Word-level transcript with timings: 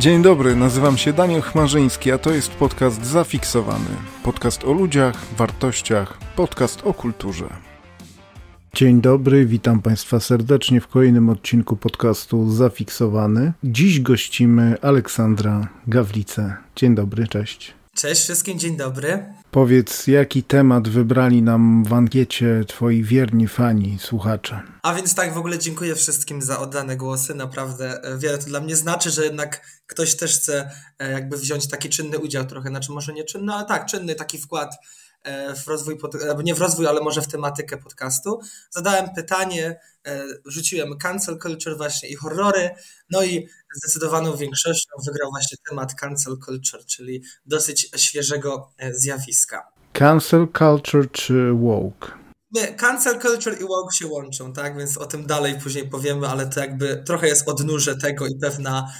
Dzień 0.00 0.22
dobry, 0.22 0.56
nazywam 0.56 0.98
się 0.98 1.12
Daniel 1.12 1.42
Chmarzyński, 1.42 2.12
a 2.12 2.18
to 2.18 2.30
jest 2.30 2.50
podcast 2.50 3.06
Zafiksowany. 3.06 3.90
Podcast 4.22 4.64
o 4.64 4.72
ludziach, 4.72 5.26
wartościach, 5.36 6.18
podcast 6.36 6.82
o 6.84 6.94
kulturze. 6.94 7.48
Dzień 8.74 9.00
dobry, 9.00 9.46
witam 9.46 9.82
Państwa 9.82 10.20
serdecznie 10.20 10.80
w 10.80 10.88
kolejnym 10.88 11.28
odcinku 11.28 11.76
podcastu 11.76 12.50
Zafiksowany. 12.50 13.52
Dziś 13.64 14.00
gościmy 14.00 14.76
Aleksandra 14.82 15.68
Gawlicę. 15.86 16.56
Dzień 16.76 16.94
dobry, 16.94 17.28
cześć. 17.28 17.79
Cześć 18.00 18.22
wszystkim, 18.22 18.58
dzień 18.58 18.76
dobry. 18.76 19.24
Powiedz, 19.50 20.06
jaki 20.06 20.42
temat 20.42 20.88
wybrali 20.88 21.42
nam 21.42 21.84
w 21.84 21.92
ankiecie 21.92 22.64
twoi 22.68 23.02
wierni 23.02 23.48
fani, 23.48 23.98
słuchacze? 24.00 24.62
A 24.82 24.94
więc 24.94 25.14
tak, 25.14 25.34
w 25.34 25.38
ogóle 25.38 25.58
dziękuję 25.58 25.94
wszystkim 25.94 26.42
za 26.42 26.58
oddane 26.58 26.96
głosy. 26.96 27.34
Naprawdę 27.34 28.02
e, 28.02 28.18
wiele 28.18 28.38
to 28.38 28.46
dla 28.46 28.60
mnie 28.60 28.76
znaczy, 28.76 29.10
że 29.10 29.24
jednak 29.24 29.80
ktoś 29.86 30.16
też 30.16 30.36
chce 30.36 30.70
e, 30.98 31.12
jakby 31.12 31.36
wziąć 31.36 31.68
taki 31.68 31.88
czynny 31.88 32.18
udział 32.18 32.44
trochę, 32.44 32.68
znaczy 32.68 32.92
może 32.92 33.12
nie 33.12 33.24
czynny, 33.24 33.52
ale 33.52 33.66
tak, 33.66 33.86
czynny 33.86 34.14
taki 34.14 34.38
wkład 34.38 34.74
w 35.64 35.68
rozwój, 35.68 35.98
nie 36.44 36.54
w 36.54 36.60
rozwój, 36.60 36.86
ale 36.86 37.00
może 37.00 37.22
w 37.22 37.28
tematykę 37.28 37.76
podcastu. 37.76 38.40
Zadałem 38.70 39.14
pytanie, 39.14 39.80
rzuciłem 40.46 40.98
cancel 40.98 41.38
culture 41.38 41.76
właśnie 41.76 42.08
i 42.08 42.14
horrory, 42.14 42.70
no 43.10 43.22
i 43.22 43.48
zdecydowaną 43.76 44.36
większością 44.36 44.90
wygrał 45.06 45.30
właśnie 45.30 45.58
temat 45.68 45.94
cancel 45.94 46.36
culture, 46.46 46.84
czyli 46.86 47.22
dosyć 47.46 47.90
świeżego 47.96 48.72
zjawiska. 48.92 49.68
Cancel 49.92 50.48
culture 50.58 51.10
czy 51.12 51.52
woke? 51.52 52.20
Nie, 52.52 52.74
cancel 52.74 53.20
culture 53.20 53.60
i 53.60 53.64
woke 53.64 53.92
się 53.92 54.06
łączą, 54.06 54.52
tak? 54.52 54.78
Więc 54.78 54.98
o 54.98 55.06
tym 55.06 55.26
dalej 55.26 55.60
później 55.62 55.88
powiemy, 55.88 56.28
ale 56.28 56.46
to 56.46 56.60
jakby 56.60 57.02
trochę 57.06 57.28
jest 57.28 57.48
odnóże 57.48 57.96
tego 57.96 58.26
i 58.26 58.38
pewna 58.40 58.92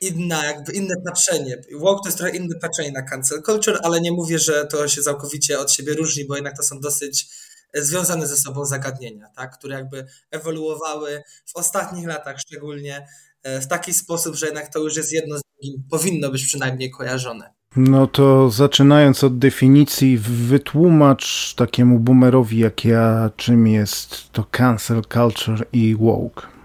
inna, 0.00 0.44
jakby 0.44 0.72
inne 0.72 0.94
patrzenie. 1.04 1.62
Woke 1.78 2.02
to 2.02 2.08
jest 2.08 2.18
trochę 2.18 2.36
inne 2.36 2.54
patrzenie 2.60 2.92
na 2.92 3.02
cancel 3.02 3.42
culture, 3.42 3.78
ale 3.82 4.00
nie 4.00 4.12
mówię, 4.12 4.38
że 4.38 4.66
to 4.66 4.88
się 4.88 5.02
całkowicie 5.02 5.58
od 5.58 5.72
siebie 5.72 5.94
różni, 5.94 6.24
bo 6.24 6.34
jednak 6.34 6.56
to 6.56 6.62
są 6.62 6.80
dosyć 6.80 7.26
e, 7.72 7.82
związane 7.82 8.26
ze 8.26 8.36
sobą 8.36 8.64
zagadnienia, 8.64 9.28
tak? 9.36 9.58
które 9.58 9.74
jakby 9.76 10.06
ewoluowały 10.30 11.22
w 11.46 11.56
ostatnich 11.56 12.06
latach 12.06 12.40
szczególnie 12.40 13.06
e, 13.42 13.60
w 13.60 13.66
taki 13.66 13.94
sposób, 13.94 14.34
że 14.34 14.46
jednak 14.46 14.72
to 14.72 14.78
już 14.78 14.96
jest 14.96 15.12
jedno 15.12 15.38
z 15.38 15.42
drugim, 15.42 15.82
powinno 15.90 16.30
być 16.30 16.46
przynajmniej 16.46 16.90
kojarzone. 16.90 17.54
No 17.76 18.06
to 18.06 18.50
zaczynając 18.50 19.24
od 19.24 19.38
definicji, 19.38 20.18
wytłumacz 20.18 21.54
takiemu 21.54 21.98
boomerowi 21.98 22.58
jak 22.58 22.84
ja, 22.84 23.30
czym 23.36 23.66
jest 23.66 24.32
to 24.32 24.44
cancel 24.44 25.02
culture 25.12 25.66
i 25.72 25.96
woke. 25.96 26.59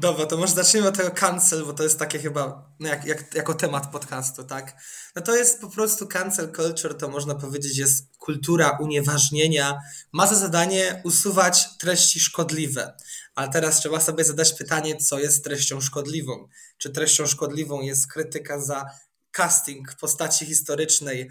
Dobra, 0.00 0.26
to 0.26 0.36
może 0.36 0.54
zacznijmy 0.54 0.88
od 0.88 0.96
tego 0.96 1.10
cancel, 1.10 1.64
bo 1.64 1.72
to 1.72 1.82
jest 1.82 1.98
takie 1.98 2.18
chyba 2.18 2.70
no 2.80 2.88
jak, 2.88 3.04
jak, 3.04 3.34
jako 3.34 3.54
temat 3.54 3.90
podcastu, 3.90 4.44
tak? 4.44 4.82
No 5.16 5.22
to 5.22 5.36
jest 5.36 5.60
po 5.60 5.70
prostu 5.70 6.06
cancel 6.06 6.52
culture, 6.52 6.94
to 6.94 7.08
można 7.08 7.34
powiedzieć 7.34 7.78
jest 7.78 8.16
kultura 8.18 8.78
unieważnienia. 8.80 9.78
Ma 10.12 10.26
za 10.26 10.34
zadanie 10.34 11.00
usuwać 11.04 11.78
treści 11.78 12.20
szkodliwe. 12.20 12.96
Ale 13.34 13.48
teraz 13.48 13.80
trzeba 13.80 14.00
sobie 14.00 14.24
zadać 14.24 14.52
pytanie, 14.52 14.96
co 14.96 15.18
jest 15.18 15.44
treścią 15.44 15.80
szkodliwą. 15.80 16.48
Czy 16.78 16.90
treścią 16.90 17.26
szkodliwą 17.26 17.80
jest 17.80 18.12
krytyka 18.12 18.60
za 18.60 18.90
casting 19.36 19.94
postaci 20.00 20.46
historycznej, 20.46 21.30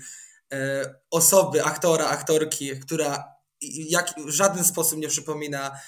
e, 0.53 0.94
osoby, 1.11 1.63
aktora, 1.63 2.07
aktorki, 2.07 2.79
która 2.79 3.35
jak, 3.90 4.13
w 4.25 4.29
żaden 4.29 4.63
sposób 4.63 5.00
nie 5.00 5.07
przypomina 5.07 5.79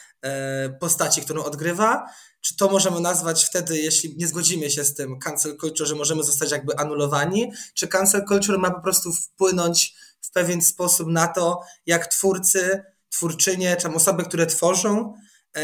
postaci, 0.79 1.21
którą 1.21 1.43
odgrywa, 1.43 2.05
czy 2.41 2.57
to 2.57 2.69
możemy 2.69 2.99
nazwać 2.99 3.45
wtedy, 3.45 3.77
jeśli 3.77 4.17
nie 4.17 4.27
zgodzimy 4.27 4.71
się 4.71 4.83
z 4.83 4.93
tym 4.93 5.19
cancel 5.19 5.57
culture, 5.57 5.87
że 5.87 5.95
możemy 5.95 6.23
zostać 6.23 6.51
jakby 6.51 6.77
anulowani, 6.77 7.51
czy 7.73 7.87
cancel 7.87 8.25
culture 8.27 8.59
ma 8.59 8.71
po 8.71 8.81
prostu 8.81 9.13
wpłynąć 9.13 9.95
w 10.21 10.31
pewien 10.31 10.61
sposób 10.61 11.07
na 11.07 11.27
to, 11.27 11.61
jak 11.85 12.07
twórcy, 12.07 12.83
twórczynie, 13.09 13.75
czy 13.75 13.89
osoby, 13.89 14.23
które 14.23 14.45
tworzą, 14.45 15.13
e, 15.55 15.61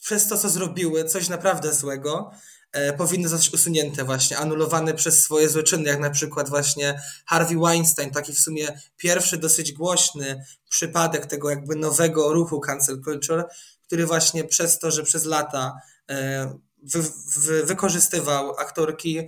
przez 0.00 0.28
to, 0.28 0.38
co 0.38 0.48
zrobiły, 0.48 1.04
coś 1.04 1.28
naprawdę 1.28 1.74
złego, 1.74 2.30
E, 2.30 2.53
powinny 2.96 3.28
zostać 3.28 3.54
usunięte 3.54 4.04
właśnie, 4.04 4.38
anulowane 4.38 4.94
przez 4.94 5.22
swoje 5.22 5.48
złoczyny, 5.48 5.88
jak 5.88 6.00
na 6.00 6.10
przykład 6.10 6.48
właśnie 6.48 7.00
Harvey 7.26 7.58
Weinstein, 7.58 8.10
taki 8.10 8.32
w 8.32 8.38
sumie 8.38 8.80
pierwszy 8.96 9.36
dosyć 9.36 9.72
głośny 9.72 10.44
przypadek 10.68 11.26
tego 11.26 11.50
jakby 11.50 11.76
nowego 11.76 12.32
ruchu 12.32 12.60
cancel 12.60 13.00
culture, 13.04 13.44
który 13.86 14.06
właśnie 14.06 14.44
przez 14.44 14.78
to, 14.78 14.90
że 14.90 15.02
przez 15.02 15.24
lata 15.24 15.72
e, 16.10 16.46
wy, 16.82 17.02
wy, 17.36 17.64
wykorzystywał 17.64 18.50
aktorki, 18.58 19.18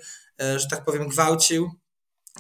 e, 0.41 0.59
że 0.59 0.67
tak 0.69 0.85
powiem, 0.85 1.09
gwałcił, 1.09 1.71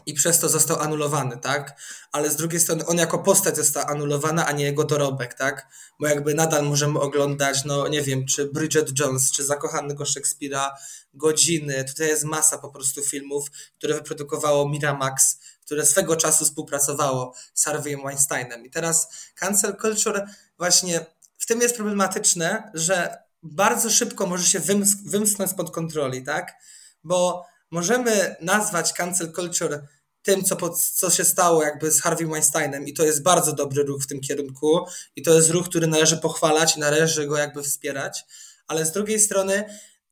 i 0.06 0.14
przez 0.14 0.38
to 0.38 0.48
został 0.48 0.80
anulowany, 0.80 1.38
tak? 1.38 1.80
Ale 2.12 2.30
z 2.30 2.36
drugiej 2.36 2.60
strony 2.60 2.86
on 2.86 2.98
jako 2.98 3.18
postać 3.18 3.56
został 3.56 3.86
anulowana, 3.86 4.46
a 4.46 4.52
nie 4.52 4.64
jego 4.64 4.84
dorobek, 4.84 5.34
tak? 5.34 5.68
Bo 6.00 6.06
jakby 6.06 6.34
nadal 6.34 6.64
możemy 6.64 7.00
oglądać, 7.00 7.64
no 7.64 7.88
nie 7.88 8.02
wiem, 8.02 8.26
czy 8.26 8.46
Bridget 8.46 8.98
Jones, 8.98 9.30
czy 9.30 9.44
Zakochanego 9.44 10.04
Szekspira, 10.04 10.76
godziny. 11.14 11.84
Tutaj 11.84 12.08
jest 12.08 12.24
masa 12.24 12.58
po 12.58 12.70
prostu 12.70 13.02
filmów, 13.02 13.50
które 13.78 13.94
wyprodukowało 13.94 14.68
Miramax, 14.68 15.38
które 15.64 15.86
swego 15.86 16.16
czasu 16.16 16.44
współpracowało 16.44 17.34
z 17.54 17.66
Harvey'em 17.66 18.02
Weinsteinem. 18.04 18.66
I 18.66 18.70
teraz 18.70 19.08
cancel 19.34 19.76
culture 19.76 20.26
właśnie 20.58 21.06
w 21.38 21.46
tym 21.46 21.60
jest 21.60 21.76
problematyczne, 21.76 22.70
że 22.74 23.16
bardzo 23.42 23.90
szybko 23.90 24.26
może 24.26 24.44
się 24.44 24.60
wymsknąć 25.04 25.50
spod 25.50 25.70
kontroli, 25.70 26.22
tak? 26.22 26.54
Bo 27.04 27.46
możemy 27.76 28.36
nazwać 28.40 28.92
cancel 28.92 29.32
culture 29.32 29.86
tym, 30.22 30.44
co, 30.44 30.56
co 30.94 31.10
się 31.10 31.24
stało 31.24 31.62
jakby 31.62 31.90
z 31.92 32.00
Harvey 32.00 32.26
Weinsteinem 32.26 32.86
i 32.86 32.92
to 32.92 33.04
jest 33.04 33.22
bardzo 33.22 33.52
dobry 33.52 33.82
ruch 33.82 34.02
w 34.02 34.06
tym 34.06 34.20
kierunku 34.20 34.86
i 35.16 35.22
to 35.22 35.34
jest 35.34 35.50
ruch, 35.50 35.68
który 35.68 35.86
należy 35.86 36.16
pochwalać 36.16 36.76
i 36.76 36.80
należy 36.80 37.26
go 37.26 37.36
jakby 37.36 37.62
wspierać, 37.62 38.24
ale 38.66 38.86
z 38.86 38.92
drugiej 38.92 39.20
strony 39.20 39.64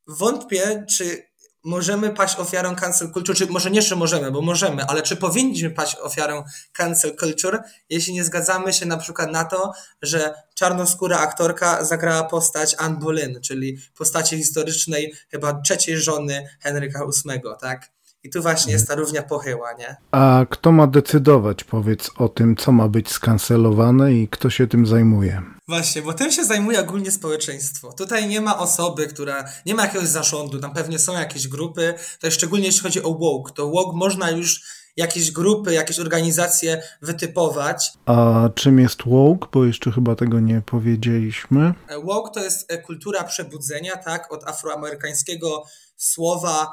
wątpię, 0.07 0.85
czy 0.89 1.23
możemy 1.65 2.11
paść 2.11 2.37
ofiarą 2.39 2.77
cancel 2.77 3.11
culture, 3.13 3.37
czy 3.37 3.47
może 3.47 3.71
nie, 3.71 3.83
czy 3.83 3.97
możemy, 3.97 4.31
bo 4.31 4.43
możemy, 4.43 4.85
ale 4.85 5.03
czy 5.03 5.17
powinniśmy 5.17 5.71
paść 5.71 5.97
ofiarą 5.97 6.45
cancel 6.73 7.17
culture, 7.17 7.63
jeśli 7.91 8.15
nie 8.15 8.25
zgadzamy 8.25 8.73
się 8.73 8.87
na 8.87 8.97
przykład 8.97 9.31
na 9.31 9.45
to, 9.45 9.73
że 10.03 10.35
czarnoskóra 10.55 11.19
aktorka 11.19 11.85
zagrała 11.85 12.25
postać 12.25 12.75
Anne 12.79 12.97
Boleyn, 12.97 13.41
czyli 13.41 13.79
postaci 13.99 14.37
historycznej 14.37 15.15
chyba 15.29 15.61
trzeciej 15.61 15.97
żony 15.97 16.49
Henryka 16.61 17.01
VIII, 17.25 17.41
tak? 17.61 17.95
I 18.25 18.31
tu 18.31 18.43
właśnie 18.43 18.73
jest 18.73 18.89
ta 18.89 18.95
równia 18.95 19.23
pochyła, 19.23 19.73
nie? 19.73 19.97
A 20.11 20.47
kto 20.51 20.73
ma 20.73 20.87
decydować, 20.87 21.65
powiedz, 21.65 22.11
o 22.19 22.29
tym, 22.29 22.57
co 22.57 22.73
ma 22.73 22.89
być 22.89 23.11
skancelowane 23.11 24.13
i 24.13 24.29
kto 24.29 24.51
się 24.51 24.67
tym 24.67 24.87
zajmuje? 24.87 25.43
Właśnie, 25.69 26.03
bo 26.03 26.13
tym 26.13 26.33
się 26.33 26.45
zajmuje 26.45 26.81
ogólnie 26.81 27.11
społeczeństwo. 27.11 27.93
Tutaj 27.93 28.29
nie 28.29 28.41
ma 28.41 28.59
osoby, 28.59 29.07
która, 29.07 29.45
nie 29.67 29.75
ma 29.75 29.83
jakiegoś 29.83 30.09
zarządu, 30.09 30.61
tam 30.61 30.75
pewnie 30.75 30.99
są 30.99 31.13
jakieś 31.13 31.49
grupy, 31.49 31.95
to 32.21 32.31
szczególnie 32.31 32.67
jeśli 32.67 32.83
chodzi 32.83 33.03
o 33.03 33.15
woke, 33.15 33.53
to 33.53 33.69
woke 33.71 33.97
można 33.97 34.31
już 34.31 34.63
jakieś 34.97 35.31
grupy, 35.31 35.75
jakieś 35.75 35.99
organizacje 35.99 36.83
wytypować. 37.03 37.93
A 38.07 38.49
czym 38.55 38.79
jest 38.79 39.03
woke? 39.07 39.49
Bo 39.53 39.65
jeszcze 39.65 39.93
chyba 39.93 40.17
tego 40.17 40.41
nie 40.41 40.63
powiedzieliśmy. 40.67 41.75
E, 41.89 42.01
woke 42.01 42.31
to 42.35 42.45
jest 42.45 42.73
e, 42.73 42.79
kultura 42.79 43.25
przebudzenia, 43.25 43.97
tak, 43.97 44.33
od 44.33 44.49
afroamerykańskiego 44.49 45.65
słowa 45.97 46.69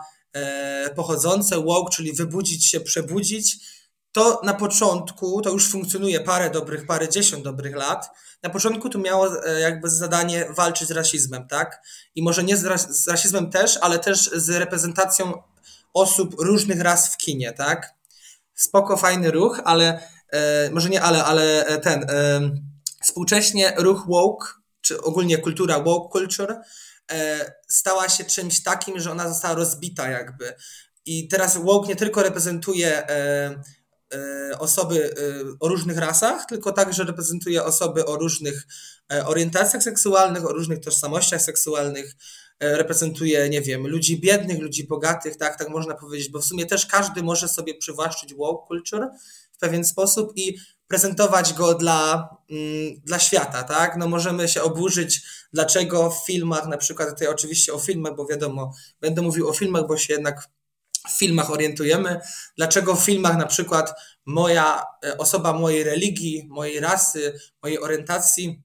pochodzące 0.95 1.63
woke, 1.63 1.91
czyli 1.91 2.13
wybudzić 2.13 2.67
się, 2.67 2.79
przebudzić. 2.79 3.57
To 4.11 4.41
na 4.43 4.53
początku, 4.53 5.41
to 5.41 5.49
już 5.49 5.69
funkcjonuje 5.69 6.19
parę 6.19 6.49
dobrych, 6.49 6.85
parę 6.85 7.09
dziesiąt 7.09 7.43
dobrych 7.43 7.75
lat. 7.75 8.09
Na 8.43 8.49
początku 8.49 8.89
to 8.89 8.99
miało 8.99 9.45
e, 9.45 9.59
jakby 9.59 9.89
zadanie 9.89 10.45
walczyć 10.49 10.87
z 10.87 10.91
rasizmem, 10.91 11.47
tak? 11.47 11.81
I 12.15 12.23
może 12.23 12.43
nie 12.43 12.57
z, 12.57 12.65
ras 12.65 13.03
z 13.03 13.07
rasizmem 13.07 13.49
też, 13.49 13.77
ale 13.81 13.99
też 13.99 14.29
z 14.33 14.49
reprezentacją 14.49 15.33
osób 15.93 16.35
różnych 16.39 16.81
ras 16.81 17.13
w 17.13 17.17
kinie, 17.17 17.53
tak? 17.53 17.93
Spoko, 18.55 18.97
fajny 18.97 19.31
ruch, 19.31 19.61
ale 19.65 20.07
e, 20.31 20.69
może 20.71 20.89
nie 20.89 21.01
ale, 21.01 21.23
ale 21.23 21.65
e, 21.65 21.77
ten 21.77 22.03
e, 22.09 22.41
współcześnie 23.01 23.73
ruch 23.77 24.05
woke, 24.07 24.47
czy 24.81 25.01
ogólnie 25.01 25.37
kultura 25.37 25.79
woke 25.79 26.19
culture 26.19 26.55
E, 26.55 26.63
stała 27.67 28.09
się 28.09 28.23
czymś 28.23 28.63
takim, 28.63 28.99
że 28.99 29.11
ona 29.11 29.29
została 29.29 29.55
rozbita 29.55 30.09
jakby. 30.09 30.53
I 31.05 31.27
teraz 31.27 31.57
woke 31.57 31.87
nie 31.87 31.95
tylko 31.95 32.23
reprezentuje 32.23 33.09
e, 33.09 33.63
e, 34.13 34.59
osoby 34.59 35.15
o 35.59 35.67
różnych 35.67 35.97
rasach, 35.97 36.45
tylko 36.45 36.71
także 36.71 37.03
reprezentuje 37.03 37.63
osoby 37.63 38.05
o 38.05 38.15
różnych 38.15 38.67
orientacjach 39.25 39.83
seksualnych, 39.83 40.45
o 40.45 40.53
różnych 40.53 40.79
tożsamościach 40.79 41.41
seksualnych, 41.41 42.15
reprezentuje, 42.59 43.49
nie 43.49 43.61
wiem, 43.61 43.87
ludzi 43.87 44.19
biednych, 44.19 44.59
ludzi 44.59 44.87
bogatych, 44.87 45.37
tak, 45.37 45.57
tak 45.57 45.69
można 45.69 45.95
powiedzieć, 45.95 46.29
bo 46.29 46.39
w 46.39 46.45
sumie 46.45 46.65
też 46.65 46.85
każdy 46.85 47.23
może 47.23 47.47
sobie 47.47 47.77
przywłaszczyć 47.77 48.33
woke 48.33 48.67
culture 48.67 49.09
w 49.51 49.57
pewien 49.57 49.85
sposób 49.85 50.31
i 50.35 50.57
prezentować 50.91 51.53
go 51.53 51.73
dla, 51.73 52.29
mm, 52.49 53.01
dla 53.05 53.19
świata, 53.19 53.63
tak? 53.63 53.97
No 53.97 54.07
możemy 54.07 54.47
się 54.47 54.61
oburzyć, 54.61 55.21
dlaczego 55.53 56.09
w 56.09 56.25
filmach, 56.25 56.67
na 56.67 56.77
przykład 56.77 57.09
tutaj 57.09 57.27
oczywiście 57.27 57.73
o 57.73 57.79
filmach, 57.79 58.15
bo 58.15 58.25
wiadomo, 58.25 58.73
będę 59.01 59.21
mówił 59.21 59.49
o 59.49 59.53
filmach, 59.53 59.87
bo 59.87 59.97
się 59.97 60.13
jednak 60.13 60.49
w 61.07 61.17
filmach 61.17 61.51
orientujemy, 61.51 62.19
dlaczego 62.57 62.95
w 62.95 63.05
filmach 63.05 63.37
na 63.37 63.47
przykład 63.47 63.93
moja 64.25 64.83
e, 65.05 65.17
osoba 65.17 65.53
mojej 65.53 65.83
religii, 65.83 66.47
mojej 66.49 66.79
rasy, 66.79 67.39
mojej 67.63 67.79
orientacji 67.79 68.61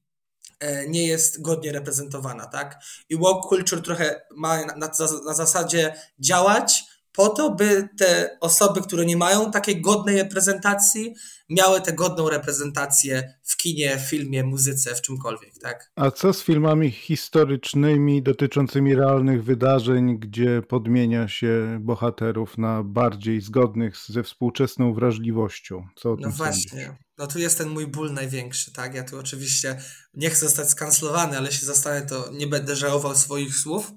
e, 0.61 0.89
nie 0.89 1.07
jest 1.07 1.43
godnie 1.43 1.73
reprezentowana, 1.73 2.47
tak? 2.47 2.79
I 3.09 3.17
woke 3.17 3.49
culture 3.49 3.83
trochę 3.83 4.23
ma 4.37 4.65
na, 4.65 4.77
na, 4.77 4.91
na 5.27 5.35
zasadzie 5.35 5.95
działać, 6.19 6.85
po 7.17 7.29
to, 7.29 7.51
by 7.51 7.89
te 7.99 8.39
osoby, 8.41 8.81
które 8.81 9.07
nie 9.07 9.17
mają 9.17 9.51
takiej 9.51 9.81
godnej 9.81 10.17
reprezentacji, 10.17 11.15
miały 11.51 11.81
tę 11.81 11.93
godną 11.93 12.29
reprezentację 12.29 13.35
w 13.43 13.57
kinie, 13.57 13.99
filmie, 13.99 14.45
muzyce, 14.45 14.95
w 14.95 15.03
czymkolwiek, 15.03 15.59
tak? 15.63 15.91
A 15.97 16.11
co 16.11 16.33
z 16.33 16.43
filmami 16.43 16.91
historycznymi 16.91 18.23
dotyczącymi 18.23 18.95
realnych 18.95 19.45
wydarzeń, 19.45 20.19
gdzie 20.19 20.63
podmienia 20.69 21.29
się 21.29 21.79
bohaterów 21.81 22.59
na 22.59 22.83
bardziej 22.83 23.41
zgodnych 23.41 23.97
ze 24.09 24.23
współczesną 24.23 24.95
wrażliwością? 24.95 25.87
Co 25.97 26.13
o 26.13 26.17
no 26.21 26.31
właśnie. 26.31 26.85
Sądzisz? 26.85 27.07
No 27.19 27.27
tu 27.27 27.39
jest 27.39 27.59
ten 27.59 27.69
mój 27.69 27.87
ból 27.87 28.13
największy, 28.13 28.73
tak? 28.73 28.95
Ja 28.95 29.05
tu 29.05 29.19
oczywiście 29.19 29.81
nie 30.15 30.31
chcę 30.31 30.47
zostać 30.47 30.71
skancelowany, 30.71 31.39
ale 31.39 31.53
się 31.53 31.67
zastanę, 31.67 32.07
to 32.07 32.31
nie 32.33 32.47
będę 32.47 32.77
żałował 32.77 33.17
swoich 33.17 33.55
słów. 33.57 33.93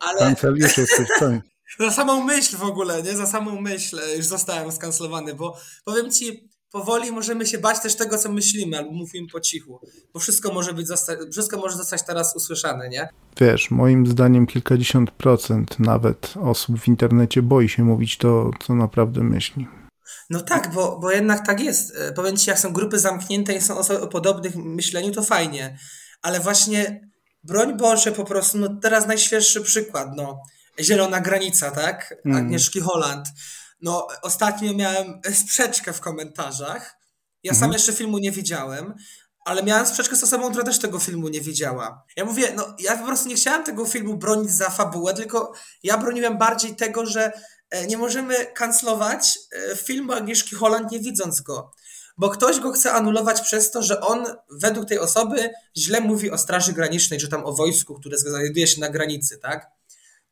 Ale... 0.00 0.18
Kancel 0.18 0.56
już 0.56 0.78
jesteś, 0.78 1.08
Za 1.78 1.90
samą 1.90 2.24
myśl 2.24 2.56
w 2.56 2.62
ogóle, 2.62 3.02
nie? 3.02 3.16
Za 3.16 3.26
samą 3.26 3.60
myśl 3.60 3.98
e, 3.98 4.16
już 4.16 4.26
zostałem 4.26 4.72
skancelowany, 4.72 5.34
bo 5.34 5.56
powiem 5.84 6.10
ci, 6.10 6.48
powoli 6.72 7.12
możemy 7.12 7.46
się 7.46 7.58
bać 7.58 7.80
też 7.80 7.96
tego, 7.96 8.18
co 8.18 8.32
myślimy, 8.32 8.78
albo 8.78 8.92
mówimy 8.92 9.28
po 9.32 9.40
cichu, 9.40 9.80
bo 10.14 10.20
wszystko 10.20 10.52
może 10.52 10.72
być, 10.72 10.86
wszystko 11.32 11.56
może 11.56 11.76
zostać 11.76 12.02
teraz 12.06 12.36
usłyszane, 12.36 12.88
nie? 12.88 13.08
Wiesz, 13.40 13.70
moim 13.70 14.06
zdaniem 14.06 14.46
kilkadziesiąt 14.46 15.10
procent 15.10 15.78
nawet 15.78 16.34
osób 16.42 16.80
w 16.80 16.88
internecie 16.88 17.42
boi 17.42 17.68
się 17.68 17.84
mówić 17.84 18.18
to, 18.18 18.50
co 18.66 18.74
naprawdę 18.74 19.22
myśli. 19.22 19.66
No 20.30 20.40
tak, 20.40 20.74
bo, 20.74 20.98
bo 20.98 21.10
jednak 21.10 21.46
tak 21.46 21.60
jest. 21.60 21.96
E, 21.96 22.12
powiem 22.12 22.36
ci, 22.36 22.50
jak 22.50 22.58
są 22.58 22.72
grupy 22.72 22.98
zamknięte 22.98 23.54
i 23.54 23.60
są 23.60 23.78
osoby 23.78 24.00
o 24.00 24.08
podobnych 24.08 24.56
myśleniu, 24.56 25.12
to 25.12 25.22
fajnie, 25.22 25.78
ale 26.22 26.40
właśnie 26.40 27.00
broń 27.44 27.76
Boże 27.76 28.12
po 28.12 28.24
prostu, 28.24 28.58
no 28.58 28.68
teraz 28.82 29.06
najświeższy 29.06 29.60
przykład, 29.60 30.08
no 30.16 30.42
Zielona 30.80 31.20
Granica, 31.20 31.70
tak? 31.70 32.14
Mm. 32.24 32.38
Agnieszki 32.38 32.80
Holland. 32.80 33.26
No, 33.80 34.08
ostatnio 34.22 34.74
miałem 34.74 35.20
sprzeczkę 35.34 35.92
w 35.92 36.00
komentarzach. 36.00 36.96
Ja 37.42 37.52
sam 37.52 37.64
mhm. 37.64 37.72
jeszcze 37.72 37.92
filmu 37.92 38.18
nie 38.18 38.32
widziałem, 38.32 38.94
ale 39.44 39.62
miałem 39.62 39.86
sprzeczkę 39.86 40.16
z 40.16 40.24
osobą, 40.24 40.50
która 40.50 40.64
też 40.64 40.78
tego 40.78 40.98
filmu 40.98 41.28
nie 41.28 41.40
widziała. 41.40 42.04
Ja 42.16 42.24
mówię, 42.24 42.52
no 42.56 42.76
ja 42.78 42.96
po 42.96 43.06
prostu 43.06 43.28
nie 43.28 43.34
chciałem 43.34 43.64
tego 43.64 43.86
filmu 43.86 44.16
bronić 44.16 44.50
za 44.50 44.70
fabułę, 44.70 45.14
tylko 45.14 45.52
ja 45.82 45.98
broniłem 45.98 46.38
bardziej 46.38 46.76
tego, 46.76 47.06
że 47.06 47.32
e, 47.70 47.86
nie 47.86 47.98
możemy 47.98 48.46
kancelować 48.46 49.38
e, 49.72 49.76
filmu 49.76 50.12
Agnieszki 50.12 50.56
Holland 50.56 50.92
nie 50.92 51.00
widząc 51.00 51.40
go. 51.40 51.72
Bo 52.18 52.30
ktoś 52.30 52.60
go 52.60 52.72
chce 52.72 52.92
anulować 52.92 53.40
przez 53.40 53.70
to, 53.70 53.82
że 53.82 54.00
on 54.00 54.26
według 54.50 54.88
tej 54.88 54.98
osoby 54.98 55.50
źle 55.76 56.00
mówi 56.00 56.30
o 56.30 56.38
Straży 56.38 56.72
Granicznej, 56.72 57.20
czy 57.20 57.28
tam 57.28 57.44
o 57.44 57.52
wojsku, 57.52 57.94
które 57.94 58.18
znajduje 58.18 58.66
się 58.66 58.80
na 58.80 58.88
granicy, 58.88 59.38
tak? 59.38 59.70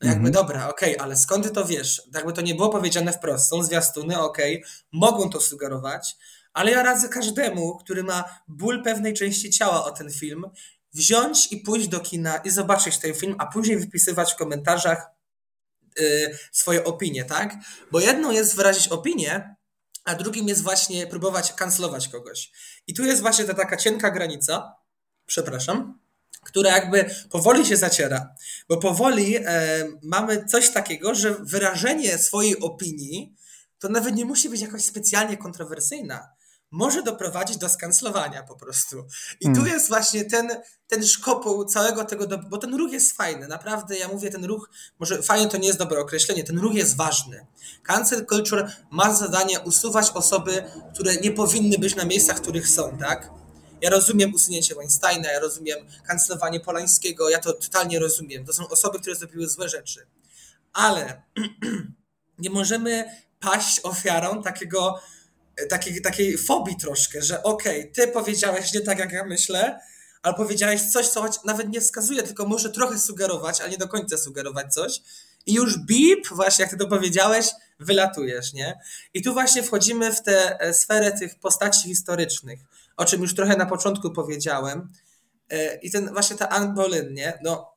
Jakby 0.00 0.28
mhm. 0.28 0.32
dobra, 0.32 0.68
okej, 0.68 0.94
okay, 0.94 1.04
ale 1.04 1.16
skąd 1.16 1.44
ty 1.44 1.50
to 1.50 1.64
wiesz? 1.64 2.02
Jakby 2.14 2.32
to 2.32 2.40
nie 2.40 2.54
było 2.54 2.68
powiedziane 2.68 3.12
wprost. 3.12 3.48
Są 3.48 3.62
zwiastuny, 3.62 4.20
okej, 4.20 4.56
okay, 4.56 4.70
mogą 4.92 5.30
to 5.30 5.40
sugerować, 5.40 6.16
ale 6.52 6.70
ja 6.70 6.82
radzę 6.82 7.08
każdemu, 7.08 7.78
który 7.78 8.02
ma 8.02 8.24
ból 8.48 8.82
pewnej 8.82 9.14
części 9.14 9.50
ciała 9.50 9.84
o 9.84 9.90
ten 9.90 10.10
film, 10.10 10.44
wziąć 10.94 11.52
i 11.52 11.56
pójść 11.56 11.88
do 11.88 12.00
kina 12.00 12.36
i 12.36 12.50
zobaczyć 12.50 12.98
ten 12.98 13.14
film, 13.14 13.34
a 13.38 13.46
później 13.46 13.78
wypisywać 13.78 14.32
w 14.32 14.36
komentarzach 14.36 15.06
yy, 15.98 16.38
swoje 16.52 16.84
opinie, 16.84 17.24
tak? 17.24 17.54
Bo 17.92 18.00
jedną 18.00 18.30
jest 18.30 18.56
wyrazić 18.56 18.88
opinię, 18.88 19.56
a 20.04 20.14
drugim 20.14 20.48
jest 20.48 20.62
właśnie 20.62 21.06
próbować 21.06 21.52
kancelować 21.52 22.08
kogoś. 22.08 22.50
I 22.86 22.94
tu 22.94 23.04
jest 23.04 23.22
właśnie 23.22 23.44
ta 23.44 23.54
taka 23.54 23.76
cienka 23.76 24.10
granica, 24.10 24.74
przepraszam, 25.26 25.99
która 26.44 26.70
jakby 26.70 27.10
powoli 27.30 27.66
się 27.66 27.76
zaciera, 27.76 28.34
bo 28.68 28.76
powoli 28.76 29.36
e, 29.36 29.44
mamy 30.02 30.44
coś 30.44 30.70
takiego, 30.70 31.14
że 31.14 31.34
wyrażenie 31.40 32.18
swojej 32.18 32.60
opinii 32.60 33.34
to 33.78 33.88
nawet 33.88 34.14
nie 34.14 34.24
musi 34.24 34.48
być 34.48 34.60
jakoś 34.60 34.84
specjalnie 34.84 35.36
kontrowersyjna. 35.36 36.28
Może 36.70 37.02
doprowadzić 37.02 37.56
do 37.56 37.68
skancelowania 37.68 38.42
po 38.42 38.56
prostu. 38.56 38.96
I 39.40 39.44
hmm. 39.44 39.62
tu 39.62 39.70
jest 39.70 39.88
właśnie 39.88 40.24
ten, 40.24 40.48
ten 40.86 41.06
szkopuł 41.06 41.64
całego 41.64 42.04
tego, 42.04 42.26
do, 42.26 42.38
bo 42.38 42.58
ten 42.58 42.74
ruch 42.74 42.92
jest 42.92 43.16
fajny. 43.16 43.48
Naprawdę, 43.48 43.98
ja 43.98 44.08
mówię, 44.08 44.30
ten 44.30 44.44
ruch, 44.44 44.70
może 44.98 45.22
fajnie 45.22 45.48
to 45.48 45.56
nie 45.56 45.66
jest 45.66 45.78
dobre 45.78 46.00
określenie, 46.00 46.44
ten 46.44 46.58
ruch 46.58 46.74
jest 46.74 46.96
ważny. 46.96 47.46
Cancel 47.82 48.26
culture 48.26 48.72
ma 48.90 49.14
zadanie 49.14 49.60
usuwać 49.60 50.10
osoby, 50.10 50.64
które 50.94 51.16
nie 51.16 51.30
powinny 51.30 51.78
być 51.78 51.96
na 51.96 52.04
miejscach, 52.04 52.40
których 52.40 52.68
są, 52.68 52.98
tak? 52.98 53.39
Ja 53.82 53.90
rozumiem 53.90 54.34
usunięcie 54.34 54.74
Weinsteina, 54.74 55.32
ja 55.32 55.40
rozumiem 55.40 55.78
kancelowanie 56.06 56.60
Polańskiego, 56.60 57.30
ja 57.30 57.38
to 57.38 57.52
totalnie 57.52 57.98
rozumiem. 57.98 58.44
To 58.44 58.52
są 58.52 58.68
osoby, 58.68 59.00
które 59.00 59.16
zrobiły 59.16 59.48
złe 59.48 59.68
rzeczy. 59.68 60.06
Ale 60.72 61.22
nie 62.38 62.50
możemy 62.50 63.04
paść 63.40 63.80
ofiarą 63.82 64.42
takiego, 64.42 65.00
takiej, 65.68 66.02
takiej 66.02 66.38
fobii 66.38 66.76
troszkę, 66.76 67.22
że 67.22 67.42
okej, 67.42 67.80
okay, 67.80 67.92
ty 67.92 68.08
powiedziałeś 68.12 68.72
nie 68.72 68.80
tak, 68.80 68.98
jak 68.98 69.12
ja 69.12 69.24
myślę, 69.24 69.80
ale 70.22 70.34
powiedziałeś 70.34 70.82
coś, 70.82 71.08
co 71.08 71.24
nawet 71.44 71.68
nie 71.68 71.80
wskazuje, 71.80 72.22
tylko 72.22 72.46
może 72.46 72.70
trochę 72.70 72.98
sugerować, 72.98 73.60
ale 73.60 73.70
nie 73.70 73.78
do 73.78 73.88
końca 73.88 74.18
sugerować 74.18 74.74
coś. 74.74 75.02
I 75.46 75.54
już 75.54 75.78
bip, 75.78 76.28
właśnie 76.28 76.62
jak 76.62 76.70
ty 76.70 76.76
to 76.76 76.86
powiedziałeś, 76.86 77.46
wylatujesz, 77.78 78.52
nie? 78.52 78.80
I 79.14 79.22
tu 79.22 79.32
właśnie 79.32 79.62
wchodzimy 79.62 80.12
w 80.12 80.22
tę 80.22 80.60
e, 80.60 80.74
sferę 80.74 81.12
tych 81.12 81.38
postaci 81.38 81.88
historycznych 81.88 82.60
o 82.96 83.04
czym 83.04 83.22
już 83.22 83.34
trochę 83.34 83.56
na 83.56 83.66
początku 83.66 84.10
powiedziałem. 84.10 84.88
E, 85.50 85.74
I 85.74 85.90
ten 85.90 86.12
właśnie 86.12 86.36
ta 86.36 86.48
Anne 86.48 86.74
Boleyn, 86.74 87.14
nie? 87.14 87.38
No, 87.42 87.76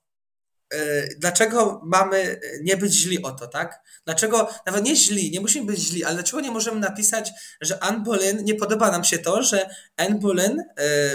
e, 0.74 1.08
dlaczego 1.18 1.82
mamy 1.86 2.40
nie 2.62 2.78
być 2.78 2.94
źli 2.94 3.24
o 3.24 3.32
to, 3.32 3.48
tak? 3.48 3.82
Dlaczego, 4.06 4.50
nawet 4.66 4.84
nie 4.84 4.96
źli, 4.96 5.32
nie 5.32 5.40
musimy 5.40 5.66
być 5.66 5.80
źli, 5.80 6.04
ale 6.04 6.16
dlaczego 6.16 6.42
nie 6.42 6.52
możemy 6.52 6.80
napisać, 6.80 7.32
że 7.62 7.84
Anne 7.84 8.04
Boleyn, 8.04 8.44
nie 8.44 8.56
podoba 8.56 8.92
nam 8.92 9.04
się 9.04 9.18
to, 9.18 9.44
że 9.44 9.70
Anne 9.98 10.20
Boleyn, 10.20 10.60
e, 10.60 10.66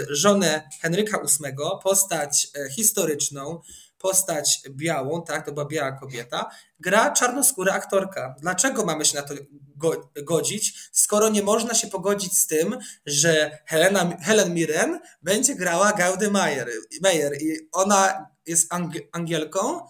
żonę 0.09 0.69
Henryka 0.81 1.17
VIII, 1.17 1.55
postać 1.83 2.47
historyczną, 2.71 3.61
postać 3.99 4.61
białą, 4.69 5.23
tak, 5.23 5.45
to 5.45 5.51
była 5.51 5.65
biała 5.65 5.91
kobieta, 5.91 6.49
gra 6.79 7.11
czarnoskóra 7.11 7.73
aktorka. 7.73 8.35
Dlaczego 8.41 8.85
mamy 8.85 9.05
się 9.05 9.15
na 9.15 9.21
to 9.21 9.33
go, 9.75 10.11
godzić, 10.23 10.89
skoro 10.91 11.29
nie 11.29 11.43
można 11.43 11.73
się 11.73 11.87
pogodzić 11.87 12.37
z 12.37 12.47
tym, 12.47 12.77
że 13.05 13.59
Helena, 13.65 14.17
Helen 14.21 14.53
Mirren 14.53 14.99
będzie 15.21 15.55
grała 15.55 15.93
Gaudy 15.93 16.31
Meyer, 16.31 17.41
i 17.41 17.69
ona 17.71 18.27
jest 18.45 18.73
Angielką, 19.11 19.85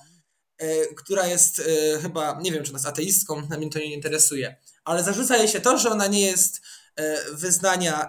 e, 0.58 0.86
która 0.96 1.28
jest 1.28 1.60
e, 1.60 2.00
chyba, 2.02 2.40
nie 2.42 2.52
wiem 2.52 2.64
czy 2.64 2.72
ona 2.72 2.78
jest 2.78 2.88
ateistką, 2.88 3.36
mnie 3.36 3.70
to 3.70 3.80
nie 3.80 3.94
interesuje, 3.94 4.56
ale 4.84 5.04
zarzuca 5.04 5.38
jej 5.38 5.48
się 5.48 5.62
to, 5.62 5.78
że 5.78 5.90
ona 5.90 6.08
nie 6.08 6.22
jest 6.22 6.62
e, 6.96 7.18
wyznania 7.34 8.08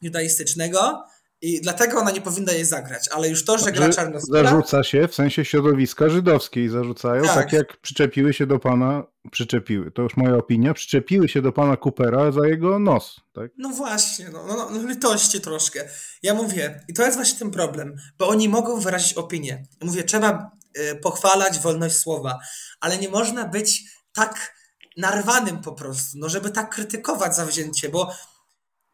judaistycznego, 0.00 1.04
i 1.42 1.60
dlatego 1.60 1.98
ona 1.98 2.10
nie 2.10 2.20
powinna 2.20 2.52
jej 2.52 2.64
zagrać, 2.64 3.08
ale 3.08 3.28
już 3.28 3.44
to, 3.44 3.58
że 3.58 3.72
gra 3.72 3.88
czarnoskóra... 3.88 4.42
Zarzuca 4.42 4.84
się, 4.84 5.08
w 5.08 5.14
sensie 5.14 5.44
środowiska 5.44 6.08
żydowskiej 6.08 6.68
zarzucają, 6.68 7.22
tak. 7.22 7.34
tak. 7.34 7.52
jak 7.52 7.76
przyczepiły 7.76 8.32
się 8.34 8.46
do 8.46 8.58
pana, 8.58 9.04
przyczepiły, 9.30 9.90
to 9.90 10.02
już 10.02 10.16
moja 10.16 10.36
opinia, 10.36 10.74
przyczepiły 10.74 11.28
się 11.28 11.42
do 11.42 11.52
pana 11.52 11.76
Coopera 11.76 12.32
za 12.32 12.46
jego 12.46 12.78
nos, 12.78 13.20
tak? 13.32 13.50
No 13.58 13.68
właśnie, 13.68 14.28
no, 14.32 14.46
no, 14.46 14.70
no 14.70 14.88
litości 14.88 15.40
troszkę. 15.40 15.88
Ja 16.22 16.34
mówię, 16.34 16.84
i 16.88 16.92
to 16.92 17.02
jest 17.02 17.16
właśnie 17.16 17.38
ten 17.38 17.50
problem, 17.50 17.96
bo 18.18 18.28
oni 18.28 18.48
mogą 18.48 18.80
wyrazić 18.80 19.12
opinię. 19.12 19.66
Mówię, 19.82 20.04
trzeba 20.04 20.50
y, 20.78 20.96
pochwalać 20.96 21.58
wolność 21.58 21.96
słowa, 21.96 22.38
ale 22.80 22.98
nie 22.98 23.08
można 23.08 23.48
być 23.48 23.84
tak 24.12 24.60
narwanym 24.96 25.58
po 25.58 25.72
prostu, 25.72 26.18
no 26.18 26.28
żeby 26.28 26.50
tak 26.50 26.74
krytykować 26.74 27.36
zawzięcie, 27.36 27.88
bo 27.88 28.10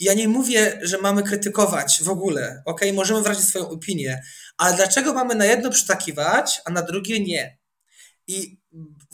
ja 0.01 0.15
nie 0.15 0.29
mówię, 0.29 0.81
że 0.83 0.99
mamy 0.99 1.23
krytykować 1.23 2.03
w 2.03 2.09
ogóle, 2.09 2.63
ok? 2.65 2.81
Możemy 2.95 3.23
wyrazić 3.23 3.45
swoją 3.49 3.69
opinię, 3.69 4.23
ale 4.57 4.77
dlaczego 4.77 5.15
mamy 5.15 5.35
na 5.35 5.45
jedno 5.45 5.71
przytakiwać, 5.71 6.61
a 6.65 6.71
na 6.71 6.83
drugie 6.83 7.21
nie? 7.21 7.59
I 8.27 8.61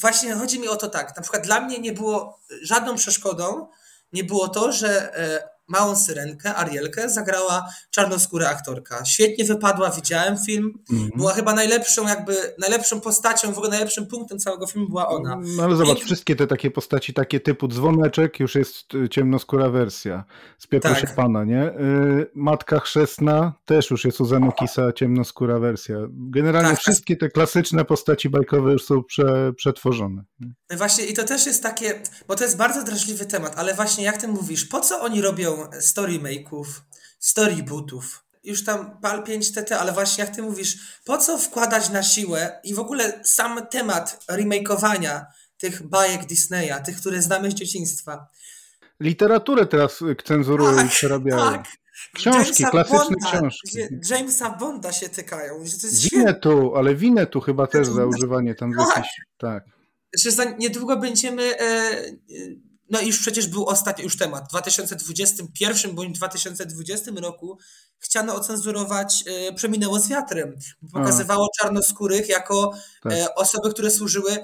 właśnie 0.00 0.34
chodzi 0.34 0.58
mi 0.58 0.68
o 0.68 0.76
to 0.76 0.88
tak, 0.88 1.16
na 1.16 1.22
przykład 1.22 1.42
dla 1.44 1.60
mnie 1.60 1.78
nie 1.78 1.92
było 1.92 2.40
żadną 2.62 2.96
przeszkodą, 2.96 3.68
nie 4.12 4.24
było 4.24 4.48
to, 4.48 4.72
że 4.72 5.16
e, 5.16 5.48
małą 5.72 5.96
syrenkę, 5.96 6.54
Arielkę, 6.54 7.08
zagrała 7.08 7.68
czarnoskóra 7.90 8.48
aktorka. 8.48 9.04
Świetnie 9.04 9.44
wypadła, 9.44 9.90
widziałem 9.90 10.38
film. 10.38 10.78
Mm. 10.92 11.10
Była 11.16 11.32
chyba 11.32 11.54
najlepszą, 11.54 12.08
jakby 12.08 12.36
najlepszą 12.58 13.00
postacią, 13.00 13.52
w 13.52 13.58
ogóle 13.58 13.70
najlepszym 13.70 14.06
punktem 14.06 14.38
całego 14.38 14.66
filmu 14.66 14.88
była 14.88 15.08
ona. 15.08 15.40
No 15.56 15.62
ale 15.62 15.76
zobacz, 15.76 15.98
I... 15.98 16.04
wszystkie 16.04 16.36
te 16.36 16.46
takie 16.46 16.70
postaci, 16.70 17.14
takie 17.14 17.40
typu 17.40 17.68
dzwoneczek, 17.68 18.40
już 18.40 18.54
jest 18.54 18.94
y, 18.94 19.08
ciemnoskóra 19.08 19.68
wersja. 19.68 20.24
Z 20.58 20.82
tak. 20.82 21.00
się 21.00 21.06
pana, 21.06 21.44
nie? 21.44 21.66
Y, 21.66 22.30
Matka 22.34 22.80
chrzestna 22.80 23.52
też 23.64 23.90
już 23.90 24.04
jest 24.04 24.20
u 24.20 24.24
Zanukisa 24.24 24.92
ciemnoskóra 24.92 25.58
wersja. 25.58 25.96
Generalnie 26.10 26.68
tak, 26.68 26.76
tak. 26.76 26.82
wszystkie 26.82 27.16
te 27.16 27.28
klasyczne 27.28 27.84
postaci 27.84 28.30
bajkowe 28.30 28.72
już 28.72 28.84
są 28.84 29.02
prze, 29.04 29.52
przetworzone. 29.56 30.24
No 30.40 30.76
właśnie 30.76 31.04
i 31.04 31.14
to 31.14 31.24
też 31.24 31.46
jest 31.46 31.62
takie, 31.62 32.02
bo 32.28 32.34
to 32.34 32.44
jest 32.44 32.56
bardzo 32.56 32.82
drażliwy 32.82 33.26
temat, 33.26 33.52
ale 33.56 33.74
właśnie 33.74 34.04
jak 34.04 34.16
ty 34.16 34.28
mówisz, 34.28 34.64
po 34.64 34.80
co 34.80 35.00
oni 35.00 35.22
robią 35.22 35.61
story 35.80 36.18
make'ów, 36.18 36.66
storybootów? 37.18 38.24
Już 38.44 38.64
tam 38.64 38.98
pal 39.00 39.24
5 39.24 39.52
TT, 39.52 39.72
ale 39.72 39.92
właśnie 39.92 40.24
jak 40.24 40.36
ty 40.36 40.42
mówisz, 40.42 41.00
po 41.04 41.18
co 41.18 41.38
wkładać 41.38 41.90
na 41.90 42.02
siłę 42.02 42.60
i 42.64 42.74
w 42.74 42.78
ogóle 42.78 43.20
sam 43.24 43.66
temat 43.66 44.24
remakeowania 44.28 45.26
tych 45.58 45.82
bajek 45.88 46.26
Disneya, 46.26 46.82
tych, 46.84 46.96
które 46.96 47.22
znamy 47.22 47.50
z 47.50 47.54
dzieciństwa. 47.54 48.26
Literaturę 49.00 49.66
teraz 49.66 49.98
cenzurują 50.24 50.76
tak, 50.76 50.86
i 50.86 50.88
przerabiają. 50.88 51.52
Tak. 51.52 51.64
Książki, 52.14 52.62
Jamesa 52.62 52.70
klasyczne 52.70 53.16
Bonda, 53.16 53.30
książki. 53.30 53.78
Jamesa 54.10 54.50
Bonda 54.50 54.92
się 54.92 55.08
tykają. 55.08 55.60
Jest 55.60 56.10
Winetu, 56.10 56.76
ale 56.76 56.94
Winetu 56.94 57.40
chyba 57.40 57.66
też 57.66 57.88
za 57.88 58.06
używanie 58.06 58.54
tam 58.54 58.72
tak. 58.72 58.96
jakiś, 58.96 59.10
tak. 59.38 59.64
Że 60.18 60.30
za 60.30 60.44
niedługo 60.44 60.96
będziemy, 60.96 61.60
e, 61.60 62.02
no 62.92 63.00
i 63.00 63.06
już 63.06 63.18
przecież 63.18 63.46
był 63.46 63.66
ostatni 63.66 64.04
już 64.04 64.16
temat, 64.16 64.44
w 64.44 64.48
2021 64.48 65.94
bądź 65.94 66.18
2020 66.18 67.10
roku 67.16 67.58
chciano 67.98 68.34
ocenzurować 68.34 69.24
e, 69.26 69.52
Przeminęło 69.52 70.00
z 70.00 70.08
wiatrem. 70.08 70.56
Pokazywało 70.92 71.48
A. 71.52 71.62
czarnoskórych 71.62 72.28
jako 72.28 72.72
tak. 73.02 73.12
E, 73.12 73.34
osoby, 73.34 73.70
które 73.70 73.90
służyły 73.90 74.38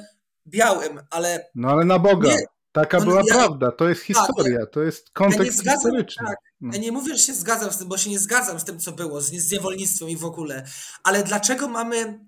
białym, 0.47 1.01
ale... 1.11 1.51
No 1.55 1.69
ale 1.69 1.85
na 1.85 1.99
Boga. 1.99 2.29
Nie, 2.29 2.39
Taka 2.73 2.99
no, 2.99 3.05
była 3.05 3.23
ja, 3.29 3.35
prawda, 3.35 3.73
to 3.73 3.89
jest 3.89 4.01
tak, 4.01 4.07
historia, 4.07 4.61
tak, 4.61 4.71
to 4.71 4.83
jest 4.83 5.11
kontekst 5.11 5.47
ja 5.47 5.53
zgadzam, 5.53 5.81
historyczny. 5.81 6.27
Tak. 6.27 6.37
No. 6.61 6.71
Ja 6.73 6.81
nie 6.81 6.93
mówię, 6.93 7.13
że 7.17 7.19
się 7.19 7.35
zgadzam 7.35 7.73
z 7.73 7.79
tym, 7.79 7.89
bo 7.89 7.99
się 7.99 8.11
nie 8.11 8.19
zgadzam 8.19 8.61
z 8.61 8.65
tym, 8.65 8.79
co 8.79 8.93
było, 8.93 9.21
z, 9.21 9.31
z 9.31 9.53
niewolnictwem 9.53 10.09
i 10.09 10.17
w 10.17 10.25
ogóle, 10.25 10.67
ale 11.05 11.23
dlaczego 11.23 11.69
mamy 11.69 12.21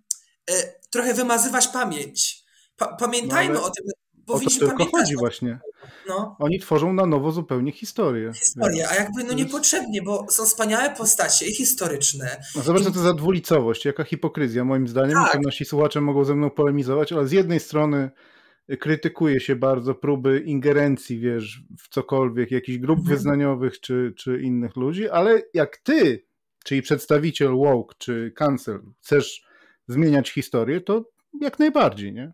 e, 0.50 0.74
trochę 0.90 1.14
wymazywać 1.14 1.68
pamięć? 1.68 2.44
Pa, 2.76 2.96
pamiętajmy 2.96 3.54
no, 3.54 3.64
o 3.64 3.70
tym. 3.70 3.84
O 4.32 4.40
to 4.40 4.50
tylko 4.58 4.84
chodzi 4.84 5.16
właśnie. 5.16 5.58
No. 6.08 6.36
Oni 6.38 6.58
tworzą 6.58 6.92
na 6.92 7.06
nowo 7.06 7.32
zupełnie 7.32 7.72
historię. 7.72 8.32
Historię, 8.34 8.88
a 8.88 8.94
jakby 8.94 9.24
no 9.24 9.32
niepotrzebnie, 9.32 10.02
bo 10.02 10.26
są 10.30 10.44
wspaniałe 10.44 10.90
postacie 10.90 11.46
i 11.46 11.54
historyczne. 11.54 12.42
No 12.56 12.62
zobacz, 12.62 12.82
co 12.82 12.90
to 12.90 13.00
za 13.00 13.14
dwulicowość, 13.14 13.84
jaka 13.84 14.04
hipokryzja 14.04 14.64
moim 14.64 14.88
zdaniem. 14.88 15.14
Tak. 15.14 15.40
Nasi 15.42 15.64
słuchacze 15.64 16.00
mogą 16.00 16.24
ze 16.24 16.34
mną 16.34 16.50
polemizować, 16.50 17.12
ale 17.12 17.26
z 17.26 17.32
jednej 17.32 17.60
strony 17.60 18.10
krytykuje 18.80 19.40
się 19.40 19.56
bardzo 19.56 19.94
próby 19.94 20.40
ingerencji, 20.40 21.18
wiesz, 21.18 21.62
w 21.78 21.88
cokolwiek, 21.88 22.50
jakichś 22.50 22.78
grup 22.78 22.98
mhm. 22.98 23.16
wyznaniowych 23.16 23.80
czy, 23.80 24.14
czy 24.16 24.40
innych 24.40 24.76
ludzi, 24.76 25.08
ale 25.08 25.42
jak 25.54 25.76
ty, 25.76 26.24
czyli 26.64 26.82
przedstawiciel 26.82 27.56
woke 27.56 27.94
czy 27.98 28.32
cancel, 28.36 28.80
chcesz 29.00 29.44
zmieniać 29.88 30.30
historię, 30.30 30.80
to 30.80 31.04
jak 31.40 31.58
najbardziej, 31.58 32.12
nie? 32.12 32.32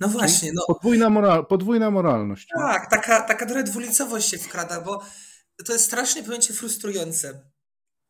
No 0.00 0.08
właśnie. 0.08 0.52
No. 0.54 0.62
Podwójna, 0.66 1.10
moral, 1.10 1.46
podwójna 1.46 1.90
moralność. 1.90 2.48
Tak, 2.58 2.90
taka, 2.90 3.20
taka 3.20 3.46
trochę 3.46 3.62
dwulicowość 3.62 4.28
się 4.30 4.38
wkrada, 4.38 4.80
bo 4.80 5.02
to 5.66 5.72
jest 5.72 5.84
strasznie, 5.84 6.38
ci, 6.40 6.52
frustrujące. 6.52 7.50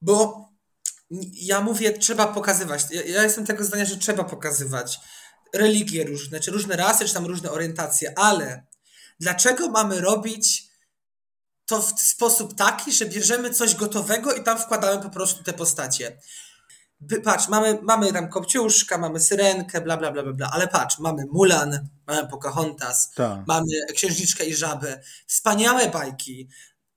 Bo 0.00 0.48
ja 1.32 1.60
mówię, 1.60 1.98
trzeba 1.98 2.26
pokazywać. 2.26 2.82
Ja, 2.90 3.02
ja 3.02 3.22
jestem 3.22 3.46
tego 3.46 3.64
zdania, 3.64 3.84
że 3.84 3.96
trzeba 3.96 4.24
pokazywać 4.24 5.00
religie 5.54 6.04
różne, 6.04 6.40
czy 6.40 6.50
różne 6.50 6.76
rasy, 6.76 7.04
czy 7.04 7.14
tam 7.14 7.26
różne 7.26 7.50
orientacje, 7.50 8.18
ale 8.18 8.66
dlaczego 9.20 9.68
mamy 9.68 10.00
robić 10.00 10.70
to 11.66 11.82
w 11.82 12.00
sposób 12.00 12.54
taki, 12.54 12.92
że 12.92 13.06
bierzemy 13.06 13.50
coś 13.50 13.74
gotowego 13.74 14.32
i 14.34 14.42
tam 14.42 14.58
wkładamy 14.58 15.02
po 15.02 15.10
prostu 15.10 15.44
te 15.44 15.52
postacie? 15.52 16.18
Patrz, 17.24 17.48
mamy, 17.48 17.78
mamy 17.82 18.12
tam 18.12 18.28
Kopciuszka, 18.28 18.98
mamy 18.98 19.20
Syrenkę, 19.20 19.80
bla, 19.80 19.96
bla, 19.96 20.12
bla, 20.12 20.22
bla, 20.22 20.32
bla, 20.32 20.50
ale 20.52 20.68
patrz, 20.68 20.98
mamy 20.98 21.24
Mulan, 21.32 21.88
mamy 22.06 22.28
Pocahontas, 22.28 23.10
Ta. 23.14 23.44
mamy 23.48 23.66
Księżniczkę 23.94 24.44
i 24.44 24.54
Żabę, 24.54 25.00
wspaniałe 25.26 25.90
bajki, 25.90 26.48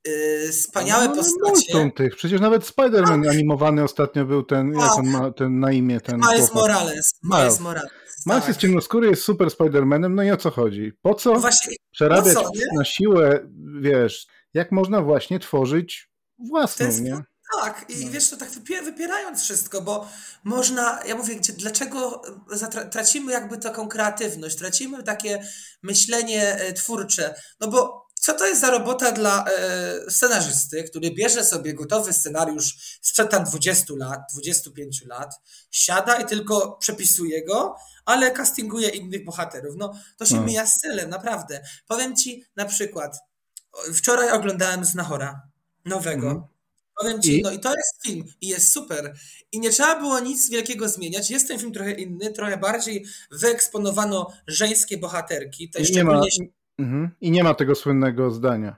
Yy, 0.08 0.52
wspaniałe 0.52 1.08
no, 1.08 1.16
postacie. 1.16 1.92
tych. 1.96 2.16
Przecież 2.16 2.42
nawet 2.42 2.64
Spider-Man 2.64 3.24
tak. 3.24 3.32
animowany 3.32 3.84
ostatnio 3.84 4.26
był 4.26 4.44
ten, 4.44 4.74
tak. 4.74 4.82
jak 4.82 4.92
on 4.98 5.06
ma 5.08 5.32
ten 5.32 5.60
na 5.60 5.72
imię. 5.72 6.00
Ten 6.00 6.20
Miles 6.32 6.54
Morales. 6.54 7.14
Miles 7.24 7.60
Morales. 7.60 7.92
Miles 8.26 8.42
tak. 8.42 8.48
jest 8.48 8.60
ciemnoskóry, 8.60 9.08
jest 9.08 9.24
super 9.24 9.48
Spider-Manem, 9.48 10.14
no 10.14 10.24
i 10.24 10.32
o 10.32 10.38
co 10.38 10.52
chodzi? 10.52 10.92
Po 11.02 11.16
co 11.16 11.34
no 11.34 11.40
właśnie, 11.40 11.76
przerabiać 11.92 12.34
co, 12.34 12.52
na 12.76 12.86
siłę, 12.86 13.48
wiesz, 13.82 14.28
jak 14.54 14.72
można 14.72 15.02
właśnie 15.02 15.40
tworzyć 15.40 16.10
własną, 16.50 16.88
nie? 17.02 17.24
Tak, 17.62 17.86
i 17.90 18.06
no. 18.06 18.12
wiesz, 18.12 18.30
to 18.30 18.38
tak 18.38 18.50
wypierając 18.84 19.42
wszystko, 19.44 19.82
bo 19.82 20.08
można, 20.44 21.00
ja 21.06 21.16
mówię, 21.16 21.36
gdzie, 21.36 21.54
dlaczego 21.54 22.22
tracimy 22.92 23.32
jakby 23.32 23.58
taką 23.58 23.88
kreatywność, 23.88 24.58
tracimy 24.58 25.04
takie 25.04 25.48
myślenie 25.84 26.56
e, 26.56 26.74
twórcze, 26.74 27.36
no 27.60 27.68
bo 27.68 28.04
co 28.24 28.34
to 28.34 28.48
jest 28.48 28.62
za 28.62 28.72
robota 28.72 29.12
dla 29.12 29.46
e, 29.46 30.12
scenarzysty, 30.12 30.84
który 30.84 31.12
bierze 31.12 31.46
sobie 31.46 31.74
gotowy 31.74 32.14
scenariusz 32.14 32.98
sprzed 33.02 33.30
tam 33.30 33.44
20 33.44 33.94
lat, 33.98 34.20
25 34.34 35.06
lat, 35.06 35.34
siada 35.72 36.16
i 36.16 36.26
tylko 36.26 36.78
przepisuje 36.78 37.46
go, 37.46 37.76
ale 38.06 38.32
castinguje 38.32 38.90
innych 38.90 39.26
bohaterów. 39.26 39.76
No, 39.78 39.94
to 40.18 40.26
się 40.26 40.36
no. 40.36 40.42
mija 40.42 40.66
z 40.66 40.80
celem, 40.80 41.10
naprawdę. 41.10 41.62
Powiem 41.88 42.16
ci 42.16 42.46
na 42.56 42.66
przykład, 42.66 43.20
wczoraj 43.94 44.32
oglądałem 44.32 44.86
Znachora, 44.86 45.42
nowego. 45.86 46.28
Mm. 46.28 46.53
Powiem 47.04 47.22
ci, 47.22 47.40
I? 47.40 47.42
no 47.42 47.52
i 47.52 47.60
to 47.60 47.70
jest 47.70 48.04
film 48.04 48.26
i 48.42 48.48
jest 48.48 48.72
super. 48.72 49.14
I 49.52 49.60
nie 49.60 49.70
trzeba 49.70 50.00
było 50.00 50.20
nic 50.20 50.50
wielkiego 50.50 50.90
zmieniać. 50.90 51.32
Jest 51.32 51.48
ten 51.48 51.60
film 51.60 51.72
trochę 51.72 51.92
inny, 51.92 52.32
trochę 52.32 52.58
bardziej 52.58 53.06
wyeksponowano 53.32 54.34
żeńskie 54.48 54.98
bohaterki. 54.98 55.70
To 55.70 55.80
nie 55.94 56.04
ma, 56.04 56.22
Mhm. 56.78 57.10
I 57.22 57.32
nie 57.32 57.44
ma 57.44 57.54
tego 57.54 57.76
słynnego 57.76 58.32
zdania. 58.32 58.76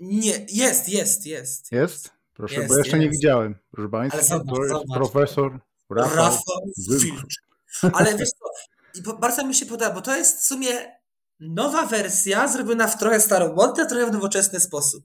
Nie, 0.00 0.46
jest, 0.48 0.88
jest, 0.88 1.26
jest. 1.26 1.72
Jest? 1.72 2.10
Proszę, 2.34 2.54
jest, 2.54 2.68
bo 2.68 2.78
jeszcze 2.78 2.96
jest. 2.96 3.04
nie 3.04 3.10
widziałem. 3.10 3.54
Proszę 3.70 3.88
Państwa, 3.88 4.22
zobacz, 4.22 4.56
to 4.56 4.64
jest 4.64 4.92
profesor 4.94 5.60
Rafał, 5.90 6.16
Rafał 6.16 6.70
Wilcz. 6.88 7.36
Ale 7.92 8.14
wiesz 8.18 8.28
co, 8.30 8.44
i 8.94 9.20
bardzo 9.20 9.46
mi 9.46 9.54
się 9.54 9.66
podoba, 9.66 9.94
bo 9.94 10.00
to 10.00 10.16
jest 10.16 10.40
w 10.40 10.44
sumie 10.44 10.68
nowa 11.48 11.86
wersja 11.86 12.48
zrobiona 12.48 12.86
w 12.86 12.98
trochę 12.98 13.20
staromodny, 13.20 13.86
trochę 13.86 14.06
w 14.06 14.12
nowoczesny 14.12 14.60
sposób. 14.60 15.04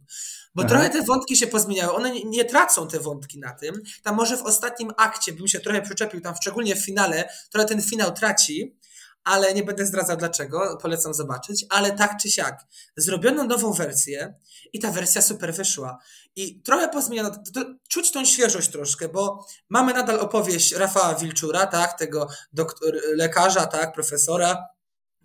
Bo 0.56 0.64
Aha. 0.64 0.70
trochę 0.70 0.90
te 0.90 1.02
wątki 1.02 1.36
się 1.36 1.48
pozmieniały. 1.48 1.94
One 1.94 2.12
nie, 2.12 2.24
nie, 2.24 2.46
tracą 2.46 2.88
te 2.88 3.00
wątki 3.00 3.40
na 3.40 3.52
tym. 3.52 3.82
Tam 4.04 4.16
może 4.16 4.38
w 4.38 4.42
ostatnim 4.42 4.92
akcie 4.98 5.34
bym 5.34 5.48
się 5.48 5.60
trochę 5.60 5.82
przyczepił, 5.82 6.22
tam 6.22 6.36
szczególnie 6.36 6.76
w 6.76 6.86
finale, 6.86 7.30
trochę 7.52 7.68
ten 7.68 7.82
finał 7.82 8.12
traci, 8.12 8.76
ale 9.24 9.54
nie 9.54 9.64
będę 9.64 9.86
zdradzał 9.86 10.18
dlaczego, 10.18 10.78
polecam 10.82 11.14
zobaczyć, 11.14 11.66
ale 11.70 11.92
tak 11.92 12.18
czy 12.22 12.30
siak, 12.32 12.66
zrobiono 12.98 13.44
nową 13.44 13.74
wersję 13.74 14.34
i 14.74 14.80
ta 14.80 14.92
wersja 14.92 15.22
super 15.22 15.54
wyszła. 15.54 15.98
I 16.36 16.62
trochę 16.62 16.90
pozmieniano, 16.90 17.32
czuć 17.90 18.12
tą 18.12 18.26
świeżość 18.26 18.70
troszkę, 18.70 19.10
bo 19.10 19.46
mamy 19.70 19.94
nadal 19.94 20.20
opowieść 20.20 20.72
Rafała 20.72 21.16
Wilczura, 21.16 21.68
tak, 21.68 22.00
tego 22.00 22.28
doktor, 22.54 22.94
lekarza, 23.16 23.66
tak, 23.66 23.94
profesora, 23.94 24.68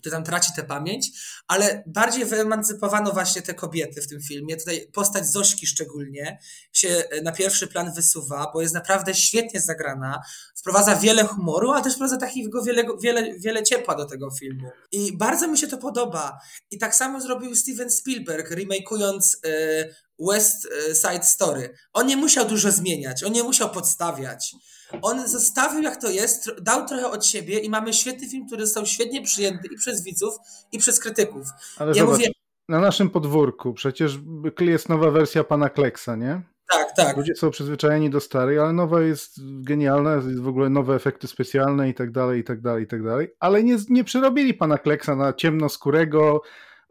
który 0.04 0.16
tam 0.16 0.24
traci 0.24 0.52
tę 0.56 0.62
pamięć, 0.62 1.10
ale 1.48 1.82
bardziej 1.86 2.24
wyemancypowano 2.24 3.12
właśnie 3.12 3.42
te 3.42 3.54
kobiety 3.54 4.02
w 4.02 4.08
tym 4.08 4.20
filmie. 4.20 4.56
Tutaj 4.56 4.88
postać 4.92 5.28
Zośki 5.28 5.66
szczególnie 5.66 6.38
się 6.72 7.04
na 7.22 7.32
pierwszy 7.32 7.66
plan 7.66 7.92
wysuwa, 7.92 8.50
bo 8.54 8.62
jest 8.62 8.74
naprawdę 8.74 9.14
świetnie 9.14 9.60
zagrana, 9.60 10.22
wprowadza 10.56 10.96
wiele 10.96 11.24
humoru, 11.24 11.70
ale 11.70 11.84
też 11.84 11.94
wprowadza 11.94 12.16
takiego 12.16 12.62
wiele, 12.62 12.84
wiele, 13.02 13.38
wiele 13.38 13.62
ciepła 13.62 13.94
do 13.94 14.04
tego 14.04 14.30
filmu. 14.30 14.70
I 14.92 15.16
bardzo 15.16 15.48
mi 15.48 15.58
się 15.58 15.66
to 15.66 15.78
podoba. 15.78 16.38
I 16.70 16.78
tak 16.78 16.94
samo 16.94 17.20
zrobił 17.20 17.56
Steven 17.56 17.90
Spielberg, 17.90 18.50
remakując 18.50 19.40
y, 19.46 19.94
West 20.18 20.68
Side 20.92 21.24
Story. 21.24 21.74
On 21.92 22.06
nie 22.06 22.16
musiał 22.16 22.48
dużo 22.48 22.72
zmieniać, 22.72 23.24
on 23.24 23.32
nie 23.32 23.42
musiał 23.42 23.70
podstawiać. 23.70 24.54
On 25.02 25.28
zostawił 25.28 25.82
jak 25.82 26.00
to 26.00 26.10
jest, 26.10 26.50
dał 26.62 26.86
trochę 26.86 27.10
od 27.10 27.26
siebie 27.26 27.58
i 27.58 27.70
mamy 27.70 27.92
świetny 27.92 28.28
film, 28.28 28.46
który 28.46 28.66
został 28.66 28.86
świetnie 28.86 29.22
przyjęty 29.22 29.68
i 29.72 29.76
przez 29.76 30.04
widzów, 30.04 30.34
i 30.72 30.78
przez 30.78 31.00
krytyków. 31.00 31.46
Ale 31.76 31.88
ja 31.88 31.94
zobacz, 31.94 32.18
mówię... 32.18 32.28
na 32.68 32.80
naszym 32.80 33.10
podwórku 33.10 33.74
przecież 33.74 34.18
jest 34.60 34.88
nowa 34.88 35.10
wersja 35.10 35.44
pana 35.44 35.68
Kleksa, 35.68 36.16
nie? 36.16 36.42
Tak, 36.70 36.96
tak. 36.96 37.16
Ludzie 37.16 37.34
są 37.34 37.50
przyzwyczajeni 37.50 38.10
do 38.10 38.20
starej, 38.20 38.58
ale 38.58 38.72
nowa 38.72 39.00
jest 39.00 39.32
genialna, 39.62 40.14
jest 40.14 40.40
w 40.40 40.48
ogóle 40.48 40.70
nowe 40.70 40.94
efekty 40.94 41.26
specjalne 41.26 41.88
i 41.88 41.94
tak 41.94 42.10
dalej, 42.10 42.40
i 42.40 42.44
tak 42.44 42.60
dalej, 42.60 42.84
i 42.84 42.86
tak 42.86 43.04
dalej. 43.04 43.28
Ale 43.40 43.62
nie, 43.62 43.76
nie 43.88 44.04
przerobili 44.04 44.54
pana 44.54 44.78
Kleksa 44.78 45.16
na 45.16 45.32
ciemnoskórego, 45.32 46.42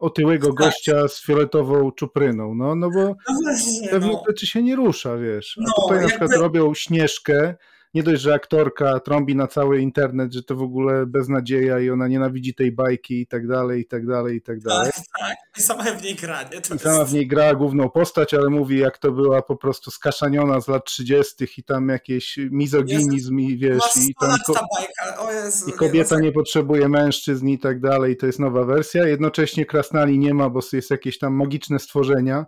otyłego 0.04 0.46
tak. 0.46 0.56
gościa 0.56 1.08
z 1.08 1.22
fioletową 1.22 1.92
czupryną, 1.92 2.54
no, 2.54 2.74
no 2.74 2.90
bo 2.90 3.00
no 3.00 3.16
właśnie, 3.42 3.88
no. 4.00 4.22
rzeczy 4.28 4.46
się 4.46 4.62
nie 4.62 4.76
rusza, 4.76 5.16
wiesz. 5.16 5.58
A 5.58 5.62
no, 5.62 5.72
tutaj 5.82 6.02
na 6.02 6.08
przykład 6.08 6.32
robią 6.32 6.74
Śnieżkę, 6.74 7.54
nie 7.94 8.02
dość, 8.02 8.22
że 8.22 8.34
aktorka 8.34 9.00
trąbi 9.00 9.36
na 9.36 9.46
cały 9.46 9.80
internet, 9.80 10.34
że 10.34 10.42
to 10.42 10.56
w 10.56 10.62
ogóle 10.62 11.06
beznadzieja 11.06 11.80
i 11.80 11.90
ona 11.90 12.08
nienawidzi 12.08 12.54
tej 12.54 12.72
bajki 12.72 13.20
i 13.20 13.26
tak 13.26 13.46
dalej, 13.46 13.80
i 13.80 13.86
tak 13.86 14.06
dalej, 14.06 14.36
i 14.36 14.42
tak 14.42 14.60
dalej. 14.60 14.92
Tak, 14.94 15.04
tak. 15.20 15.36
I 15.58 15.62
sama 15.62 15.84
w 15.84 16.02
niej 16.02 16.14
gra, 16.14 16.42
nie? 16.42 16.60
To 16.60 16.74
I 16.74 16.78
sama 16.78 17.04
w 17.04 17.12
niej 17.12 17.26
gra 17.26 17.54
główną 17.54 17.90
postać, 17.90 18.34
ale 18.34 18.50
mówi, 18.50 18.78
jak 18.78 18.98
to 18.98 19.12
była 19.12 19.42
po 19.42 19.56
prostu 19.56 19.90
skaszaniona 19.90 20.60
z 20.60 20.68
lat 20.68 20.84
30. 20.84 21.46
i 21.58 21.64
tam 21.64 21.88
jakieś 21.88 22.38
mizoginizm 22.50 23.38
i 23.38 23.56
wiesz, 23.56 23.96
i 24.08 24.14
tam 24.20 24.36
ko 24.46 25.32
Jezu, 25.32 25.70
i 25.70 25.72
kobieta 25.72 26.16
nie, 26.16 26.22
nie 26.22 26.32
potrzebuje 26.32 26.88
mężczyzn 26.88 27.48
i 27.48 27.58
tak 27.58 27.80
dalej, 27.80 28.16
to 28.16 28.26
jest 28.26 28.38
nowa 28.38 28.64
wersja. 28.64 29.06
Jednocześnie 29.06 29.66
Krasnali 29.66 30.18
nie 30.18 30.34
ma, 30.34 30.50
bo 30.50 30.60
jest 30.72 30.90
jakieś 30.90 31.18
tam 31.18 31.34
magiczne 31.34 31.78
stworzenia 31.78 32.46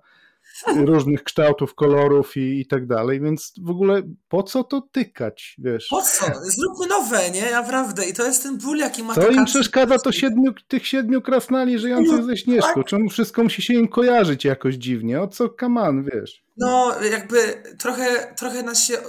różnych 0.77 1.25
kształtów, 1.25 1.75
kolorów 1.75 2.37
i, 2.37 2.61
i 2.61 2.67
tak 2.67 2.87
dalej, 2.87 3.21
więc 3.21 3.53
w 3.63 3.71
ogóle 3.71 4.03
po 4.29 4.43
co 4.43 4.65
to 4.65 4.89
tykać, 4.93 5.57
wiesz? 5.59 5.87
Po 5.91 6.03
co? 6.03 6.27
Zróbmy 6.27 6.87
nowe, 6.89 7.31
nie? 7.31 7.51
Naprawdę. 7.51 8.07
I 8.07 8.13
to 8.13 8.27
jest 8.27 8.43
ten 8.43 8.59
ból, 8.59 8.79
jaki 8.79 9.03
ma 9.03 9.15
To 9.15 9.31
im 9.31 9.45
przeszkadza 9.45 9.99
to 9.99 10.13
siedmiu, 10.13 10.53
tych 10.69 10.87
siedmiu 10.87 11.23
krasnali 11.23 11.79
żyjących 11.79 12.25
ze 12.25 12.37
Śnieżką. 12.37 12.75
Tak? 12.75 12.87
Czemu 12.87 13.11
wszystko 13.11 13.43
musi 13.43 13.63
się 13.63 13.75
im 13.75 13.89
kojarzyć 13.89 14.45
jakoś 14.45 14.75
dziwnie? 14.75 15.23
O 15.23 15.29
co 15.29 15.49
kaman, 15.49 16.05
wiesz? 16.05 16.47
No, 16.57 16.95
jakby 17.11 17.63
trochę, 17.79 18.35
trochę 18.37 18.63
nas 18.63 18.83
się 18.83 18.99
e, 18.99 19.03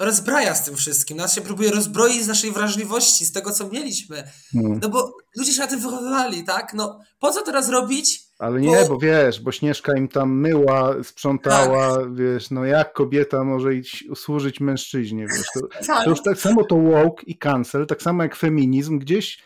rozbraja 0.00 0.54
z 0.54 0.64
tym 0.64 0.76
wszystkim. 0.76 1.16
Nas 1.16 1.34
się 1.34 1.40
próbuje 1.40 1.70
rozbroić 1.70 2.24
z 2.24 2.28
naszej 2.28 2.52
wrażliwości, 2.52 3.26
z 3.26 3.32
tego, 3.32 3.52
co 3.52 3.68
mieliśmy. 3.68 4.24
No, 4.54 4.78
no 4.82 4.88
bo 4.88 5.16
ludzie 5.36 5.52
się 5.52 5.60
na 5.60 5.66
tym 5.66 5.80
wychowywali, 5.80 6.44
tak? 6.44 6.74
No, 6.74 7.00
po 7.18 7.32
co 7.32 7.42
teraz 7.42 7.68
robić 7.68 8.25
ale 8.38 8.60
nie, 8.60 8.76
bo... 8.82 8.88
bo 8.88 8.98
wiesz, 8.98 9.40
bo 9.40 9.52
Śnieżka 9.52 9.96
im 9.96 10.08
tam 10.08 10.40
myła, 10.40 11.02
sprzątała, 11.02 11.96
tak. 11.96 12.14
wiesz, 12.14 12.50
no 12.50 12.64
jak 12.64 12.92
kobieta 12.92 13.44
może 13.44 13.74
iść 13.74 14.04
służyć 14.14 14.60
mężczyźnie, 14.60 15.26
wiesz, 15.26 15.46
to, 15.54 15.66
tak. 15.86 16.04
to 16.04 16.10
już 16.10 16.22
tak 16.22 16.38
samo 16.38 16.64
to 16.64 16.76
woke 16.76 17.22
i 17.26 17.38
cancel, 17.38 17.86
tak 17.86 18.02
samo 18.02 18.22
jak 18.22 18.36
feminizm, 18.36 18.98
gdzieś 18.98 19.42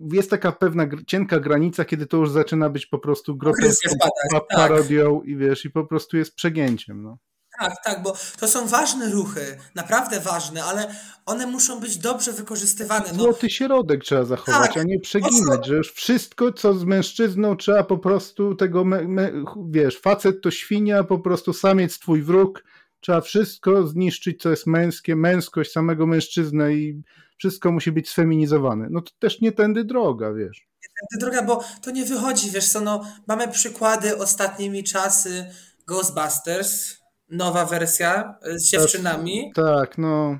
jest 0.00 0.30
taka 0.30 0.52
pewna 0.52 0.86
cienka 1.06 1.40
granica, 1.40 1.84
kiedy 1.84 2.06
to 2.06 2.16
już 2.16 2.30
zaczyna 2.30 2.70
być 2.70 2.86
po 2.86 2.98
prostu 2.98 3.36
groteską 3.36 3.90
tak. 4.30 4.42
parodią 4.48 5.20
tak. 5.20 5.28
i 5.28 5.36
wiesz, 5.36 5.64
i 5.64 5.70
po 5.70 5.84
prostu 5.84 6.16
jest 6.16 6.34
przegięciem, 6.34 7.02
no. 7.02 7.18
Tak, 7.58 7.72
tak, 7.84 8.02
bo 8.02 8.16
to 8.40 8.48
są 8.48 8.66
ważne 8.66 9.10
ruchy, 9.10 9.58
naprawdę 9.74 10.20
ważne, 10.20 10.64
ale 10.64 10.94
one 11.26 11.46
muszą 11.46 11.80
być 11.80 11.98
dobrze 11.98 12.32
wykorzystywane. 12.32 13.04
No. 13.12 13.22
Złoty 13.22 13.50
środek 13.50 14.04
trzeba 14.04 14.24
zachować, 14.24 14.74
tak, 14.74 14.76
a 14.76 14.82
nie 14.82 15.00
przeginać, 15.00 15.66
że 15.66 15.74
już 15.74 15.92
wszystko, 15.92 16.52
co 16.52 16.74
z 16.74 16.84
mężczyzną 16.84 17.56
trzeba 17.56 17.84
po 17.84 17.98
prostu 17.98 18.54
tego, 18.54 18.84
me, 18.84 19.08
me, 19.08 19.32
wiesz, 19.70 20.00
facet 20.00 20.42
to 20.42 20.50
świnia, 20.50 21.04
po 21.04 21.18
prostu 21.18 21.52
samiec 21.52 21.98
twój 21.98 22.22
wróg, 22.22 22.64
trzeba 23.00 23.20
wszystko 23.20 23.86
zniszczyć, 23.86 24.42
co 24.42 24.50
jest 24.50 24.66
męskie, 24.66 25.16
męskość 25.16 25.72
samego 25.72 26.06
mężczyznę 26.06 26.74
i 26.74 27.02
wszystko 27.38 27.72
musi 27.72 27.92
być 27.92 28.10
sfeminizowane. 28.10 28.86
No 28.90 29.00
to 29.00 29.12
też 29.18 29.40
nie 29.40 29.52
tędy 29.52 29.84
droga, 29.84 30.32
wiesz. 30.32 30.66
Nie 30.82 30.88
tędy 31.00 31.26
droga, 31.26 31.46
bo 31.46 31.64
to 31.82 31.90
nie 31.90 32.04
wychodzi, 32.04 32.50
wiesz 32.50 32.68
co, 32.68 32.80
no 32.80 33.04
mamy 33.26 33.48
przykłady 33.48 34.18
ostatnimi 34.18 34.84
czasy 34.84 35.46
Ghostbusters, 35.86 37.01
nowa 37.32 37.66
wersja 37.66 38.38
e, 38.42 38.58
z 38.58 38.70
dziewczynami. 38.70 39.52
Tak, 39.54 39.64
tak 39.64 39.98
no. 39.98 40.38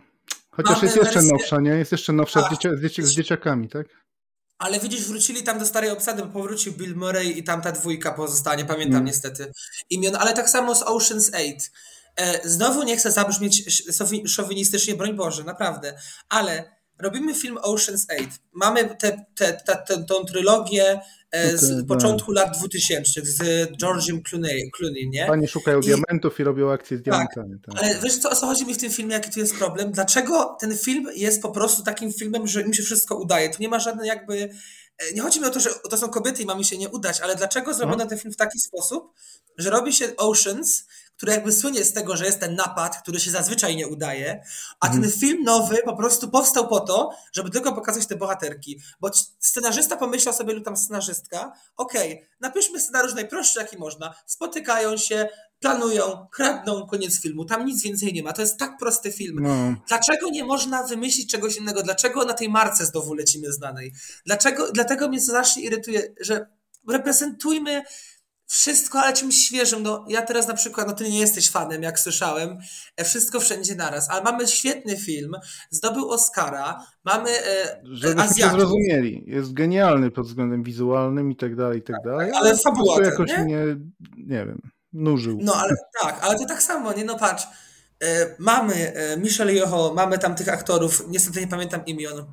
Chociaż 0.51 0.75
Mamy 0.75 0.87
jest 0.87 0.97
jeszcze 0.97 1.15
wersję... 1.15 1.33
nowsza, 1.33 1.61
nie? 1.61 1.71
Jest 1.71 1.93
jeszcze 1.93 2.13
nowsza 2.13 2.43
tak. 2.43 2.51
z, 2.51 2.55
dziecia, 2.55 2.77
z, 2.77 2.81
dzieci, 2.81 3.03
z, 3.03 3.11
dzieciakami, 3.11 3.69
tak? 3.69 3.87
Ale 4.59 4.81
widzisz, 4.81 5.09
wrócili 5.09 5.43
tam 5.43 5.59
do 5.59 5.67
starej 5.67 5.91
obsady, 5.91 6.23
bo 6.23 6.29
powrócił 6.29 6.73
Bill 6.73 6.97
Murray 6.97 7.39
i 7.39 7.45
tam 7.45 7.63
ta 7.63 7.73
dwójka 7.73 8.13
pozostała, 8.13 8.57
nie 8.57 8.65
pamiętam 8.65 8.97
mm. 8.97 9.05
niestety 9.05 9.53
imion, 9.91 10.17
ale 10.17 10.33
tak 10.33 10.51
samo 10.51 10.75
z 10.75 10.83
Ocean's 10.83 11.31
8. 11.35 11.53
E, 12.17 12.49
znowu 12.49 12.83
nie 12.83 12.97
chcę 12.97 13.13
zabrzmieć 13.13 13.83
szowinistycznie, 14.27 14.95
broń 14.95 15.17
Boże, 15.17 15.45
naprawdę, 15.45 15.99
ale 16.29 16.82
robimy 17.03 17.35
film 17.35 17.57
Ocean's 17.57 18.07
8. 18.19 18.27
Mamy 18.53 18.95
tę 18.95 19.25
te, 19.35 19.53
te, 19.67 19.83
te, 19.87 20.05
tą 20.05 20.25
trylogię 20.25 21.01
E, 21.33 21.59
z 21.59 21.73
okay, 21.73 21.85
początku 21.85 22.35
tak. 22.35 22.47
lat 22.47 22.59
2000 22.59 23.21
z 23.25 23.71
George'em 23.83 24.23
Clooney, 24.23 24.71
Clooney, 24.77 25.09
nie? 25.09 25.27
Panie 25.27 25.49
szukają 25.49 25.81
I, 25.81 25.83
diamentów 25.83 26.41
i 26.41 26.45
robią 26.45 26.71
akcje 26.71 26.97
z 26.99 27.01
tak, 27.01 27.05
diamentami. 27.05 27.61
Tak, 27.67 27.75
tak. 27.75 27.85
Ale 27.85 28.01
wiesz 28.03 28.19
co, 28.19 28.31
o 28.31 28.37
co 28.37 28.47
chodzi 28.47 28.67
mi 28.67 28.75
w 28.75 28.79
tym 28.79 28.91
filmie, 28.91 29.15
jaki 29.15 29.31
tu 29.31 29.41
jest 29.41 29.55
problem? 29.55 29.93
Dlaczego 29.93 30.57
ten 30.61 30.79
film 30.79 31.09
jest 31.15 31.43
po 31.43 31.51
prostu 31.51 31.83
takim 31.83 32.13
filmem, 32.13 32.47
że 32.47 32.65
mi 32.65 32.77
się 32.77 32.83
wszystko 32.83 33.17
udaje? 33.17 33.51
Tu 33.51 33.57
nie 33.63 33.69
ma 33.69 33.79
żadnej 33.79 34.09
jakby... 34.09 34.51
E, 34.99 35.13
nie 35.15 35.21
chodzi 35.21 35.41
mi 35.41 35.47
o 35.47 35.51
to, 35.51 35.61
że 35.61 35.71
to 35.91 35.97
są 35.97 36.09
kobiety 36.09 36.43
i 36.43 36.47
ma 36.47 36.55
mi 36.55 36.65
się 36.65 36.79
nie 36.79 36.89
udać, 36.89 37.21
ale 37.21 37.37
dlaczego 37.37 37.75
zrobiono 37.75 38.05
no. 38.05 38.11
ten 38.11 38.19
film 38.19 38.33
w 38.33 38.37
taki 38.37 38.59
sposób, 38.59 39.13
że 39.59 39.71
robi 39.71 39.93
się 39.93 40.17
Oceans, 40.17 40.85
który 41.23 41.33
jakby 41.33 41.53
słynie 41.53 41.85
z 41.85 41.93
tego, 41.93 42.17
że 42.17 42.27
jest 42.27 42.41
ten 42.41 42.55
napad, 42.55 43.03
który 43.03 43.21
się 43.21 43.31
zazwyczaj 43.31 43.77
nie 43.77 43.89
udaje, 43.89 44.43
a 44.81 44.89
ten 44.89 44.97
mhm. 44.97 45.13
film 45.13 45.45
nowy 45.45 45.79
po 45.85 45.97
prostu 45.97 46.29
powstał 46.31 46.69
po 46.69 46.81
to, 46.81 47.11
żeby 47.33 47.51
tylko 47.51 47.73
pokazać 47.73 48.07
te 48.07 48.17
bohaterki. 48.17 48.81
Bo 49.01 49.11
scenarzysta 49.39 49.97
pomyślał 49.97 50.35
sobie, 50.35 50.55
lub 50.55 50.65
tam 50.65 50.77
scenarzystka, 50.77 51.53
okej, 51.77 52.13
okay, 52.13 52.27
napiszmy 52.41 52.81
scenariusz 52.81 53.15
najprostszy 53.15 53.59
jaki 53.59 53.79
można, 53.79 54.15
spotykają 54.27 54.97
się, 54.97 55.29
planują, 55.61 56.27
kradną, 56.33 56.87
koniec 56.87 57.21
filmu. 57.21 57.45
Tam 57.45 57.67
nic 57.67 57.83
więcej 57.83 58.13
nie 58.13 58.23
ma. 58.23 58.33
To 58.33 58.43
jest 58.43 58.59
tak 58.59 58.79
prosty 58.79 59.13
film. 59.13 59.39
No. 59.41 59.75
Dlaczego 59.89 60.31
nie 60.31 60.45
można 60.45 60.83
wymyślić 60.83 61.31
czegoś 61.31 61.57
innego? 61.57 61.83
Dlaczego 61.83 62.25
na 62.25 62.35
tej 62.35 62.49
marce 62.49 62.87
znowu 62.87 63.15
lecimy 63.15 63.53
znanej? 63.53 63.93
Dlaczego, 64.27 64.73
dlatego 64.73 65.09
mnie 65.09 65.21
strasznie 65.21 65.63
irytuje, 65.63 66.15
że 66.21 66.47
reprezentujmy 66.89 67.83
wszystko, 68.53 69.01
ale 69.01 69.13
czymś 69.13 69.37
świeżym. 69.37 69.83
No, 69.83 70.05
ja 70.09 70.23
teraz 70.23 70.49
na 70.49 70.55
przykład, 70.55 70.87
no 70.87 70.93
ty 70.93 71.11
nie 71.11 71.19
jesteś 71.19 71.51
fanem, 71.51 71.83
jak 71.83 72.01
słyszałem, 72.01 72.59
e, 72.97 73.05
wszystko 73.05 73.41
wszędzie 73.41 73.75
naraz, 73.75 74.11
ale 74.11 74.23
mamy 74.23 74.49
świetny 74.49 74.97
film, 74.97 75.35
zdobył 75.71 76.11
Oscara, 76.11 76.87
mamy 77.05 77.31
e, 77.31 77.81
Żebyśmy 77.85 78.45
to 78.45 78.51
zrozumieli, 78.51 79.25
jest 79.27 79.53
genialny 79.53 80.11
pod 80.11 80.27
względem 80.27 80.63
wizualnym 80.63 81.31
i 81.31 81.37
tak 81.37 81.57
dalej, 81.57 81.79
i 81.79 81.83
tak, 81.83 81.97
tak 81.97 82.05
dalej. 82.05 82.31
Ale, 82.31 82.51
ale 82.51 82.59
fabuła 82.59 82.97
to 82.97 83.03
jakoś 83.03 83.31
nie? 83.31 83.45
nie, 83.45 83.65
nie 84.17 84.47
wiem, 84.47 84.61
nużył. 84.93 85.39
No, 85.43 85.55
ale 85.55 85.75
tak, 86.03 86.19
ale 86.23 86.39
to 86.39 86.47
tak 86.47 86.63
samo, 86.63 86.93
nie, 86.93 87.05
no 87.05 87.19
patrz, 87.19 87.45
e, 88.03 88.37
mamy 88.39 88.95
e, 88.95 89.17
Michelle 89.17 89.53
Yeoh, 89.53 89.95
mamy 89.95 90.19
tam 90.19 90.35
tych 90.35 90.49
aktorów, 90.49 91.05
niestety 91.09 91.41
nie 91.41 91.49
pamiętam 91.49 91.85
imion, 91.87 92.25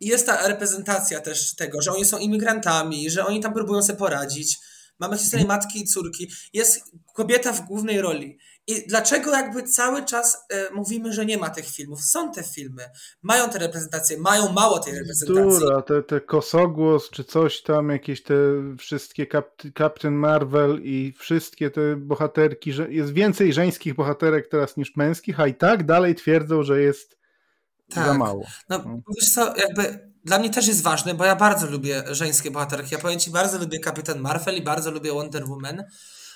i 0.00 0.06
jest 0.06 0.26
ta 0.26 0.48
reprezentacja 0.48 1.20
też 1.20 1.56
tego, 1.56 1.82
że 1.82 1.92
oni 1.92 2.04
są 2.04 2.18
imigrantami, 2.18 3.10
że 3.10 3.26
oni 3.26 3.40
tam 3.40 3.52
próbują 3.52 3.82
sobie 3.82 3.98
poradzić, 3.98 4.60
Mamy 5.00 5.18
historię 5.18 5.46
matki 5.46 5.80
i 5.80 5.84
córki. 5.84 6.30
Jest 6.52 6.82
kobieta 7.14 7.52
w 7.52 7.66
głównej 7.66 8.00
roli. 8.00 8.38
I 8.66 8.86
dlaczego 8.86 9.30
jakby 9.30 9.62
cały 9.62 10.04
czas 10.04 10.46
e, 10.50 10.74
mówimy, 10.74 11.12
że 11.12 11.26
nie 11.26 11.38
ma 11.38 11.50
tych 11.50 11.66
filmów? 11.66 12.04
Są 12.04 12.32
te 12.32 12.42
filmy, 12.42 12.84
mają 13.22 13.50
te 13.50 13.58
reprezentacje, 13.58 14.18
mają 14.18 14.52
mało 14.52 14.78
tej 14.78 14.98
reprezentacji. 14.98 15.56
Która, 15.56 15.82
te, 15.82 16.02
te 16.02 16.20
kosogłos, 16.20 17.10
czy 17.10 17.24
coś 17.24 17.62
tam, 17.62 17.88
jakieś 17.90 18.22
te 18.22 18.34
wszystkie 18.78 19.26
Cap 19.26 19.62
Captain 19.78 20.14
Marvel 20.14 20.80
i 20.82 21.14
wszystkie 21.18 21.70
te 21.70 21.96
bohaterki, 21.96 22.72
że 22.72 22.92
jest 22.92 23.12
więcej 23.12 23.52
żeńskich 23.52 23.94
bohaterek 23.94 24.48
teraz 24.48 24.76
niż 24.76 24.96
męskich, 24.96 25.40
a 25.40 25.46
i 25.46 25.54
tak 25.54 25.86
dalej 25.86 26.14
twierdzą, 26.14 26.62
że 26.62 26.80
jest 26.80 27.18
tak. 27.94 28.06
za 28.06 28.14
mało. 28.14 28.46
No, 28.68 28.78
no. 28.86 29.00
wiesz 29.20 29.30
co, 29.34 29.54
jakby 29.56 30.09
dla 30.24 30.38
mnie 30.38 30.50
też 30.50 30.68
jest 30.68 30.82
ważne, 30.82 31.14
bo 31.14 31.24
ja 31.24 31.36
bardzo 31.36 31.66
lubię 31.66 32.02
żeńskie 32.10 32.50
bohaterki. 32.50 32.94
Ja 32.94 33.00
powiem 33.00 33.20
Ci, 33.20 33.30
bardzo 33.30 33.58
lubię 33.58 33.78
Kapitan 33.78 34.20
Marvel 34.20 34.56
i 34.56 34.62
bardzo 34.62 34.90
lubię 34.90 35.12
Wonder 35.12 35.48
Woman, 35.48 35.84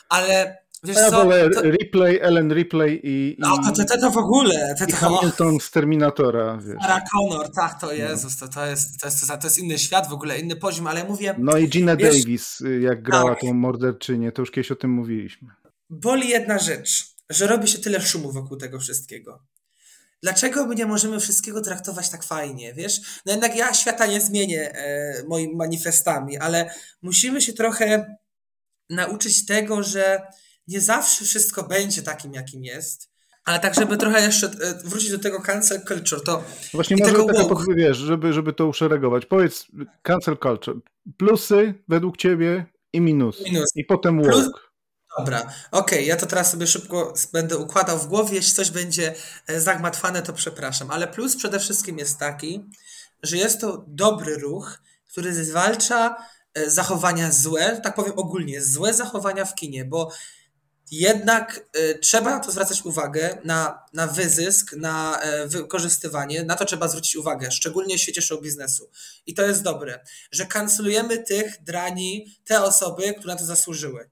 ale 0.08 0.56
wiesz 0.84 0.96
ja 0.96 1.10
co... 1.10 1.16
wolę 1.16 1.50
to... 1.50 1.62
Ripley, 1.62 2.20
Ellen 2.20 2.52
Ripley 2.52 3.00
i... 3.02 3.36
No 3.38 3.58
to, 3.58 3.72
to, 3.72 3.84
to, 3.84 4.00
to 4.00 4.10
w 4.10 4.16
ogóle. 4.16 4.74
To, 4.78 4.84
I 4.84 4.92
Hamilton 4.92 5.60
z 5.60 5.70
Terminatora, 5.70 6.56
wiesz. 6.56 6.76
Sarah 6.82 7.02
Connor, 7.12 7.50
tak, 7.50 7.80
to 7.80 7.86
no. 7.86 7.92
Jezus, 7.92 8.36
to, 8.36 8.48
to, 8.48 8.66
jest, 8.66 9.00
to, 9.00 9.06
jest, 9.06 9.28
to 9.28 9.46
jest 9.46 9.58
inny 9.58 9.78
świat 9.78 10.08
w 10.08 10.12
ogóle, 10.12 10.38
inny 10.38 10.56
poziom, 10.56 10.86
ale 10.86 11.04
mówię... 11.04 11.34
No 11.38 11.56
i 11.56 11.68
Gina 11.68 11.96
wiesz, 11.96 12.18
Davis, 12.18 12.62
jak 12.80 13.02
grała 13.02 13.30
tak. 13.30 13.40
tą 13.40 13.54
morderczynię, 13.54 14.32
to 14.32 14.42
już 14.42 14.50
kiedyś 14.50 14.70
o 14.70 14.76
tym 14.76 14.90
mówiliśmy. 14.90 15.48
Boli 15.90 16.28
jedna 16.28 16.58
rzecz, 16.58 17.14
że 17.30 17.46
robi 17.46 17.68
się 17.68 17.78
tyle 17.78 18.00
szumu 18.00 18.32
wokół 18.32 18.56
tego 18.56 18.78
wszystkiego. 18.78 19.42
Dlaczego 20.24 20.66
my 20.66 20.74
nie 20.74 20.86
możemy 20.86 21.20
wszystkiego 21.20 21.60
traktować 21.60 22.10
tak 22.10 22.24
fajnie, 22.24 22.74
wiesz? 22.74 23.00
No 23.26 23.32
jednak 23.32 23.56
ja 23.56 23.74
świata 23.74 24.06
nie 24.06 24.20
zmienię 24.20 24.72
e, 24.74 25.24
moimi 25.28 25.56
manifestami, 25.56 26.38
ale 26.38 26.70
musimy 27.02 27.40
się 27.40 27.52
trochę 27.52 28.16
nauczyć 28.90 29.46
tego, 29.46 29.82
że 29.82 30.22
nie 30.68 30.80
zawsze 30.80 31.24
wszystko 31.24 31.62
będzie 31.62 32.02
takim, 32.02 32.34
jakim 32.34 32.64
jest. 32.64 33.10
Ale 33.44 33.60
tak, 33.60 33.74
żeby 33.74 33.96
trochę 33.96 34.20
jeszcze 34.20 34.46
e, 34.46 34.74
wrócić 34.84 35.10
do 35.10 35.18
tego 35.18 35.40
cancel 35.40 35.80
culture, 35.88 36.24
to. 36.24 36.44
Właśnie 36.72 36.96
może 36.96 37.12
tego 37.12 37.26
taka 37.26 37.64
wiesz, 37.76 37.96
żeby, 37.96 38.32
żeby 38.32 38.52
to 38.52 38.66
uszeregować. 38.66 39.26
Powiedz 39.26 39.66
cancel 40.02 40.38
culture. 40.38 40.76
Plusy 41.16 41.74
według 41.88 42.16
ciebie 42.16 42.66
i 42.92 43.00
minusy. 43.00 43.44
Minus. 43.44 43.70
I 43.76 43.84
potem 43.84 44.22
woke. 44.22 44.32
Plus, 44.32 44.50
Dobra, 45.18 45.40
okej, 45.40 45.52
okay, 45.70 46.02
ja 46.02 46.16
to 46.16 46.26
teraz 46.26 46.50
sobie 46.50 46.66
szybko 46.66 47.14
będę 47.32 47.56
układał 47.56 47.98
w 47.98 48.06
głowie. 48.06 48.36
Jeśli 48.36 48.52
coś 48.52 48.70
będzie 48.70 49.14
e, 49.46 49.60
zagmatwane, 49.60 50.22
to 50.22 50.32
przepraszam. 50.32 50.90
Ale 50.90 51.08
plus 51.08 51.36
przede 51.36 51.60
wszystkim 51.60 51.98
jest 51.98 52.18
taki, 52.18 52.64
że 53.22 53.36
jest 53.36 53.60
to 53.60 53.84
dobry 53.88 54.36
ruch, 54.36 54.78
który 55.10 55.44
zwalcza 55.44 56.16
e, 56.54 56.70
zachowania 56.70 57.32
złe, 57.32 57.80
tak 57.82 57.94
powiem 57.94 58.12
ogólnie, 58.16 58.62
złe 58.62 58.94
zachowania 58.94 59.44
w 59.44 59.54
kinie, 59.54 59.84
bo 59.84 60.10
jednak 60.90 61.66
y, 61.76 61.98
trzeba 61.98 62.40
to 62.40 62.52
zwracać 62.52 62.84
uwagę, 62.84 63.38
na, 63.44 63.78
na 63.92 64.06
wyzysk, 64.06 64.72
na 64.76 65.20
y, 65.44 65.48
wykorzystywanie, 65.48 66.44
na 66.44 66.56
to 66.56 66.64
trzeba 66.64 66.88
zwrócić 66.88 67.16
uwagę, 67.16 67.50
szczególnie 67.50 67.98
w 67.98 68.00
świecie 68.00 68.22
show 68.22 68.42
biznesu. 68.42 68.90
I 69.26 69.34
to 69.34 69.42
jest 69.42 69.62
dobre, 69.62 70.04
że 70.30 70.46
kancelujemy 70.46 71.18
tych 71.18 71.62
drani, 71.62 72.36
te 72.44 72.62
osoby, 72.62 73.14
które 73.14 73.34
na 73.34 73.40
to 73.40 73.46
zasłużyły. 73.46 74.10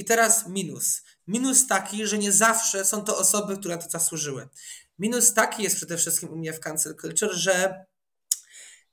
I 0.00 0.04
teraz 0.04 0.46
minus. 0.46 1.02
Minus 1.26 1.66
taki, 1.66 2.06
że 2.06 2.18
nie 2.18 2.32
zawsze 2.32 2.84
są 2.84 3.04
to 3.04 3.18
osoby, 3.18 3.56
które 3.56 3.78
to 3.78 3.90
zasłużyły. 3.90 4.48
Minus 4.98 5.34
taki 5.34 5.62
jest 5.62 5.76
przede 5.76 5.96
wszystkim 5.96 6.28
u 6.28 6.36
mnie 6.36 6.52
w 6.52 6.60
cancel 6.60 6.96
culture, 6.96 7.32
że 7.32 7.84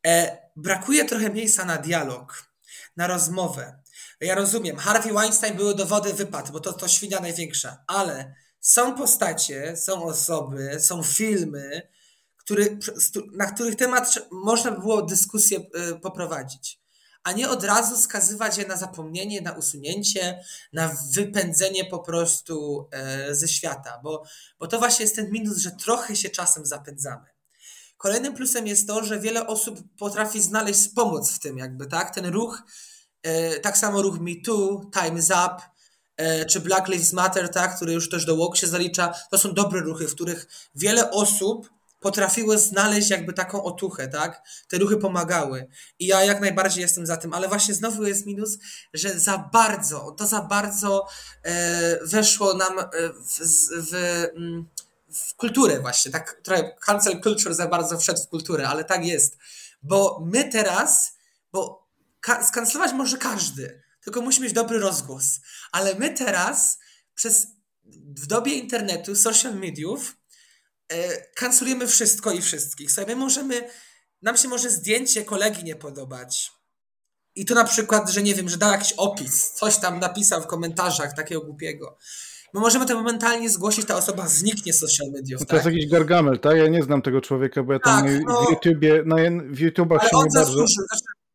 e, 0.08 0.38
brakuje 0.56 1.06
trochę 1.06 1.30
miejsca 1.30 1.66
na 1.66 1.78
dialog, 1.78 2.52
na 2.98 3.08
rozmowę. 3.08 3.80
Ja 4.22 4.36
rozumiem, 4.36 4.78
Harvey 4.78 5.14
Weinstein 5.14 5.56
były 5.58 5.76
dowody 5.76 6.14
wypad, 6.14 6.52
bo 6.52 6.60
to, 6.60 6.74
to 6.74 6.88
świnia 6.88 7.20
największa, 7.20 7.84
ale 7.88 8.36
są 8.60 8.96
postacie, 8.96 9.78
są 9.78 10.04
osoby, 10.04 10.80
są 10.80 11.04
filmy, 11.04 11.88
który, 12.38 12.78
na 13.34 13.46
których 13.46 13.76
temat 13.76 14.14
można 14.32 14.72
by 14.72 14.80
było 14.80 15.02
dyskusję 15.02 15.60
y, 15.60 16.00
poprowadzić, 16.00 16.80
a 17.28 17.32
nie 17.32 17.50
od 17.50 17.64
razu 17.64 17.98
skazywać 17.98 18.58
je 18.58 18.68
na 18.68 18.78
zapomnienie, 18.78 19.42
na 19.42 19.52
usunięcie, 19.52 20.44
na 20.74 20.96
wypędzenie 21.14 21.86
po 21.86 22.00
prostu 22.00 22.88
e, 22.92 23.36
ze 23.36 23.48
świata, 23.48 24.00
bo, 24.04 24.24
bo 24.60 24.68
to 24.68 24.80
właśnie 24.80 25.04
jest 25.04 25.16
ten 25.16 25.32
minus, 25.32 25.58
że 25.58 25.72
trochę 25.72 26.16
się 26.16 26.30
czasem 26.30 26.66
zapędzamy. 26.66 27.26
Kolejnym 27.98 28.34
plusem 28.34 28.68
jest 28.68 28.88
to, 28.88 29.04
że 29.04 29.20
wiele 29.20 29.48
osób 29.48 29.80
potrafi 29.98 30.42
znaleźć 30.42 30.90
pomoc 30.96 31.32
w 31.32 31.40
tym, 31.40 31.58
jakby, 31.58 31.88
tak? 31.88 32.16
Ten 32.16 32.26
ruch 32.26 32.64
E, 33.24 33.60
tak 33.60 33.78
samo 33.78 34.02
ruch 34.02 34.20
Me 34.20 34.32
Too, 34.46 34.82
Time's 34.96 35.32
Up, 35.32 35.64
e, 36.18 36.46
czy 36.46 36.60
Black 36.60 36.88
Lives 36.88 37.14
Matter, 37.14 37.50
tak, 37.50 37.76
który 37.76 37.94
już 37.94 38.10
też 38.10 38.26
do 38.26 38.38
walk 38.38 38.58
się 38.58 38.68
zalicza, 38.68 39.14
to 39.32 39.38
są 39.38 39.54
dobre 39.54 39.80
ruchy, 39.82 40.08
w 40.08 40.16
których 40.16 40.48
wiele 40.76 41.12
osób 41.12 41.70
potrafiły 42.00 42.58
znaleźć 42.58 43.10
jakby 43.10 43.34
taką 43.34 43.64
otuchę, 43.64 44.08
tak? 44.08 44.42
Te 44.68 44.78
ruchy 44.78 44.98
pomagały. 44.98 45.68
I 46.00 46.08
ja 46.08 46.24
jak 46.24 46.42
najbardziej 46.42 46.82
jestem 46.82 47.06
za 47.06 47.18
tym, 47.18 47.34
ale 47.34 47.48
właśnie 47.48 47.74
znowu 47.74 48.04
jest 48.04 48.26
minus, 48.26 48.58
że 48.94 49.20
za 49.20 49.38
bardzo, 49.38 50.12
to 50.12 50.28
za 50.28 50.42
bardzo 50.42 51.08
e, 51.44 52.06
weszło 52.06 52.54
nam 52.54 52.80
e, 52.80 52.86
w, 53.10 53.40
w, 53.72 53.94
mm, 54.36 54.68
w 55.10 55.36
kulturę 55.36 55.80
właśnie, 55.80 56.12
tak 56.12 56.42
trochę 56.44 56.76
cancel 56.86 57.22
culture 57.22 57.54
za 57.54 57.68
bardzo 57.68 57.98
wszedł 57.98 58.24
w 58.24 58.28
kulturę, 58.28 58.68
ale 58.70 58.84
tak 58.84 59.06
jest. 59.06 59.38
Bo 59.84 60.24
my 60.26 60.50
teraz, 60.50 61.14
bo 61.52 61.88
skancelować 62.48 62.94
może 62.94 63.18
każdy, 63.18 63.82
tylko 64.04 64.22
musi 64.22 64.42
mieć 64.42 64.54
dobry 64.54 64.80
rozgłos. 64.80 65.26
Ale 65.72 65.96
my 65.96 66.14
teraz 66.14 66.80
przez 67.16 67.48
w 68.16 68.28
dobie 68.28 68.54
internetu, 68.54 69.16
social 69.16 69.56
mediów 69.56 70.18
kancelujemy 71.36 71.88
wszystko 71.88 72.32
i 72.32 72.42
wszystkich. 72.42 72.92
Sobie 72.92 73.16
możemy, 73.16 73.70
nam 74.22 74.38
się 74.38 74.48
może 74.48 74.70
zdjęcie 74.70 75.26
kolegi 75.26 75.64
nie 75.64 75.76
podobać. 75.76 76.52
I 77.36 77.46
to 77.46 77.56
na 77.56 77.64
przykład, 77.64 78.10
że 78.10 78.24
nie 78.24 78.36
wiem, 78.36 78.50
że 78.50 78.58
dał 78.58 78.72
jakiś 78.72 78.94
opis, 78.98 79.52
coś 79.52 79.78
tam 79.78 80.00
napisał 80.00 80.42
w 80.42 80.48
komentarzach 80.48 81.16
takiego 81.16 81.42
głupiego. 81.42 81.98
My 82.54 82.60
możemy 82.60 82.86
to 82.86 82.96
momentalnie 82.96 83.50
zgłosić, 83.50 83.86
ta 83.86 83.96
osoba 83.96 84.28
zniknie 84.28 84.74
z 84.74 84.80
social 84.80 85.08
mediów. 85.12 85.40
No 85.40 85.46
to 85.46 85.56
tak? 85.56 85.66
jest 85.66 85.76
jakiś 85.76 85.92
gargamel, 85.92 86.40
tak? 86.40 86.58
Ja 86.58 86.68
nie 86.68 86.84
znam 86.84 87.02
tego 87.02 87.22
człowieka, 87.22 87.64
bo 87.64 87.74
ja 87.74 87.80
tam 87.80 88.04
tak, 88.04 88.22
no, 88.28 88.46
w 88.46 88.50
YouTubie, 88.50 89.04
na, 89.06 89.16
w 89.50 89.60
YouTubach 89.60 90.02
się 90.02 90.18
nie 90.18 90.24
bardzo... 90.36 90.54
Znaczy, 90.54 90.74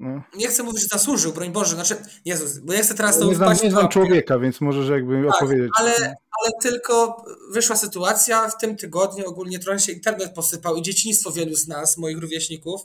no. 0.02 0.22
Nie 0.34 0.48
chcę 0.48 0.62
mówić, 0.62 0.82
że 0.82 0.88
zasłużył, 0.98 1.32
broń 1.32 1.50
Boże, 1.50 1.74
znaczy, 1.74 1.96
Jezus, 2.24 2.58
bo 2.58 2.72
ja 2.72 2.82
chcę 2.82 2.94
teraz 2.94 3.18
to 3.18 3.24
Nie 3.24 3.34
znam, 3.34 3.56
nie 3.62 3.70
znam 3.70 3.88
człowieka, 3.88 4.38
więc 4.38 4.60
możesz 4.60 4.88
jakby 4.88 5.22
tak, 5.26 5.42
opowiedzieć. 5.42 5.70
Ale, 5.78 5.92
ale 6.40 6.52
tylko 6.62 7.24
wyszła 7.50 7.76
sytuacja 7.76 8.48
w 8.48 8.58
tym 8.58 8.76
tygodniu, 8.76 9.26
ogólnie 9.26 9.58
trochę 9.58 9.80
się 9.80 9.92
internet 9.92 10.34
posypał 10.34 10.76
i 10.76 10.82
dzieciństwo 10.82 11.32
wielu 11.32 11.56
z 11.56 11.68
nas, 11.68 11.98
moich 11.98 12.18
rówieśników, 12.18 12.80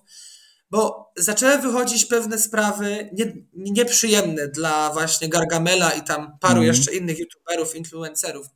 bo 0.71 1.11
zaczęły 1.17 1.57
wychodzić 1.57 2.05
pewne 2.05 2.39
sprawy 2.39 3.09
nie, 3.13 3.33
nieprzyjemne 3.53 4.47
dla 4.47 4.93
właśnie 4.93 5.29
Gargamela 5.29 5.91
i 5.91 6.03
tam 6.03 6.37
paru 6.41 6.57
mm. 6.57 6.67
jeszcze 6.67 6.95
innych 6.95 7.19
youtuberów, 7.19 7.75
influencerów. 7.75 8.47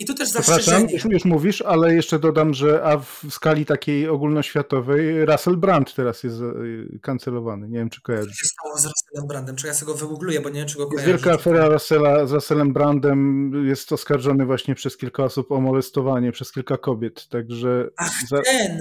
I 0.00 0.04
tu 0.04 0.14
też 0.14 0.28
Przepraszam, 0.28 0.88
już, 0.90 1.04
już 1.04 1.24
mówisz, 1.24 1.62
ale 1.62 1.94
jeszcze 1.94 2.18
dodam, 2.18 2.54
że 2.54 2.84
a 2.84 2.98
w 2.98 3.22
skali 3.30 3.66
takiej 3.66 4.08
ogólnoświatowej 4.08 5.24
Russell 5.24 5.56
Brand 5.56 5.94
teraz 5.94 6.22
jest 6.22 6.40
e, 6.40 6.98
kancelowany. 6.98 7.68
Nie 7.68 7.78
wiem, 7.78 7.90
czy 7.90 8.02
kojarzysz. 8.02 8.36
Co 8.36 8.42
się 8.42 8.46
stało 8.46 8.78
z 8.78 8.84
Russellem 8.84 9.28
Brandem? 9.28 9.56
Czy 9.56 9.66
ja 9.66 9.74
sobie 9.74 9.92
go 9.92 9.98
wygoogluję, 9.98 10.40
bo 10.40 10.48
nie 10.48 10.54
wiem, 10.54 10.68
czy 10.68 10.78
go 10.78 10.86
kojarzę. 10.86 11.06
Wielka 11.06 11.32
afera 11.32 11.68
Russella 11.68 12.26
z 12.26 12.32
Russellem 12.32 12.72
Brandem 12.72 13.52
jest 13.66 13.92
oskarżony 13.92 14.46
właśnie 14.46 14.74
przez 14.74 14.96
kilka 14.96 15.24
osób 15.24 15.52
o 15.52 15.60
molestowanie, 15.60 16.32
przez 16.32 16.52
kilka 16.52 16.76
kobiet, 16.76 17.28
także... 17.28 17.88
Ach, 17.96 18.12
za... 18.28 18.42
ten! 18.42 18.78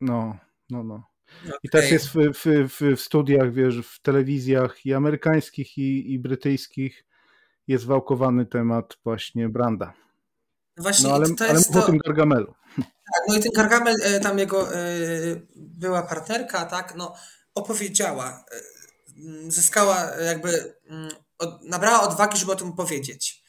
No, 0.00 0.36
no, 0.70 0.84
no. 0.84 1.02
Okay. 1.44 1.58
I 1.62 1.68
też 1.68 1.90
jest 1.90 2.08
w, 2.08 2.14
w, 2.14 2.68
w, 2.68 2.96
w 2.96 3.00
studiach, 3.00 3.52
wiesz, 3.52 3.78
w 3.78 4.02
telewizjach 4.02 4.86
i 4.86 4.94
amerykańskich, 4.94 5.78
i, 5.78 6.12
i 6.12 6.18
brytyjskich 6.18 7.04
jest 7.68 7.86
wałkowany 7.86 8.46
temat 8.46 8.96
właśnie 9.04 9.48
Branda. 9.48 9.92
Właśnie 10.80 11.08
no, 11.08 11.14
ale, 11.14 11.34
to 11.34 11.44
ale 11.44 11.54
jest 11.54 11.72
to... 11.72 11.78
o 11.78 11.86
tym 11.86 11.98
Gargamelu. 12.06 12.54
Tak, 13.14 13.22
no 13.28 13.34
i 13.34 13.40
ten 13.40 13.52
Gargamel, 13.52 13.96
e, 14.02 14.20
tam 14.20 14.38
jego 14.38 14.74
e, 14.74 14.78
była 15.56 16.02
partnerka, 16.02 16.64
tak, 16.64 16.94
no 16.96 17.14
opowiedziała, 17.54 18.44
e, 18.52 19.50
zyskała 19.50 20.10
jakby, 20.26 20.74
nabrała 21.64 22.02
odwagi, 22.02 22.38
żeby 22.38 22.52
o 22.52 22.56
tym 22.56 22.72
powiedzieć. 22.72 23.40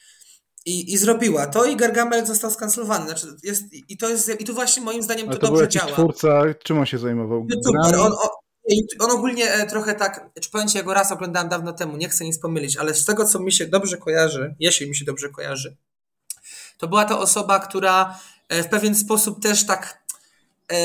I, 0.66 0.92
I 0.92 0.98
zrobiła 0.98 1.46
to 1.46 1.64
i 1.64 1.76
Gargamel 1.76 2.26
został 2.26 2.50
skancelowany. 2.50 3.06
Znaczy 3.06 3.26
jest, 3.42 3.64
I 3.88 3.96
to 3.96 4.08
jest, 4.08 4.40
i 4.40 4.44
tu 4.44 4.54
właśnie 4.54 4.82
moim 4.82 5.02
zdaniem 5.02 5.28
Ale 5.28 5.38
to, 5.38 5.40
to 5.40 5.52
dobrze 5.52 5.68
działa. 5.68 5.92
twórca, 5.92 6.42
czym 6.64 6.78
on 6.78 6.86
się 6.86 6.98
zajmował? 6.98 7.46
YouTuber. 7.50 8.00
On, 8.00 8.12
on, 8.12 8.28
on 8.98 9.10
ogólnie 9.10 9.66
trochę 9.68 9.94
tak, 9.94 10.30
czy 10.40 10.50
powiem 10.50 10.68
Ci, 10.68 10.78
ja 10.78 10.84
go 10.84 10.94
raz 10.94 11.12
oglądałem 11.12 11.48
dawno 11.48 11.72
temu, 11.72 11.96
nie 11.96 12.08
chcę 12.08 12.24
nic 12.24 12.38
pomylić, 12.38 12.76
ale 12.76 12.94
z 12.94 13.04
tego, 13.04 13.24
co 13.24 13.38
mi 13.38 13.52
się 13.52 13.66
dobrze 13.66 13.96
kojarzy, 13.96 14.54
jeśli 14.58 14.88
mi 14.88 14.96
się 14.96 15.04
dobrze 15.04 15.28
kojarzy, 15.28 15.76
to 16.82 16.88
była 16.88 17.04
to 17.04 17.20
osoba, 17.20 17.60
która 17.60 18.20
e, 18.48 18.62
w 18.62 18.68
pewien 18.68 18.94
sposób 18.94 19.42
też 19.42 19.66
tak, 19.66 20.02
e, 20.72 20.76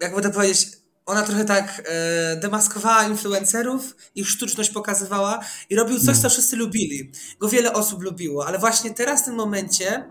jakby 0.00 0.22
to 0.22 0.30
powiedzieć, 0.30 0.68
ona 1.06 1.22
trochę 1.22 1.44
tak 1.44 1.82
e, 1.84 2.36
demaskowała 2.36 3.04
influencerów, 3.04 3.96
ich 4.14 4.28
sztuczność 4.28 4.70
pokazywała 4.70 5.40
i 5.70 5.76
robił 5.76 6.00
coś, 6.00 6.18
co 6.18 6.30
wszyscy 6.30 6.56
lubili. 6.56 7.12
Go 7.40 7.48
wiele 7.48 7.72
osób 7.72 8.02
lubiło, 8.02 8.46
ale 8.46 8.58
właśnie 8.58 8.94
teraz 8.94 9.22
w 9.22 9.24
tym 9.24 9.34
momencie 9.34 10.04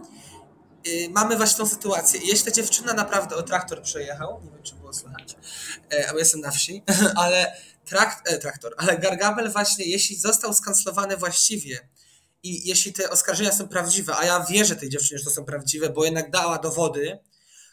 mamy 1.10 1.38
właśnie 1.38 1.58
tą 1.58 1.68
sytuację. 1.68 2.20
Jeśli 2.24 2.46
ta 2.46 2.52
dziewczyna 2.52 2.94
naprawdę 2.94 3.36
o 3.36 3.44
traktor 3.44 3.82
przejechał, 3.82 4.42
nie 4.44 4.52
wiem, 4.52 4.64
czy 4.64 4.76
było 4.76 4.94
słychać, 4.94 5.36
bo 6.12 6.20
jestem 6.20 6.42
na 6.42 6.52
wsi, 6.52 6.84
ale 7.24 7.56
trakt, 7.86 8.42
traktor, 8.42 8.74
ale 8.78 8.98
Gargamel 8.98 9.52
właśnie, 9.52 9.86
jeśli 9.86 10.16
został 10.16 10.54
skancelowany 10.54 11.18
właściwie 11.18 11.80
i 12.44 12.68
jeśli 12.68 12.94
te 12.94 13.10
oskarżenia 13.10 13.52
są 13.52 13.68
prawdziwe, 13.68 14.16
a 14.18 14.26
ja 14.26 14.46
wierzę 14.50 14.76
tej 14.76 14.90
dziewczynie, 14.90 15.20
że 15.20 15.26
to 15.26 15.32
są 15.32 15.46
prawdziwe, 15.46 15.90
bo 15.90 16.06
jednak 16.06 16.32
dała 16.32 16.58
dowody, 16.58 17.20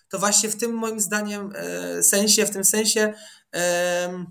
to 0.08 0.18
właśnie 0.18 0.48
w 0.48 0.56
tym 0.56 0.72
moim 0.72 1.00
zdaniem 1.00 1.52
e, 1.56 2.02
sensie, 2.02 2.46
w 2.46 2.50
tym 2.50 2.64
sensie 2.64 3.14
e, 3.54 4.24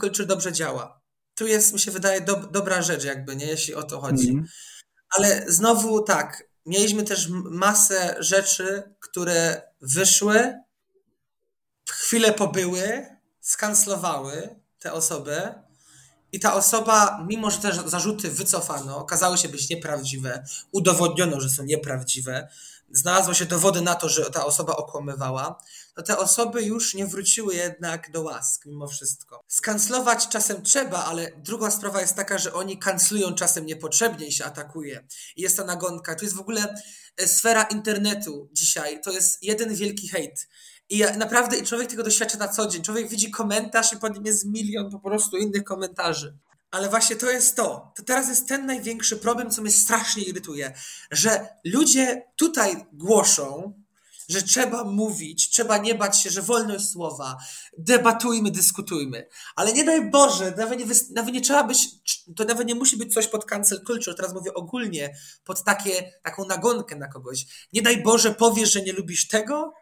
culture 0.00 0.26
dobrze 0.26 0.52
działa. 0.52 1.02
Tu 1.34 1.46
jest, 1.46 1.72
mi 1.72 1.80
się 1.80 1.90
wydaje, 1.90 2.20
do, 2.20 2.36
dobra 2.36 2.82
rzecz 2.82 3.04
jakby, 3.04 3.36
nie? 3.36 3.46
Jeśli 3.46 3.74
o 3.74 3.82
to 3.82 4.00
chodzi. 4.00 4.30
Mm. 4.30 4.46
Ale 5.16 5.44
znowu 5.48 6.02
tak, 6.02 6.44
mieliśmy 6.66 7.02
też 7.02 7.28
masę 7.44 8.16
rzeczy, 8.18 8.82
które 9.00 9.62
wyszły, 9.80 10.54
chwilę 11.90 12.32
pobyły, 12.32 13.06
skancelowały 13.40 14.56
tę 14.78 14.92
osobę, 14.92 15.61
i 16.32 16.40
ta 16.40 16.54
osoba, 16.54 17.24
mimo 17.28 17.50
że 17.50 17.58
te 17.58 17.72
zarzuty 17.86 18.30
wycofano, 18.30 18.98
okazały 18.98 19.38
się 19.38 19.48
być 19.48 19.68
nieprawdziwe, 19.68 20.44
udowodniono, 20.72 21.40
że 21.40 21.50
są 21.50 21.64
nieprawdziwe, 21.64 22.48
znalazły 22.92 23.34
się 23.34 23.46
dowody 23.46 23.80
na 23.80 23.94
to, 23.94 24.08
że 24.08 24.30
ta 24.30 24.44
osoba 24.44 24.76
okłamywała, 24.76 25.58
to 25.94 26.02
te 26.02 26.18
osoby 26.18 26.62
już 26.62 26.94
nie 26.94 27.06
wróciły 27.06 27.54
jednak 27.54 28.10
do 28.10 28.22
łask 28.22 28.66
mimo 28.66 28.86
wszystko. 28.86 29.44
Skanclować 29.48 30.28
czasem 30.28 30.62
trzeba, 30.62 31.04
ale 31.04 31.32
druga 31.36 31.70
sprawa 31.70 32.00
jest 32.00 32.16
taka, 32.16 32.38
że 32.38 32.52
oni 32.52 32.78
kanclują 32.78 33.34
czasem 33.34 33.66
niepotrzebnie 33.66 34.26
i 34.26 34.32
się 34.32 34.44
atakuje. 34.44 35.06
I 35.36 35.42
jest 35.42 35.56
ta 35.56 35.64
nagonka. 35.64 36.14
To 36.14 36.24
jest 36.24 36.36
w 36.36 36.40
ogóle 36.40 36.74
e, 37.16 37.28
sfera 37.28 37.62
internetu 37.62 38.48
dzisiaj. 38.52 39.00
To 39.00 39.12
jest 39.12 39.42
jeden 39.42 39.74
wielki 39.74 40.08
hejt. 40.08 40.48
I 40.92 40.98
ja, 40.98 41.16
naprawdę 41.16 41.58
i 41.58 41.62
człowiek 41.62 41.90
tego 41.90 42.02
doświadcza 42.02 42.38
na 42.38 42.48
co 42.48 42.66
dzień. 42.66 42.82
Człowiek 42.82 43.08
widzi 43.08 43.30
komentarz 43.30 43.92
i 43.92 43.96
pod 43.96 44.14
nim 44.14 44.26
jest 44.26 44.44
milion 44.44 44.90
po 44.90 44.98
prostu 44.98 45.36
innych 45.36 45.64
komentarzy. 45.64 46.38
Ale 46.70 46.88
właśnie 46.88 47.16
to 47.16 47.30
jest 47.30 47.56
to. 47.56 47.92
To 47.96 48.02
teraz 48.02 48.28
jest 48.28 48.48
ten 48.48 48.66
największy 48.66 49.16
problem, 49.16 49.50
co 49.50 49.62
mnie 49.62 49.70
strasznie 49.70 50.22
irytuje, 50.22 50.72
że 51.10 51.48
ludzie 51.64 52.22
tutaj 52.36 52.86
głoszą, 52.92 53.74
że 54.28 54.42
trzeba 54.42 54.84
mówić, 54.84 55.50
trzeba 55.50 55.78
nie 55.78 55.94
bać 55.94 56.22
się, 56.22 56.30
że 56.30 56.42
wolność 56.42 56.88
słowa, 56.88 57.36
debatujmy, 57.78 58.50
dyskutujmy. 58.50 59.26
Ale 59.56 59.72
nie 59.72 59.84
daj 59.84 60.10
Boże, 60.10 60.54
nawet 60.56 60.78
nie, 60.78 60.86
nawet 61.14 61.34
nie 61.34 61.40
trzeba 61.40 61.64
być, 61.64 61.88
to 62.36 62.44
nawet 62.44 62.68
nie 62.68 62.74
musi 62.74 62.96
być 62.96 63.14
coś 63.14 63.26
pod 63.26 63.44
cancel 63.44 63.84
culture, 63.86 64.16
teraz 64.16 64.34
mówię 64.34 64.54
ogólnie, 64.54 65.16
pod 65.44 65.64
takie, 65.64 66.12
taką 66.22 66.44
nagonkę 66.44 66.96
na 66.96 67.08
kogoś. 67.08 67.46
Nie 67.72 67.82
daj 67.82 68.02
Boże 68.02 68.34
powiesz, 68.34 68.72
że 68.72 68.82
nie 68.82 68.92
lubisz 68.92 69.28
tego, 69.28 69.72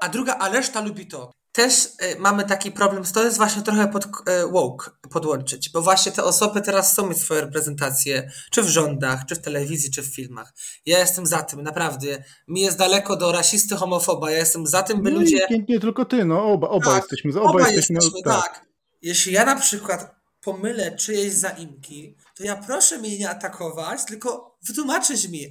a 0.00 0.08
druga, 0.08 0.36
a 0.38 0.48
reszta 0.48 0.80
lubi 0.80 1.06
to 1.06 1.30
też 1.52 1.84
y, 1.84 2.18
mamy 2.18 2.44
taki 2.44 2.72
problem, 2.72 3.04
to 3.14 3.24
jest 3.24 3.36
właśnie 3.36 3.62
trochę 3.62 3.88
pod 3.88 4.04
y, 4.04 4.08
woke 4.52 4.90
podłączyć, 5.10 5.70
bo 5.70 5.82
właśnie 5.82 6.12
te 6.12 6.24
osoby 6.24 6.60
teraz 6.60 6.92
chcą 6.92 7.06
mieć 7.06 7.18
swoje 7.18 7.40
reprezentacje, 7.40 8.30
czy 8.50 8.62
w 8.62 8.68
rządach, 8.68 9.26
czy 9.26 9.34
w 9.34 9.38
telewizji, 9.38 9.90
czy 9.90 10.02
w 10.02 10.14
filmach. 10.14 10.52
Ja 10.86 10.98
jestem 10.98 11.26
za 11.26 11.42
tym, 11.42 11.62
naprawdę. 11.62 12.24
Mi 12.48 12.60
jest 12.60 12.78
daleko 12.78 13.16
do 13.16 13.32
rasisty, 13.32 13.76
homofoba. 13.76 14.30
Ja 14.30 14.38
jestem 14.38 14.66
za 14.66 14.82
tym, 14.82 15.02
by 15.02 15.10
no 15.10 15.20
ludzie. 15.20 15.46
Nie, 15.50 15.64
nie, 15.68 15.80
tylko 15.80 16.04
ty, 16.04 16.24
no 16.24 16.44
oba, 16.44 16.68
oba 16.68 16.86
tak, 16.86 17.02
jesteśmy. 17.02 17.40
Oba, 17.40 17.50
oba 17.50 17.60
jesteśmy, 17.60 17.94
jesteśmy 17.94 18.22
tak. 18.24 18.42
tak. 18.42 18.66
Jeśli 19.02 19.32
ja 19.32 19.44
na 19.44 19.56
przykład 19.56 20.14
pomylę 20.40 20.96
czyjeś 20.96 21.32
zaimki, 21.32 22.16
to 22.36 22.44
ja 22.44 22.56
proszę 22.56 22.98
mnie 22.98 23.18
nie 23.18 23.30
atakować, 23.30 24.04
tylko 24.04 24.58
wytłumaczyć 24.68 25.28
mi. 25.28 25.50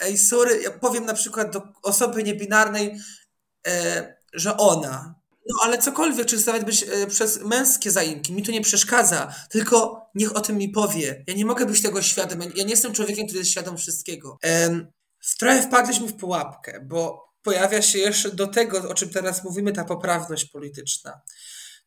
Ej, 0.00 0.18
sorry, 0.18 0.62
ja 0.62 0.70
powiem 0.70 1.04
na 1.04 1.14
przykład 1.14 1.52
do 1.52 1.62
osoby 1.82 2.22
niebinarnej, 2.22 2.98
że 4.32 4.56
ona, 4.56 5.14
no 5.48 5.54
ale 5.62 5.78
cokolwiek, 5.78 6.26
czy 6.26 6.46
nawet 6.46 6.64
być 6.64 6.82
e, 6.82 7.06
przez 7.06 7.40
męskie 7.40 7.90
zaimki, 7.90 8.32
mi 8.32 8.42
to 8.42 8.52
nie 8.52 8.60
przeszkadza, 8.60 9.34
tylko 9.50 10.06
niech 10.14 10.36
o 10.36 10.40
tym 10.40 10.56
mi 10.56 10.68
powie. 10.68 11.24
Ja 11.26 11.34
nie 11.34 11.44
mogę 11.44 11.66
być 11.66 11.82
tego 11.82 12.02
świadom, 12.02 12.40
ja 12.40 12.64
nie 12.64 12.70
jestem 12.70 12.92
człowiekiem, 12.92 13.26
który 13.26 13.38
jest 13.38 13.50
świadom 13.50 13.76
wszystkiego. 13.76 14.38
Trochę 15.38 15.62
wpadliśmy 15.62 16.06
w 16.06 16.16
pułapkę, 16.16 16.80
bo 16.84 17.30
pojawia 17.42 17.82
się 17.82 17.98
jeszcze 17.98 18.30
do 18.30 18.46
tego, 18.46 18.88
o 18.88 18.94
czym 18.94 19.10
teraz 19.10 19.44
mówimy, 19.44 19.72
ta 19.72 19.84
poprawność 19.84 20.44
polityczna. 20.44 21.20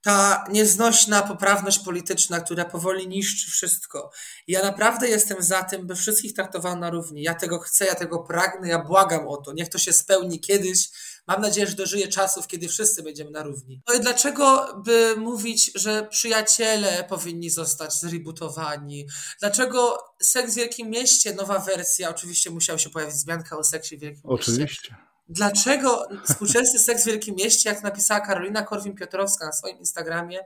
Ta 0.03 0.45
nieznośna 0.51 1.21
poprawność 1.21 1.79
polityczna, 1.79 2.39
która 2.41 2.65
powoli 2.65 3.07
niszczy 3.07 3.51
wszystko. 3.51 4.11
Ja 4.47 4.61
naprawdę 4.61 5.09
jestem 5.09 5.43
za 5.43 5.63
tym, 5.63 5.87
by 5.87 5.95
wszystkich 5.95 6.33
traktowano 6.33 6.75
na 6.75 6.89
równi. 6.89 7.23
Ja 7.23 7.33
tego 7.35 7.59
chcę, 7.59 7.85
ja 7.85 7.95
tego 7.95 8.19
pragnę, 8.19 8.69
ja 8.69 8.79
błagam 8.79 9.27
o 9.27 9.37
to. 9.37 9.53
Niech 9.53 9.69
to 9.69 9.77
się 9.77 9.93
spełni 9.93 10.39
kiedyś, 10.39 10.89
Mam 11.27 11.41
nadzieję, 11.41 11.67
że 11.67 11.75
dożyję 11.75 12.07
czasów, 12.07 12.47
kiedy 12.47 12.67
wszyscy 12.67 13.03
będziemy 13.03 13.31
na 13.31 13.43
równi. 13.43 13.81
No 13.87 13.93
i 13.93 13.99
dlaczego 13.99 14.67
by 14.85 15.15
mówić, 15.17 15.71
że 15.75 16.07
przyjaciele 16.11 17.03
powinni 17.09 17.49
zostać 17.49 17.93
zrebootowani? 17.99 19.07
Dlaczego 19.39 19.97
Seks 20.21 20.53
w 20.53 20.55
Wielkim 20.55 20.89
Mieście, 20.89 21.33
nowa 21.33 21.59
wersja, 21.59 22.09
oczywiście 22.09 22.49
musiał 22.49 22.79
się 22.79 22.89
pojawić 22.89 23.15
wzmianka 23.15 23.57
o 23.57 23.63
seksie 23.63 23.97
w 23.97 23.99
Wielkim 23.99 24.23
oczywiście. 24.23 24.95
Dlaczego 25.33 26.07
współczesny 26.25 26.79
seks 26.79 27.03
w 27.03 27.05
Wielkim 27.05 27.35
Mieście, 27.35 27.69
jak 27.69 27.83
napisała 27.83 28.21
Karolina 28.21 28.63
Korwin-Piotrowska 28.63 29.45
na 29.45 29.51
swoim 29.51 29.77
Instagramie, 29.77 30.39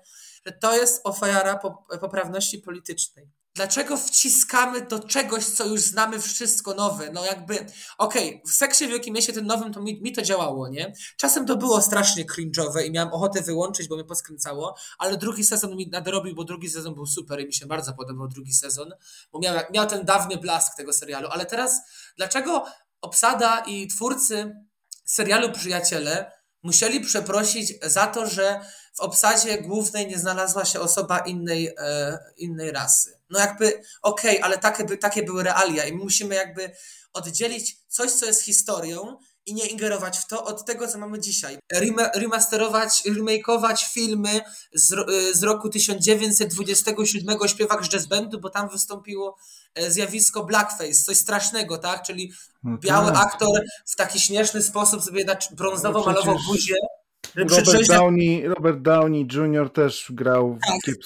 że 0.45 0.51
to 0.51 0.77
jest 0.77 1.01
ofiara 1.03 1.59
poprawności 2.01 2.59
politycznej. 2.59 3.29
Dlaczego 3.55 3.97
wciskamy 3.97 4.81
do 4.81 4.99
czegoś, 4.99 5.45
co 5.45 5.65
już 5.65 5.81
znamy 5.81 6.19
wszystko 6.19 6.73
nowe? 6.73 7.11
No 7.11 7.25
jakby, 7.25 7.55
okej, 7.97 8.29
okay, 8.29 8.41
w 8.45 8.53
seksie 8.53 8.85
w 8.85 8.89
Wielkim 8.89 9.13
Mieście 9.13 9.33
tym 9.33 9.45
nowym 9.45 9.73
to 9.73 9.81
mi, 9.81 10.01
mi, 10.01 10.11
to 10.13 10.21
działało, 10.21 10.67
nie? 10.67 10.93
Czasem 11.17 11.45
to 11.45 11.57
było 11.57 11.81
strasznie 11.81 12.25
cringe'owe 12.25 12.85
i 12.85 12.91
miałem 12.91 13.13
ochotę 13.13 13.41
wyłączyć, 13.41 13.87
bo 13.87 13.95
mnie 13.95 14.05
poskręcało, 14.05 14.75
ale 14.97 15.17
drugi 15.17 15.43
sezon 15.43 15.75
mi 15.75 15.89
nadrobił, 15.89 16.35
bo 16.35 16.43
drugi 16.43 16.69
sezon 16.69 16.95
był 16.95 17.05
super 17.05 17.41
i 17.41 17.45
mi 17.45 17.53
się 17.53 17.65
bardzo 17.65 17.93
podobał 17.93 18.27
drugi 18.27 18.53
sezon, 18.53 18.93
bo 19.31 19.39
miał, 19.39 19.55
miał 19.73 19.87
ten 19.87 20.05
dawny 20.05 20.37
blask 20.37 20.77
tego 20.77 20.93
serialu. 20.93 21.27
Ale 21.31 21.45
teraz, 21.45 21.81
dlaczego 22.17 22.65
obsada 23.01 23.63
i 23.67 23.87
twórcy 23.87 24.66
serialu 25.07 25.51
Przyjaciele 25.51 26.31
musieli 26.63 27.01
przeprosić 27.01 27.73
za 27.83 28.07
to, 28.07 28.27
że 28.27 28.61
w 28.97 28.99
obsadzie 28.99 29.61
głównej 29.61 30.07
nie 30.07 30.17
znalazła 30.17 30.65
się 30.65 30.79
osoba 30.79 31.19
innej, 31.19 31.67
e, 31.77 32.19
innej 32.37 32.71
rasy. 32.71 33.19
No 33.29 33.39
jakby, 33.39 33.67
okej, 34.01 34.37
okay, 34.37 34.43
ale 34.43 34.57
takie, 34.57 34.97
takie 34.97 35.23
były 35.23 35.43
realia 35.43 35.85
i 35.85 35.91
my 35.91 36.03
musimy 36.03 36.35
jakby 36.35 36.71
oddzielić 37.13 37.77
coś, 37.87 38.11
co 38.11 38.25
jest 38.25 38.43
historią 38.43 39.17
i 39.45 39.53
nie 39.53 39.65
ingerować 39.65 40.17
w 40.17 40.27
to 40.27 40.45
od 40.45 40.65
tego, 40.65 40.87
co 40.87 40.97
mamy 40.97 41.19
dzisiaj. 41.19 41.57
Remasterować, 42.15 43.03
remakeować 43.05 43.85
filmy 43.85 44.41
z, 44.73 44.95
z 45.37 45.43
roku 45.43 45.69
1927 45.69 47.47
śpiewak 47.47 47.87
jazz 47.87 48.05
bandu, 48.05 48.39
bo 48.39 48.49
tam 48.49 48.69
wystąpiło 48.69 49.37
e, 49.37 49.66
zjawisko 49.87 50.43
blackface, 50.43 50.93
coś 50.93 51.17
strasznego, 51.17 51.77
tak? 51.77 52.03
Czyli 52.03 52.31
no 52.63 52.77
biały 52.77 53.11
tak. 53.11 53.25
aktor 53.25 53.61
w 53.85 53.95
taki 53.95 54.19
śmieszny 54.19 54.61
sposób 54.61 55.03
sobie 55.03 55.25
brązowo 55.51 55.99
no 55.99 56.05
malował 56.05 56.37
buzię. 56.47 56.75
Robert 57.35 57.87
Downey, 57.87 58.47
Robert 58.47 58.81
Downey 58.81 59.27
Jr. 59.33 59.73
też 59.73 60.05
grał 60.09 60.55
w 60.55 60.67
tak, 60.67 60.81
kiep, 60.81 60.97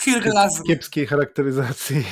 kiepskiej 0.68 1.08
charakteryzacji. 1.08 2.04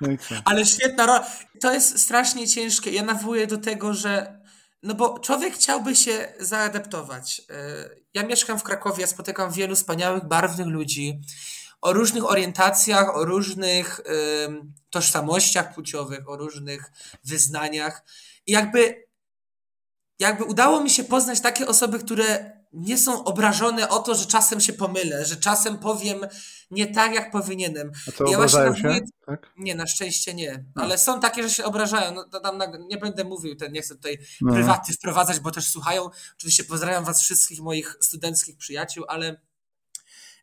No 0.00 0.10
i 0.10 0.18
co? 0.18 0.34
Ale 0.44 0.66
świetna 0.66 1.06
rola. 1.06 1.26
To 1.60 1.72
jest 1.72 1.98
strasznie 1.98 2.48
ciężkie. 2.48 2.90
Ja 2.90 3.02
nawołuję 3.02 3.46
do 3.46 3.58
tego, 3.58 3.94
że 3.94 4.40
no 4.82 4.94
bo 4.94 5.18
człowiek 5.18 5.54
chciałby 5.54 5.96
się 5.96 6.32
zaadaptować. 6.40 7.42
E, 7.50 7.54
ja 8.14 8.22
mieszkam 8.22 8.58
w 8.58 8.62
Krakowie, 8.62 9.06
spotykam 9.06 9.52
wielu 9.52 9.76
wspaniałych, 9.76 10.24
barwnych 10.24 10.66
ludzi 10.66 11.20
o 11.82 11.92
różnych 11.92 12.30
orientacjach, 12.30 13.16
o 13.16 13.24
różnych 13.24 14.00
tożsamościach 14.90 15.74
płciowych, 15.74 16.28
o 16.28 16.36
różnych 16.36 16.90
wyznaniach. 17.24 18.04
I 18.46 18.52
jakby, 18.52 19.04
jakby 20.18 20.44
udało 20.44 20.80
mi 20.80 20.90
się 20.90 21.04
poznać 21.04 21.40
takie 21.40 21.66
osoby, 21.66 21.98
które 21.98 22.62
nie 22.72 22.98
są 22.98 23.24
obrażone 23.24 23.88
o 23.88 23.98
to, 23.98 24.14
że 24.14 24.26
czasem 24.26 24.60
się 24.60 24.72
pomylę, 24.72 25.24
że 25.24 25.36
czasem 25.36 25.78
powiem 25.78 26.20
nie 26.70 26.86
tak, 26.86 27.14
jak 27.14 27.30
powinienem. 27.30 27.92
A 28.08 28.12
co, 28.12 28.24
ja 28.24 28.36
obrażają 28.36 28.76
się? 28.76 29.00
Tak? 29.26 29.52
Nie, 29.56 29.74
na 29.74 29.86
szczęście 29.86 30.34
nie. 30.34 30.64
No. 30.76 30.82
Ale 30.82 30.98
są 30.98 31.20
takie, 31.20 31.42
że 31.42 31.50
się 31.50 31.64
obrażają. 31.64 32.14
No, 32.14 32.40
tam 32.40 32.62
nie 32.88 32.96
będę 32.96 33.24
mówił, 33.24 33.56
ten, 33.56 33.72
nie 33.72 33.82
chcę 33.82 33.94
tutaj 33.94 34.18
no. 34.40 34.52
prywatnie 34.52 34.94
wprowadzać, 34.94 35.40
bo 35.40 35.50
też 35.50 35.70
słuchają. 35.70 36.10
Oczywiście 36.36 36.64
pozdrawiam 36.64 37.04
was 37.04 37.22
wszystkich 37.22 37.60
moich 37.60 37.96
studenckich 38.00 38.56
przyjaciół, 38.56 39.04
ale 39.08 39.40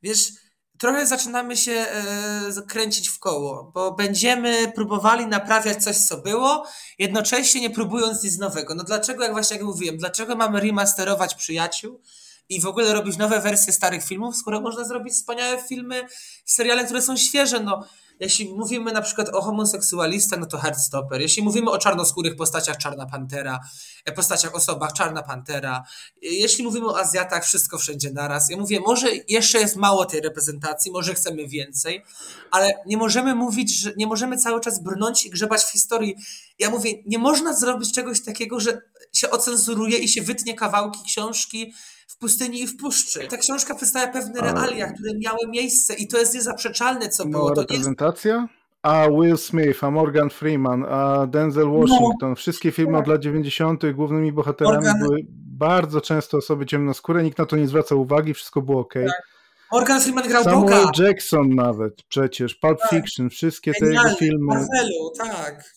wiesz, 0.04 0.32
trochę 0.80 1.08
zaczynamy 1.08 1.58
się 1.58 1.72
e, 1.72 2.62
kręcić 2.68 3.10
w 3.10 3.20
koło, 3.20 3.72
bo 3.74 3.92
będziemy 3.92 4.72
próbowali 4.76 5.28
naprawiać 5.28 5.84
coś, 5.84 5.98
co 5.98 6.18
było, 6.18 6.66
jednocześnie 7.00 7.62
nie 7.62 7.70
próbując 7.70 8.24
nic 8.24 8.38
nowego. 8.38 8.76
No 8.76 8.84
dlaczego, 8.84 9.24
jak 9.24 9.32
właśnie 9.32 9.58
jak 9.58 9.66
mówiłem, 9.66 9.98
dlaczego 9.98 10.36
mamy 10.36 10.60
remasterować 10.60 11.36
przyjaciół 11.36 12.02
i 12.50 12.62
w 12.62 12.66
ogóle 12.66 12.94
robić 12.94 13.18
nowe 13.18 13.40
wersje 13.42 13.74
starych 13.74 14.04
filmów, 14.04 14.36
skoro 14.36 14.62
można 14.62 14.84
zrobić 14.84 15.14
wspaniałe 15.14 15.64
filmy, 15.70 16.08
seriale, 16.46 16.86
które 16.86 17.02
są 17.02 17.18
świeże, 17.18 17.60
no 17.60 17.84
jeśli 18.20 18.54
mówimy 18.54 18.92
na 18.92 19.02
przykład 19.02 19.30
o 19.30 19.42
homoseksualistach, 19.42 20.40
no 20.40 20.46
to 20.46 20.58
Heartstopper. 20.58 21.22
Jeśli 21.22 21.44
mówimy 21.44 21.72
o 21.72 21.78
czarnoskórych 21.78 22.36
postaciach, 22.36 22.78
Czarna 22.78 23.06
Pantera, 23.06 23.60
e, 24.06 24.12
postaciach 24.12 24.56
osobach, 24.56 24.94
Czarna 24.94 25.24
Pantera. 25.24 25.84
Jeśli 26.22 26.64
mówimy 26.64 26.88
o 26.88 27.00
Azjatach, 27.00 27.46
wszystko 27.46 27.78
wszędzie 27.78 28.12
naraz. 28.12 28.50
Ja 28.50 28.58
mówię, 28.58 28.80
może 28.80 29.08
jeszcze 29.28 29.60
jest 29.60 29.76
mało 29.76 30.06
tej 30.06 30.22
reprezentacji, 30.22 30.92
może 30.92 31.14
chcemy 31.14 31.48
więcej, 31.48 32.04
ale 32.52 32.74
nie 32.86 32.98
możemy 32.98 33.36
mówić, 33.36 33.80
że 33.80 33.94
nie 33.98 34.08
możemy 34.08 34.38
cały 34.38 34.62
czas 34.62 34.84
brnąć 34.84 35.26
i 35.26 35.30
grzebać 35.30 35.64
w 35.64 35.72
historii. 35.72 36.16
Ja 36.60 36.70
mówię, 36.70 36.94
nie 37.06 37.20
można 37.20 37.54
zrobić 37.54 37.94
czegoś 37.94 38.24
takiego, 38.24 38.60
że 38.60 38.82
się 39.14 39.30
ocenzuruje 39.30 39.98
i 39.98 40.08
się 40.08 40.22
wytnie 40.22 40.54
kawałki 40.54 41.00
książki 41.06 41.74
pustyni 42.20 42.62
i 42.62 42.68
w 42.68 42.78
puszczy. 42.78 43.28
Ta 43.28 43.38
książka 43.38 43.76
przedstawia 43.76 44.08
pewne 44.08 44.42
realia, 44.42 44.92
które 44.92 45.12
miały 45.26 45.40
miejsce 45.48 45.94
i 45.94 46.08
to 46.08 46.18
jest 46.18 46.34
niezaprzeczalne, 46.34 47.10
co 47.10 47.26
było. 47.26 47.52
To 47.52 47.62
reprezentacja? 47.62 48.48
A 48.82 49.08
Will 49.10 49.38
Smith, 49.38 49.84
a 49.84 49.92
Morgan 49.92 50.30
Freeman, 50.30 50.86
a 50.90 51.28
Denzel 51.28 51.68
no. 51.68 51.80
Washington, 51.80 52.30
no. 52.30 52.36
wszystkie 52.36 52.72
filmy 52.72 52.98
od 52.98 53.08
lat 53.08 53.22
90. 53.22 53.92
głównymi 53.94 54.32
bohaterami 54.32 54.76
Morgan... 54.76 55.00
były 55.00 55.20
bardzo 55.58 56.02
często 56.02 56.38
osoby 56.38 56.66
ciemnoskóre, 56.66 57.24
nikt 57.24 57.38
na 57.38 57.46
to 57.46 57.56
nie 57.56 57.68
zwracał 57.68 58.02
uwagi, 58.02 58.34
wszystko 58.34 58.62
było 58.62 58.80
ok. 58.80 58.94
Tak. 58.94 59.24
Morgan 59.72 60.02
Freeman 60.02 60.28
grał 60.28 60.44
Samuel 60.44 60.86
Boga. 60.86 60.92
Jackson 61.06 61.56
nawet 61.56 62.04
przecież, 62.04 62.56
Pulp 62.56 62.80
tak. 62.80 62.90
Fiction, 62.90 63.30
wszystkie 63.30 63.74
te 63.74 63.86
jego 63.86 64.10
filmy. 64.10 64.46
Marvelu, 64.46 65.12
tak. 65.18 65.74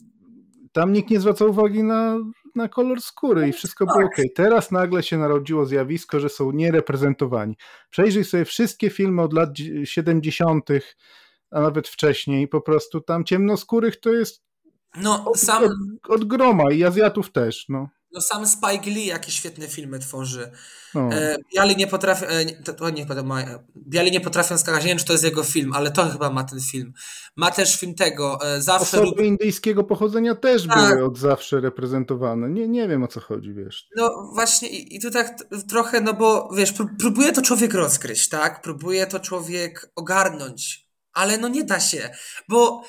Tam 0.73 0.93
nikt 0.93 1.11
nie 1.11 1.21
zwracał 1.21 1.51
uwagi 1.51 1.83
na 1.83 2.19
na 2.57 2.69
kolor 2.69 3.01
skóry 3.01 3.49
i 3.49 3.53
wszystko 3.53 3.87
było 3.87 4.07
ok. 4.07 4.17
Teraz 4.35 4.71
nagle 4.71 5.03
się 5.03 5.19
narodziło 5.19 5.67
zjawisko, 5.67 6.21
że 6.21 6.29
są 6.29 6.53
niereprezentowani. 6.53 7.57
Przejrzyj 7.91 8.25
sobie 8.25 8.45
wszystkie 8.45 8.91
filmy 8.91 9.23
od 9.23 9.33
lat 9.33 9.51
70., 9.85 10.69
a 11.51 11.61
nawet 11.61 11.89
wcześniej, 11.89 12.49
po 12.49 12.61
prostu 12.61 13.01
tam 13.01 13.25
ciemnoskórych 13.25 14.01
to 14.01 14.11
jest 14.11 14.43
no, 14.97 15.25
od, 15.25 15.39
sam... 15.39 15.65
od, 15.65 15.73
od 16.09 16.25
groma 16.25 16.73
i 16.73 16.85
Azjatów 16.85 17.33
też. 17.33 17.69
No. 17.69 17.89
No 18.13 18.21
sam 18.21 18.47
Spike 18.47 18.91
Lee 18.91 19.07
jakie 19.07 19.31
świetne 19.31 19.69
filmy 19.69 19.99
tworzy. 19.99 20.51
No. 20.95 21.13
E, 21.13 21.37
Biali 21.55 21.77
nie 21.77 21.87
potrafią, 21.87 22.27
e, 22.27 22.45
to, 22.45 22.73
to 22.73 22.91
nie, 22.91 23.07
Biali 23.77 24.11
nie 24.11 24.21
potrafią 24.21 24.59
skakać, 24.59 24.83
nie 24.83 24.89
wiem 24.89 24.99
czy 24.99 25.05
to 25.05 25.13
jest 25.13 25.25
jego 25.25 25.45
film, 25.45 25.73
ale 25.75 25.91
to 25.91 26.11
chyba 26.11 26.31
ma 26.31 26.45
ten 26.45 26.61
film. 26.61 26.93
ma 27.37 27.51
też 27.51 27.77
film 27.77 27.95
tego, 27.95 28.39
e, 28.45 28.63
zawsze... 28.63 28.83
Osoby 29.01 29.23
lub... 29.23 29.27
indyjskiego 29.27 29.85
pochodzenia 29.85 30.35
też 30.35 30.67
tak. 30.67 30.89
były 30.89 31.05
od 31.05 31.19
zawsze 31.19 31.61
reprezentowane. 31.61 32.51
Nie, 32.51 32.69
nie 32.69 32.89
wiem 32.89 33.03
o 33.03 33.09
co 33.09 33.21
chodzi, 33.21 33.55
wiesz. 33.55 33.89
No 33.97 34.31
właśnie 34.35 34.69
i, 34.69 34.97
i 34.97 35.01
tu 35.01 35.11
tak 35.11 35.37
trochę, 35.69 36.01
no 36.01 36.15
bo 36.15 36.49
wiesz, 36.57 36.75
próbuje 36.99 37.33
to 37.33 37.43
człowiek 37.43 37.75
rozgryźć, 37.75 38.29
tak? 38.29 38.63
Próbuje 38.63 39.07
to 39.07 39.21
człowiek 39.21 39.93
ogarnąć, 39.97 40.89
ale 41.13 41.39
no 41.39 41.49
nie 41.49 41.65
da 41.65 41.81
się, 41.81 42.11
bo 42.49 42.83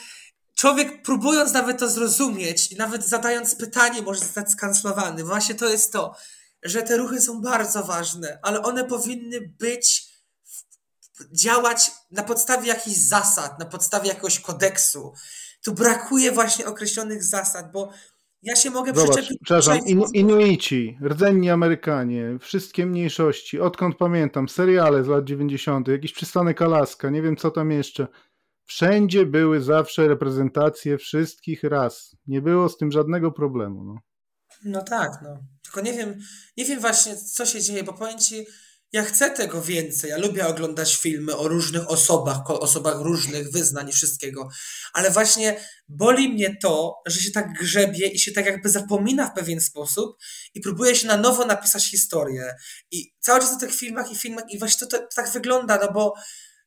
człowiek 0.56 1.02
próbując 1.02 1.54
nawet 1.54 1.80
to 1.80 1.90
zrozumieć 1.90 2.72
i 2.72 2.76
nawet 2.76 3.08
zadając 3.08 3.56
pytanie 3.56 4.02
może 4.02 4.20
zostać 4.20 4.52
skancelowany. 4.52 5.24
Właśnie 5.24 5.56
to 5.56 5.70
jest 5.70 5.94
to, 5.94 6.16
że 6.64 6.84
te 6.84 6.98
ruchy 6.98 7.22
są 7.22 7.42
bardzo 7.42 7.84
ważne, 7.84 8.40
ale 8.42 8.64
one 8.64 8.86
powinny 8.86 9.54
być 9.60 10.14
działać 11.32 11.92
na 12.12 12.24
podstawie 12.24 12.68
jakichś 12.68 12.98
zasad, 12.98 13.60
na 13.60 13.66
podstawie 13.66 14.08
jakiegoś 14.08 14.40
kodeksu. 14.40 15.14
Tu 15.64 15.74
brakuje 15.74 16.32
właśnie 16.32 16.66
określonych 16.66 17.24
zasad, 17.24 17.72
bo 17.72 17.90
ja 18.42 18.56
się 18.56 18.70
mogę 18.70 18.94
Zobacz, 18.96 19.12
przyczepić... 19.12 19.38
Przepraszam, 19.44 19.80
in, 19.86 20.04
Inuici, 20.14 20.98
rdzenni 21.04 21.50
Amerykanie, 21.50 22.38
wszystkie 22.40 22.86
mniejszości, 22.86 23.60
odkąd 23.60 23.98
pamiętam, 23.98 24.50
seriale 24.50 25.04
z 25.04 25.08
lat 25.08 25.26
90., 25.26 25.88
jakiś 25.88 26.14
przystanek 26.14 26.62
Alaska, 26.62 27.10
nie 27.10 27.22
wiem 27.22 27.38
co 27.38 27.52
tam 27.52 27.72
jeszcze. 27.72 28.08
Wszędzie 28.66 29.26
były 29.26 29.62
zawsze 29.62 30.08
reprezentacje 30.08 30.98
wszystkich 30.98 31.64
ras. 31.64 32.16
Nie 32.28 32.42
było 32.42 32.70
z 32.70 32.78
tym 32.78 32.92
żadnego 32.92 33.32
problemu. 33.32 33.84
No, 33.84 34.00
no 34.64 34.82
tak, 34.82 35.12
no. 35.24 35.40
Tylko 35.64 35.82
nie 35.82 35.94
wiem, 35.94 36.20
nie 36.58 36.66
wiem 36.66 36.80
właśnie, 36.80 37.18
co 37.18 37.46
się 37.46 37.62
dzieje, 37.62 37.84
bo 37.84 37.94
powiem 37.94 38.20
ci, 38.20 38.46
ja 38.94 39.04
chcę 39.04 39.30
tego 39.32 39.62
więcej. 39.62 40.10
Ja 40.10 40.18
lubię 40.18 40.48
oglądać 40.48 40.96
filmy 40.96 41.36
o 41.36 41.48
różnych 41.48 41.90
osobach, 41.90 42.50
o 42.50 42.60
osobach 42.60 43.02
różnych 43.02 43.52
wyznań 43.52 43.90
i 43.90 43.92
wszystkiego. 43.92 44.50
Ale 44.94 45.12
właśnie 45.12 45.60
boli 45.88 46.30
mnie 46.30 46.58
to, 46.62 47.02
że 47.06 47.20
się 47.22 47.32
tak 47.32 47.54
grzebie 47.54 48.08
i 48.08 48.20
się 48.20 48.32
tak 48.32 48.46
jakby 48.46 48.70
zapomina 48.70 49.28
w 49.28 49.34
pewien 49.34 49.62
sposób 49.62 50.18
i 50.54 50.62
próbuje 50.62 50.96
się 50.96 51.08
na 51.08 51.18
nowo 51.18 51.46
napisać 51.46 51.90
historię. 51.90 52.56
I 52.92 53.14
cały 53.20 53.40
czas 53.40 53.54
o 53.54 53.60
tych 53.60 53.76
filmach 53.76 54.12
i 54.12 54.16
filmach 54.16 54.44
i 54.50 54.60
właśnie 54.60 54.88
to, 54.88 54.98
to, 54.98 55.04
to 55.04 55.16
tak 55.16 55.32
wygląda, 55.32 55.80
no 55.82 55.92
bo 55.92 56.14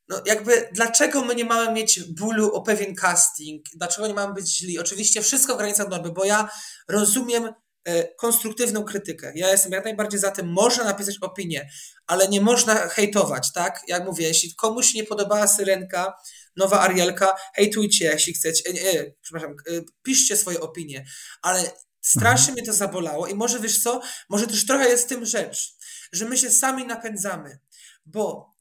no 0.08 0.22
jakby 0.26 0.68
dlaczego 0.72 1.24
my 1.24 1.34
nie 1.34 1.44
mamy 1.44 1.72
mieć 1.72 2.00
bólu 2.04 2.54
o 2.54 2.62
pewien 2.62 2.94
casting? 2.94 3.66
Dlaczego 3.76 4.06
nie 4.06 4.14
mamy 4.14 4.34
być 4.34 4.56
źli? 4.58 4.78
Oczywiście 4.78 5.22
wszystko 5.22 5.54
w 5.54 5.58
granicach 5.58 5.88
normy, 5.88 6.10
bo 6.12 6.24
ja 6.24 6.48
rozumiem 6.88 7.48
E, 7.86 8.14
konstruktywną 8.14 8.84
krytykę. 8.84 9.32
Ja 9.34 9.50
jestem 9.50 9.72
jak 9.72 9.84
najbardziej 9.84 10.20
za 10.20 10.30
tym, 10.30 10.52
można 10.52 10.84
napisać 10.84 11.18
opinię, 11.20 11.70
ale 12.06 12.28
nie 12.28 12.40
można 12.40 12.74
hejtować, 12.74 13.52
tak? 13.52 13.80
Jak 13.88 14.04
mówię, 14.04 14.28
jeśli 14.28 14.54
komuś 14.54 14.94
nie 14.94 15.04
podobała 15.04 15.46
Syrenka, 15.46 16.14
nowa 16.56 16.80
Arielka, 16.80 17.36
hejtujcie, 17.54 18.04
jeśli 18.04 18.32
chcecie, 18.32 18.72
nie, 18.72 18.82
nie, 18.82 19.14
przepraszam, 19.22 19.50
e, 19.50 19.54
piszcie 20.02 20.36
swoje 20.36 20.60
opinie, 20.60 21.04
ale 21.42 21.60
strasznie 22.00 22.48
mhm. 22.48 22.54
mnie 22.54 22.66
to 22.66 22.72
zabolało 22.72 23.26
i 23.26 23.34
może 23.34 23.60
wiesz 23.60 23.82
co, 23.82 24.00
może 24.28 24.46
też 24.46 24.66
trochę 24.66 24.88
jest 24.88 25.04
w 25.04 25.08
tym 25.08 25.26
rzecz, 25.26 25.76
że 26.12 26.24
my 26.24 26.38
się 26.38 26.50
sami 26.50 26.86
napędzamy, 26.86 27.58
bo 28.06 28.55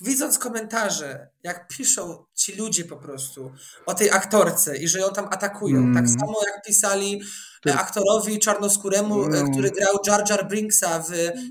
widząc 0.00 0.38
komentarze, 0.38 1.28
jak 1.42 1.68
piszą 1.68 2.24
ci 2.34 2.56
ludzie 2.56 2.84
po 2.84 2.96
prostu 2.96 3.52
o 3.86 3.94
tej 3.94 4.10
aktorce 4.10 4.76
i 4.76 4.88
że 4.88 4.98
ją 4.98 5.10
tam 5.10 5.28
atakują, 5.30 5.78
mm. 5.78 5.94
tak 5.94 6.10
samo 6.20 6.34
jak 6.46 6.66
pisali 6.66 7.20
Ty... 7.62 7.74
aktorowi 7.74 8.38
czarnoskóremu, 8.38 9.24
mm. 9.24 9.52
który 9.52 9.70
grał 9.70 9.94
Jar 10.06 10.30
Jar 10.30 10.48
Brinksa 10.48 11.02
w 11.02 11.10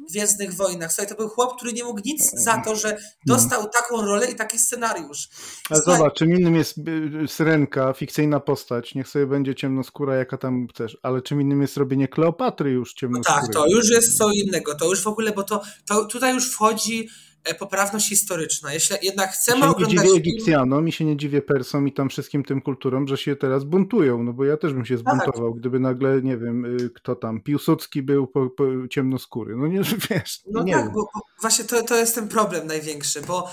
Gwiezdnych 0.10 0.54
Wojnach. 0.54 0.94
Słuchaj, 0.94 1.10
to 1.10 1.16
był 1.16 1.30
chłop, 1.30 1.58
który 1.58 1.74
nie 1.74 1.84
mógł 1.84 2.02
nic 2.06 2.32
za 2.44 2.62
to, 2.66 2.76
że 2.76 2.98
dostał 3.26 3.60
mm. 3.60 3.72
taką 3.72 4.02
rolę 4.02 4.32
i 4.32 4.36
taki 4.36 4.60
scenariusz. 4.60 5.30
Ale 5.70 5.80
Słuchaj... 5.80 5.98
zobacz, 5.98 6.18
czym 6.18 6.32
innym 6.32 6.56
jest 6.56 6.78
y, 6.78 7.28
Syrenka, 7.28 7.94
fikcyjna 7.94 8.40
postać, 8.40 8.96
niech 8.96 9.08
sobie 9.08 9.28
będzie 9.28 9.56
ciemnoskóra, 9.56 10.16
jaka 10.16 10.38
tam 10.38 10.68
chcesz, 10.68 10.98
ale 11.04 11.22
czym 11.22 11.42
innym 11.42 11.62
jest 11.62 11.78
robienie 11.78 12.08
Kleopatry 12.08 12.72
już 12.72 12.94
ciemnoskórej. 12.94 13.42
No 13.42 13.48
tak, 13.48 13.54
to 13.54 13.68
już 13.68 13.90
jest 13.90 14.18
co 14.18 14.32
innego, 14.32 14.76
to 14.76 14.86
już 14.86 15.04
w 15.04 15.08
ogóle, 15.08 15.32
bo 15.32 15.44
to, 15.44 15.62
to 15.88 16.06
tutaj 16.06 16.34
już 16.34 16.52
wchodzi 16.52 17.08
E, 17.08 17.27
poprawność 17.56 18.10
historyczna. 18.10 18.74
Jeśli 18.74 18.98
jednak 19.02 19.32
chcemy 19.32 19.60
ja 19.60 19.70
oglądać... 19.70 19.98
Nie 19.98 20.04
dziwię 20.04 20.18
Egipcjanom 20.18 20.88
i 20.88 20.92
się 20.92 21.06
nie 21.06 21.18
dziwię 21.18 21.42
Persom 21.42 21.88
i 21.88 21.94
tam 21.94 22.10
wszystkim 22.10 22.44
tym 22.44 22.62
kulturom, 22.62 23.08
że 23.08 23.18
się 23.18 23.36
teraz 23.36 23.64
buntują, 23.64 24.24
no 24.24 24.34
bo 24.34 24.46
ja 24.46 24.58
też 24.58 24.74
bym 24.74 24.86
się 24.86 24.98
tak. 24.98 25.00
zbuntował, 25.00 25.52
tak. 25.52 25.60
gdyby 25.60 25.80
nagle, 25.80 26.22
nie 26.22 26.38
wiem, 26.38 26.66
y, 26.66 26.90
kto 26.90 27.16
tam, 27.16 27.42
Piłsudski 27.42 28.02
był 28.02 28.28
po, 28.28 28.50
po 28.50 28.64
ciemnoskóry. 28.90 29.56
No 29.56 29.68
nie, 29.68 29.82
wiesz, 30.10 30.42
No 30.52 30.64
nie 30.64 30.74
tak, 30.74 30.84
wiem. 30.84 30.94
bo 30.94 31.10
właśnie 31.42 31.66
to, 31.66 31.84
to 31.84 31.96
jest 31.96 32.16
ten 32.16 32.28
problem 32.28 32.68
największy, 32.68 33.22
bo 33.22 33.50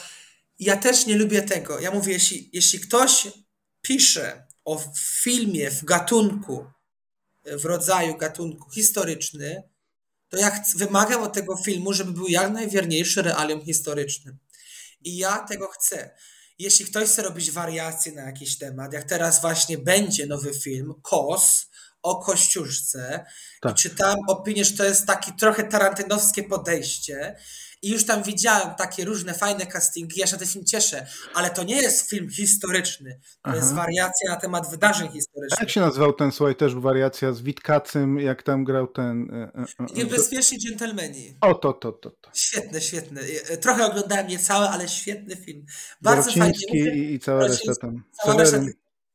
ja 0.58 0.76
też 0.76 1.06
nie 1.06 1.16
lubię 1.16 1.42
tego. 1.42 1.80
Ja 1.80 1.90
mówię, 1.90 2.12
jeśli, 2.12 2.50
jeśli 2.52 2.80
ktoś 2.80 3.28
pisze 3.82 4.46
o 4.64 4.82
filmie 5.22 5.70
w 5.70 5.84
gatunku, 5.84 6.64
w 7.58 7.64
rodzaju 7.64 8.16
gatunku 8.16 8.70
historyczny, 8.70 9.62
to 10.34 10.40
ja 10.40 10.62
wymagam 10.76 11.22
od 11.22 11.32
tego 11.32 11.56
filmu, 11.56 11.92
żeby 11.92 12.12
był 12.12 12.28
jak 12.28 12.52
najwierniejszy 12.52 13.22
realiom 13.22 13.64
historycznym. 13.64 14.38
I 15.04 15.16
ja 15.16 15.38
tego 15.38 15.68
chcę. 15.68 16.14
Jeśli 16.58 16.84
ktoś 16.84 17.08
chce 17.08 17.22
robić 17.22 17.50
wariacje 17.50 18.12
na 18.12 18.22
jakiś 18.22 18.58
temat, 18.58 18.92
jak 18.92 19.04
teraz 19.04 19.40
właśnie 19.40 19.78
będzie 19.78 20.26
nowy 20.26 20.54
film, 20.54 20.94
KOS, 21.02 21.66
o 22.02 22.16
Kościuszce 22.16 23.24
tak. 23.60 23.72
i 23.72 23.82
czytałem 23.82 24.18
opinię, 24.28 24.64
że 24.64 24.76
to 24.76 24.84
jest 24.84 25.06
takie 25.06 25.32
trochę 25.32 25.64
tarantynowskie 25.64 26.42
podejście 26.42 27.36
i 27.84 27.90
już 27.90 28.06
tam 28.06 28.22
widziałem 28.22 28.74
takie 28.74 29.04
różne 29.04 29.34
fajne 29.34 29.66
castingi, 29.66 30.20
ja 30.20 30.26
się 30.26 30.36
na 30.36 30.46
film 30.46 30.64
cieszę, 30.64 31.06
ale 31.34 31.50
to 31.50 31.64
nie 31.64 31.82
jest 31.82 32.10
film 32.10 32.30
historyczny, 32.30 33.20
to 33.20 33.38
Aha. 33.42 33.56
jest 33.56 33.74
wariacja 33.74 34.30
na 34.30 34.36
temat 34.36 34.70
wydarzeń 34.70 35.08
historycznych. 35.12 35.58
A 35.58 35.62
jak 35.62 35.70
się 35.70 35.80
nazywał 35.80 36.12
ten, 36.12 36.32
słuchaj, 36.32 36.56
też 36.56 36.74
wariacja 36.74 37.32
z 37.32 37.42
Witkacym, 37.42 38.18
jak 38.18 38.42
tam 38.42 38.64
grał 38.64 38.86
ten... 38.86 39.30
E, 39.34 39.60
e, 39.60 39.64
e, 39.80 39.94
Niebezpieczni 39.94 40.58
dżentelmeni. 40.58 41.36
O, 41.40 41.54
to, 41.54 41.72
to, 41.72 41.92
to, 41.92 42.10
to. 42.10 42.30
Świetny, 42.34 42.80
świetny. 42.80 43.20
Trochę 43.60 43.86
oglądałem 43.86 44.26
nie 44.26 44.38
całe, 44.38 44.70
ale 44.70 44.88
świetny 44.88 45.36
film. 45.36 45.66
Bardzo 46.02 46.32
fajny. 46.32 46.54
I, 46.72 47.12
i 47.12 47.18
cała 47.18 47.46
reszta 47.46 47.74
tam. 47.74 48.02
Cała 48.24 48.36
reszta 48.36 48.58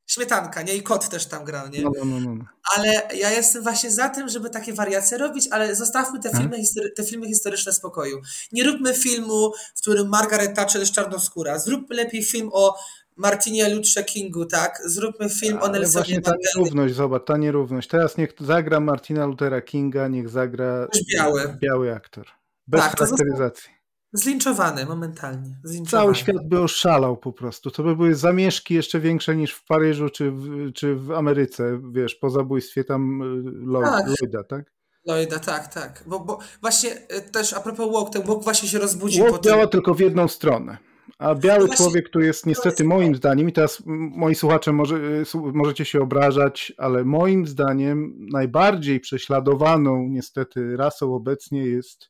Śmietanka, 0.09 0.61
nie? 0.61 0.75
I 0.75 0.83
kot 0.83 1.09
też 1.09 1.25
tam 1.25 1.45
grał, 1.45 1.69
nie? 1.69 1.81
No, 1.81 1.91
no, 1.97 2.05
no, 2.05 2.35
no. 2.35 2.45
Ale 2.75 2.87
ja 3.15 3.29
jestem 3.29 3.63
właśnie 3.63 3.91
za 3.91 4.09
tym, 4.09 4.29
żeby 4.29 4.49
takie 4.49 4.73
wariacje 4.73 5.17
robić, 5.17 5.47
ale 5.51 5.75
zostawmy 5.75 6.19
te 6.19 6.29
filmy, 6.29 6.49
hmm? 6.49 6.91
te 6.95 7.03
filmy 7.03 7.27
historyczne 7.27 7.73
spokoju. 7.73 8.21
Nie 8.51 8.63
róbmy 8.63 8.93
filmu, 8.93 9.51
w 9.75 9.81
którym 9.81 10.09
Margaret 10.09 10.55
Thatcher 10.55 10.81
jest 10.81 10.93
czarnoskóra. 10.93 11.59
Zróbmy 11.59 11.95
lepiej 11.95 12.23
film 12.23 12.49
o 12.53 12.75
Martinie 13.15 13.69
Luther 13.75 14.05
Kingu, 14.05 14.45
tak? 14.45 14.81
Zróbmy 14.85 15.29
film 15.29 15.57
ale 15.57 15.69
o 15.69 15.71
Nelsonie 15.71 16.03
właśnie 16.03 16.21
ta 16.21 16.31
nierówność, 16.55 16.95
zobacz, 16.95 17.25
ta 17.25 17.37
nierówność. 17.37 17.87
Teraz 17.87 18.17
niech 18.17 18.33
zagra 18.39 18.79
Martina 18.79 19.25
Luthera 19.25 19.61
Kinga, 19.61 20.07
niech 20.07 20.29
zagra 20.29 20.87
biały. 21.15 21.57
biały 21.61 21.95
aktor. 21.95 22.25
Bez 22.67 22.81
tak, 22.81 22.99
charakteryzacji. 22.99 23.78
Zlinczowany 24.13 24.85
momentalnie. 24.85 25.57
Zlinczowany. 25.63 26.03
Cały 26.03 26.15
świat 26.15 26.47
by 26.47 26.61
oszalał 26.61 27.17
po 27.17 27.33
prostu. 27.33 27.71
To 27.71 27.83
by 27.83 27.95
były 27.95 28.15
zamieszki 28.15 28.73
jeszcze 28.73 28.99
większe 28.99 29.35
niż 29.35 29.53
w 29.53 29.65
Paryżu 29.65 30.09
czy 30.09 30.31
w, 30.31 30.73
czy 30.73 30.95
w 30.95 31.11
Ameryce, 31.11 31.81
wiesz, 31.91 32.15
po 32.15 32.29
zabójstwie 32.29 32.83
tam 32.83 33.21
y, 33.21 33.81
tak. 33.83 34.05
Lloyda, 34.07 34.43
tak? 34.43 34.73
Lloyda, 35.05 35.39
tak, 35.39 35.73
tak. 35.73 36.03
Bo, 36.07 36.19
bo 36.19 36.39
właśnie 36.61 36.89
y, 37.17 37.31
też 37.31 37.53
a 37.53 37.59
propos 37.59 37.93
walk, 37.93 38.09
ten 38.09 38.23
walk 38.23 38.43
właśnie 38.43 38.69
się 38.69 38.79
rozbudził. 38.79 39.25
Walk 39.25 39.43
działa 39.43 39.61
tym... 39.61 39.69
tylko 39.69 39.93
w 39.93 39.99
jedną 39.99 40.27
stronę. 40.27 40.77
A 41.17 41.35
biały 41.35 41.67
no 41.67 41.75
człowiek 41.75 42.09
tu 42.09 42.19
jest 42.19 42.45
niestety 42.45 42.83
moim 42.83 43.15
zdaniem, 43.15 43.49
i 43.49 43.53
teraz 43.53 43.83
moi 43.85 44.35
słuchacze 44.35 44.73
może, 44.73 44.95
y, 44.95 45.23
możecie 45.53 45.85
się 45.85 46.01
obrażać, 46.01 46.73
ale 46.77 47.03
moim 47.03 47.47
zdaniem 47.47 48.27
najbardziej 48.31 48.99
prześladowaną 48.99 50.07
niestety 50.09 50.77
rasą 50.77 51.15
obecnie 51.15 51.65
jest 51.65 52.09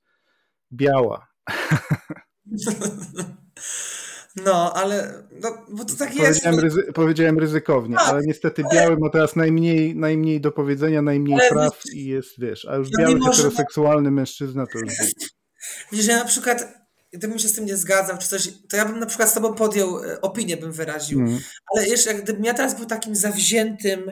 biała. 0.71 1.28
No, 4.45 4.73
ale 4.73 5.23
no, 5.41 5.65
bo 5.69 5.85
to 5.85 5.95
tak 5.95 6.09
powiedziałem 6.09 6.53
jest. 6.53 6.63
Ryzy 6.63 6.93
powiedziałem 6.93 7.39
ryzykownie, 7.39 7.95
tak, 7.95 8.07
ale 8.07 8.21
niestety 8.21 8.63
ale... 8.65 8.75
biały 8.75 8.97
ma 8.97 9.09
teraz 9.09 9.35
najmniej, 9.35 9.95
najmniej 9.95 10.41
do 10.41 10.51
powiedzenia, 10.51 11.01
najmniej 11.01 11.39
ale 11.39 11.49
praw 11.49 11.81
i 11.93 12.05
jest, 12.05 12.39
wiesz, 12.39 12.65
a 12.65 12.75
już 12.75 12.89
no 12.91 12.99
biały 12.99 13.19
heteroseksualny 13.25 14.11
mężczyzna 14.11 14.65
to 14.73 14.79
już 14.79 14.93
Widzisz, 15.91 16.07
ja 16.07 16.17
na 16.17 16.25
przykład 16.25 16.79
gdybym 17.13 17.39
się 17.39 17.47
z 17.47 17.53
tym 17.53 17.65
nie 17.65 17.77
zgadzał, 17.77 18.17
czy 18.17 18.27
coś, 18.27 18.49
to 18.69 18.77
ja 18.77 18.85
bym 18.85 18.99
na 18.99 19.05
przykład 19.05 19.29
z 19.29 19.33
tobą 19.33 19.53
podjął 19.53 20.03
e, 20.03 20.21
opinię, 20.21 20.57
bym 20.57 20.71
wyraził. 20.71 21.19
Mm. 21.19 21.39
Ale 21.75 21.87
jeszcze, 21.87 22.13
gdybym 22.13 22.45
ja 22.45 22.53
teraz 22.53 22.75
był 22.75 22.85
takim 22.85 23.15
zawziętym 23.15 24.11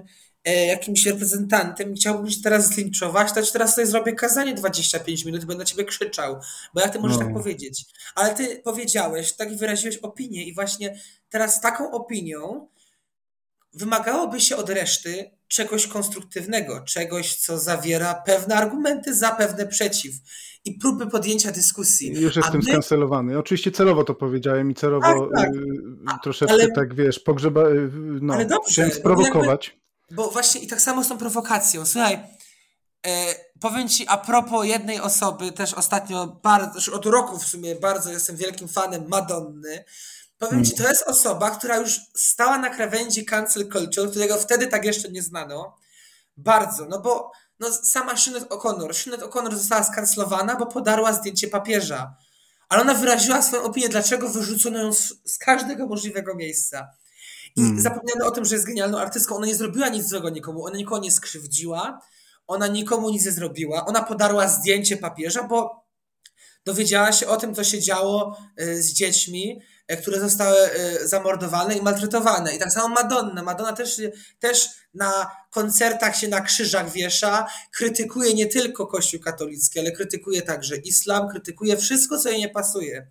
jakimś 0.50 1.06
reprezentantem 1.06 1.94
i 1.94 1.96
chciałbym 1.96 2.30
się 2.30 2.42
teraz 2.42 2.68
zlinczować, 2.68 3.34
to 3.34 3.42
teraz 3.54 3.72
tutaj 3.72 3.88
zrobię 3.88 4.14
kazanie 4.14 4.54
25 4.54 5.26
minut 5.26 5.44
i 5.44 5.46
będę 5.46 5.62
na 5.62 5.66
ciebie 5.66 5.86
krzyczał, 5.86 6.40
bo 6.74 6.82
jak 6.82 6.94
ty 6.94 7.00
możesz 7.00 7.18
no. 7.18 7.24
tak 7.24 7.34
powiedzieć? 7.34 7.86
Ale 8.16 8.36
ty 8.36 8.62
powiedziałeś, 8.64 9.34
tak 9.34 9.58
wyraziłeś 9.58 9.98
opinię 9.98 10.44
i 10.44 10.54
właśnie 10.54 11.00
teraz 11.30 11.62
taką 11.62 11.92
opinią 11.92 12.68
wymagałoby 13.74 14.40
się 14.40 14.56
od 14.56 14.70
reszty 14.70 15.32
czegoś 15.48 15.88
konstruktywnego, 15.88 16.82
czegoś, 16.82 17.36
co 17.36 17.60
zawiera 17.60 18.14
pewne 18.26 18.56
argumenty 18.56 19.16
za, 19.16 19.32
pewne 19.32 19.68
przeciw 19.68 20.16
i 20.66 20.74
próby 20.74 21.08
podjęcia 21.08 21.52
dyskusji. 21.52 22.22
Już 22.22 22.36
jestem 22.36 22.56
my... 22.56 22.64
skancelowany. 22.64 23.38
Oczywiście 23.40 23.72
celowo 23.72 24.04
to 24.04 24.16
powiedziałem 24.16 24.72
i 24.72 24.76
celowo 24.76 25.30
tak, 25.36 25.46
tak. 25.46 25.56
Y, 25.56 26.20
troszeczkę 26.24 26.54
ale... 26.54 26.72
tak, 26.72 26.96
wiesz, 26.96 27.20
pogrzeba, 27.20 27.70
y, 27.70 27.90
no, 28.22 28.34
ale 28.34 28.46
dobrze, 28.46 28.72
chciałem 28.72 28.92
sprowokować. 28.92 29.78
Bo, 30.12 30.32
właśnie 30.32 30.62
i 30.62 30.68
tak 30.68 30.82
samo 30.82 31.04
z 31.04 31.08
tą 31.08 31.18
prowokacją. 31.18 31.86
Słuchaj, 31.86 32.38
E, 33.08 33.36
powiem 33.60 33.90
ci 33.90 34.08
a 34.08 34.18
propos 34.18 34.66
jednej 34.66 35.00
osoby, 35.02 35.52
też 35.52 35.74
ostatnio, 35.74 36.28
bardzo, 36.28 36.94
od 36.94 37.06
roku 37.06 37.40
w 37.40 37.46
sumie 37.46 37.76
bardzo 37.76 38.12
jestem 38.12 38.36
wielkim 38.36 38.68
fanem 38.68 39.08
Madonny. 39.08 39.86
Powiem 40.38 40.66
ci, 40.66 40.76
to 40.76 40.88
jest 40.88 41.04
osoba, 41.08 41.52
która 41.52 41.78
już 41.78 42.00
stała 42.16 42.58
na 42.58 42.70
krawędzi 42.70 43.26
cancel 43.26 43.70
culture, 43.72 44.10
którego 44.10 44.38
wtedy 44.38 44.68
tak 44.68 44.86
jeszcze 44.86 45.10
nie 45.10 45.22
znano. 45.22 45.78
Bardzo, 46.38 46.86
no 46.86 47.02
bo 47.02 47.32
no, 47.60 47.72
sama 47.72 48.18
Sinead 48.18 48.50
O'Connor. 48.50 48.94
Sinead 48.94 49.22
O'Connor 49.22 49.56
została 49.56 49.84
skancelowana, 49.84 50.56
bo 50.56 50.66
podarła 50.66 51.14
zdjęcie 51.14 51.48
papieża. 51.48 52.16
Ale 52.70 52.82
ona 52.82 52.94
wyraziła 52.94 53.42
swoją 53.42 53.64
opinię, 53.64 53.90
dlaczego 53.90 54.30
wyrzucono 54.30 54.80
ją 54.80 54.94
z, 54.94 55.14
z 55.26 55.38
każdego 55.38 55.88
możliwego 55.88 56.36
miejsca. 56.36 56.88
I 57.58 57.62
hmm. 57.62 57.82
zapomniano 57.82 58.26
o 58.26 58.32
tym, 58.32 58.46
że 58.46 58.56
jest 58.56 58.68
genialną 58.68 58.98
artystką. 58.98 59.36
Ona 59.36 59.46
nie 59.46 59.56
zrobiła 59.56 59.90
nic 59.90 60.10
złego 60.10 60.30
nikomu, 60.30 60.66
ona 60.66 60.78
nikogo 60.78 61.02
nie 61.02 61.12
skrzywdziła 61.12 62.02
ona 62.48 62.68
nikomu 62.68 63.10
nic 63.10 63.26
nie 63.26 63.32
zrobiła. 63.32 63.86
Ona 63.86 64.04
podarła 64.04 64.48
zdjęcie 64.48 64.98
papieża, 64.98 65.44
bo 65.44 65.88
dowiedziała 66.66 67.12
się 67.12 67.28
o 67.28 67.38
tym, 67.38 67.56
co 67.56 67.64
się 67.64 67.82
działo 67.82 68.38
y, 68.62 68.84
z 68.84 68.94
dziećmi, 68.94 69.62
y, 69.92 69.98
które 69.98 70.20
zostały 70.20 70.58
y, 71.04 71.08
zamordowane 71.08 71.76
i 71.76 71.82
maltretowane. 71.82 72.56
I 72.56 72.60
tak 72.60 72.72
samo 72.72 72.88
Madonna. 72.88 73.44
Madonna 73.44 73.74
też, 73.74 74.02
też 74.40 74.70
na 74.94 75.32
koncertach 75.52 76.18
się 76.18 76.28
na 76.28 76.42
krzyżach 76.42 76.92
wiesza, 76.92 77.48
krytykuje 77.72 78.34
nie 78.34 78.46
tylko 78.46 78.88
Kościół 78.88 79.20
katolicki, 79.20 79.80
ale 79.80 79.92
krytykuje 79.92 80.42
także 80.42 80.78
islam, 80.78 81.30
krytykuje 81.30 81.78
wszystko, 81.78 82.20
co 82.20 82.30
jej 82.30 82.40
nie 82.40 82.50
pasuje. 82.50 83.08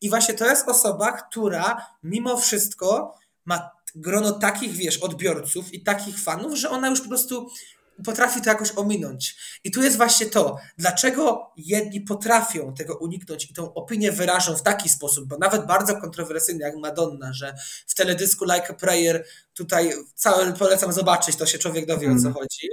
I 0.00 0.10
właśnie 0.10 0.34
to 0.34 0.46
jest 0.46 0.68
osoba, 0.68 1.12
która 1.12 1.86
mimo 2.02 2.36
wszystko 2.36 3.18
ma 3.44 3.70
grono 3.94 4.32
takich, 4.32 4.72
wiesz, 4.72 4.98
odbiorców 4.98 5.74
i 5.74 5.82
takich 5.82 6.18
fanów, 6.18 6.58
że 6.58 6.70
ona 6.70 6.88
już 6.88 7.00
po 7.00 7.08
prostu 7.08 7.48
potrafi 8.04 8.40
to 8.40 8.50
jakoś 8.50 8.72
ominąć. 8.76 9.36
I 9.64 9.70
tu 9.70 9.82
jest 9.82 9.96
właśnie 9.96 10.26
to, 10.26 10.56
dlaczego 10.78 11.52
jedni 11.56 12.00
potrafią 12.00 12.74
tego 12.74 12.96
uniknąć 12.96 13.50
i 13.50 13.54
tą 13.54 13.74
opinię 13.74 14.12
wyrażą 14.12 14.56
w 14.56 14.62
taki 14.62 14.88
sposób, 14.88 15.28
bo 15.28 15.38
nawet 15.38 15.66
bardzo 15.66 16.00
kontrowersyjny 16.00 16.64
jak 16.64 16.76
Madonna, 16.76 17.32
że 17.32 17.54
w 17.86 17.94
teledysku 17.94 18.44
Like 18.44 18.68
a 18.68 18.74
Prayer 18.74 19.24
tutaj 19.54 19.92
cały 20.14 20.52
polecam 20.52 20.92
zobaczyć, 20.92 21.36
to 21.36 21.46
się 21.46 21.58
człowiek 21.58 21.86
dowie 21.86 22.06
mm. 22.06 22.18
o 22.18 22.20
co 22.20 22.28
mhm. 22.28 22.34
chodzi. 22.34 22.68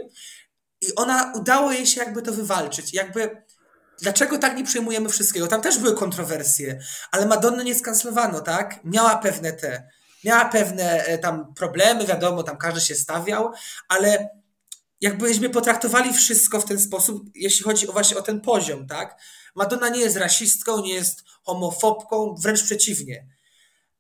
I 0.82 0.96
ona 0.96 1.34
udało 1.36 1.72
jej 1.72 1.88
się 1.88 2.00
jakby 2.00 2.22
to 2.22 2.34
wywalczyć. 2.34 2.94
Jakby 2.94 3.44
dlaczego 4.02 4.38
tak 4.38 4.58
nie 4.58 4.64
przyjmujemy 4.64 5.10
wszystkiego? 5.10 5.48
Tam 5.48 5.62
też 5.62 5.78
były 5.78 5.96
kontrowersje, 5.96 6.80
ale 7.12 7.26
Madonna 7.26 7.64
nie 7.64 7.76
skancelowano, 7.76 8.42
tak? 8.42 8.80
Miała 8.84 9.18
pewne 9.18 9.54
te, 9.54 9.90
miała 10.24 10.46
pewne 10.46 11.06
e, 11.06 11.18
tam 11.18 11.54
problemy, 11.54 12.06
wiadomo, 12.06 12.44
tam 12.44 12.58
każdy 12.58 12.82
się 12.82 12.96
stawiał, 12.96 13.52
ale 13.88 14.30
jakbyśmy 15.02 15.50
potraktowali 15.50 16.14
wszystko 16.14 16.62
w 16.62 16.66
ten 16.66 16.80
sposób, 16.80 17.24
jeśli 17.36 17.64
chodzi 17.64 17.88
właśnie 17.88 18.18
o 18.18 18.22
ten 18.22 18.42
poziom, 18.42 18.88
tak? 18.88 19.22
Madonna 19.56 19.90
nie 19.90 20.00
jest 20.00 20.18
rasistką, 20.18 20.82
nie 20.82 20.94
jest 20.94 21.24
homofobką, 21.44 22.36
wręcz 22.40 22.64
przeciwnie. 22.64 23.28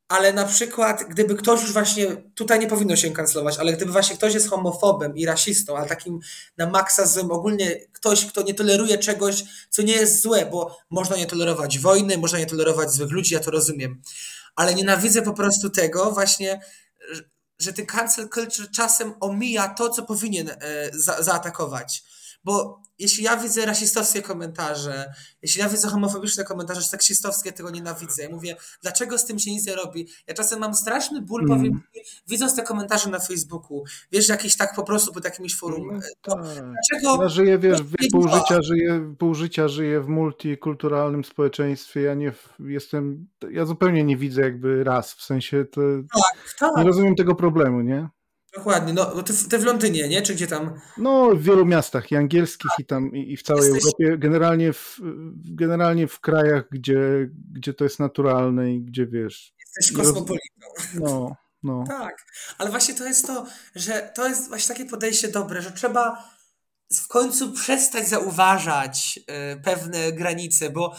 Ale 0.08 0.34
na 0.34 0.46
przykład, 0.46 1.04
gdyby 1.10 1.36
ktoś 1.36 1.62
już 1.62 1.74
właśnie, 1.74 2.08
tutaj 2.36 2.60
nie 2.60 2.68
powinno 2.68 2.96
się 2.96 3.12
kancelować, 3.12 3.58
ale 3.58 3.74
gdyby 3.74 3.92
właśnie 3.92 4.16
ktoś 4.16 4.34
jest 4.34 4.50
homofobem 4.50 5.18
i 5.18 5.26
rasistą, 5.26 5.78
ale 5.78 5.88
takim 5.88 6.20
na 6.58 6.70
maksa 6.70 7.06
złym, 7.06 7.32
ogólnie 7.32 7.76
ktoś, 7.94 8.26
kto 8.26 8.42
nie 8.42 8.54
toleruje 8.54 8.98
czegoś, 8.98 9.44
co 9.70 9.82
nie 9.82 9.94
jest 9.94 10.22
złe, 10.22 10.46
bo 10.46 10.78
można 10.90 11.16
nie 11.16 11.26
tolerować 11.26 11.80
wojny, 11.80 12.18
można 12.18 12.40
nie 12.40 12.46
tolerować 12.46 12.92
złych 12.92 13.12
ludzi, 13.12 13.34
ja 13.34 13.40
to 13.40 13.52
rozumiem. 13.52 14.02
Ale 14.60 14.76
nienawidzę 14.76 15.22
po 15.22 15.34
prostu 15.34 15.70
tego 15.70 16.12
właśnie, 16.12 16.62
że 17.60 17.74
ten 17.74 17.86
cancel 17.86 18.30
culture 18.30 18.72
czasem 18.72 19.14
omija 19.20 19.68
to, 19.68 19.89
co 19.89 20.03
powinien 20.03 20.49
e, 20.49 20.55
za, 20.93 21.24
zaatakować. 21.24 22.03
Bo 22.44 22.82
jeśli 23.00 23.24
ja 23.24 23.38
widzę 23.38 23.66
rasistowskie 23.66 24.22
komentarze, 24.22 25.14
jeśli 25.42 25.62
ja 25.62 25.70
widzę 25.70 25.88
homofobiczne 25.88 26.44
komentarze, 26.44 26.82
seksistowskie, 26.82 27.52
tego 27.52 27.70
nienawidzę. 27.70 28.24
Ja 28.24 28.30
mówię, 28.30 28.56
dlaczego 28.82 29.18
z 29.18 29.26
tym 29.26 29.40
się 29.40 29.52
nic 29.52 29.68
nie 29.68 29.76
robi? 29.76 30.08
Ja 30.28 30.34
czasem 30.34 30.60
mam 30.60 30.76
straszny 30.76 31.22
ból, 31.22 31.42
mm. 31.42 31.58
powiem 31.58 31.82
widząc 32.28 32.56
te 32.56 32.64
komentarze 32.64 33.10
na 33.10 33.20
Facebooku. 33.20 33.84
Wiesz, 34.12 34.30
jakiś 34.30 34.58
tak 34.58 34.76
po 34.76 34.84
prostu 34.84 35.14
pod 35.14 35.24
jakimś 35.26 35.56
forum. 35.56 35.88
No, 35.94 36.00
tak. 36.22 36.44
dlaczego... 36.54 37.24
Ja 37.24 37.30
żyję, 37.30 37.60
wiesz, 37.60 37.80
pół 38.12 38.28
życia, 38.28 38.62
żyję, 38.62 39.16
pół 39.20 39.36
życia 39.36 39.68
żyję 39.68 40.02
w 40.02 40.08
multikulturalnym 40.08 41.24
społeczeństwie. 41.24 42.02
Ja 42.02 42.14
nie 42.14 42.34
jestem, 42.60 43.28
ja 43.52 43.66
zupełnie 43.66 44.04
nie 44.04 44.18
widzę 44.18 44.42
jakby 44.42 44.84
raz, 44.84 45.14
w 45.14 45.24
sensie 45.24 45.66
to 45.66 45.82
tak, 46.14 46.56
tak. 46.60 46.78
nie 46.78 46.84
rozumiem 46.84 47.16
tego 47.16 47.36
problemu, 47.36 47.82
nie? 47.82 48.10
Dokładnie, 48.56 48.93
no 48.93 49.24
ty, 49.24 49.34
ty 49.50 49.58
w 49.58 49.64
Londynie, 49.66 50.08
nie? 50.08 50.22
Czy 50.22 50.36
gdzie 50.36 50.47
tam? 50.47 50.80
No, 50.97 51.30
w 51.36 51.43
wielu 51.43 51.66
miastach 51.66 52.12
i 52.12 52.16
angielskich, 52.16 52.72
i 52.80 52.86
tam, 52.86 53.16
i, 53.16 53.34
i 53.34 53.38
w 53.38 53.43
całej 53.43 53.64
Jesteś... 53.64 53.84
Europie, 53.84 54.18
generalnie 54.18 54.74
w, 54.74 55.00
generalnie 55.45 56.08
w 56.08 56.20
krajach, 56.20 56.64
gdzie, 56.72 57.30
gdzie 57.52 57.74
to 57.74 57.84
jest 57.84 58.00
naturalne 58.00 58.74
i 58.74 58.82
gdzie 58.82 59.08
wiesz. 59.08 59.54
Jesteś 59.78 59.97
kosmopolitą. 59.97 60.68
No, 60.93 61.36
no. 61.64 61.84
Tak, 61.88 62.26
ale 62.58 62.70
właśnie 62.70 62.93
to 62.93 63.06
jest 63.06 63.28
to, 63.28 63.45
że 63.76 64.12
to 64.16 64.28
jest 64.28 64.47
właśnie 64.47 64.76
takie 64.76 64.89
podejście 64.89 65.28
dobre, 65.28 65.62
że 65.62 65.72
trzeba 65.72 66.30
w 66.93 67.08
końcu 67.08 67.52
przestać 67.52 68.10
zauważać 68.10 69.20
y, 69.54 69.62
pewne 69.62 70.12
granice, 70.12 70.70
bo 70.70 70.95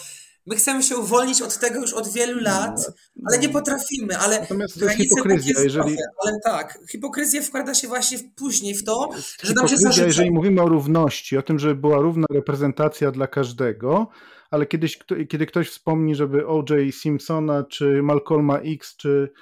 My 0.47 0.57
chcemy 0.57 0.83
się 0.83 0.97
uwolnić 0.97 1.43
od 1.43 1.59
tego 1.59 1.81
już 1.81 1.93
od 1.93 2.09
wielu 2.09 2.37
no, 2.37 2.43
lat, 2.43 2.93
ale 3.27 3.39
nie 3.39 3.47
no. 3.47 3.53
potrafimy, 3.53 4.19
ale 4.19 4.41
Natomiast 4.41 4.79
to 4.79 4.85
jest 4.85 4.97
hipokryzja, 4.97 5.63
jeżeli... 5.63 5.97
Ale 6.25 6.39
tak, 6.45 6.79
hipokryzja 6.91 7.43
wkłada 7.43 7.75
się 7.75 7.89
właśnie 7.89 8.19
później 8.37 8.75
w 8.75 8.85
to, 8.85 9.11
że 9.43 9.55
nam 9.55 9.69
się 9.69 9.77
zarzuca... 9.77 10.07
jeżeli 10.07 10.31
mówimy 10.31 10.63
o 10.63 10.69
równości, 10.69 11.39
o 11.39 11.43
tym, 11.43 11.59
żeby 11.59 11.75
była 11.75 11.99
równa 11.99 12.27
reprezentacja 12.31 13.11
dla 13.11 13.27
każdego, 13.27 14.09
ale 14.51 14.67
kiedyś, 14.67 14.99
kiedy 15.29 15.47
ktoś 15.47 15.69
wspomni, 15.69 16.15
żeby 16.15 16.47
O.J. 16.47 16.95
Simpsona, 16.95 17.65
czy 17.65 18.03
Malcolma 18.03 18.59
X, 18.59 18.97
czy 18.97 19.33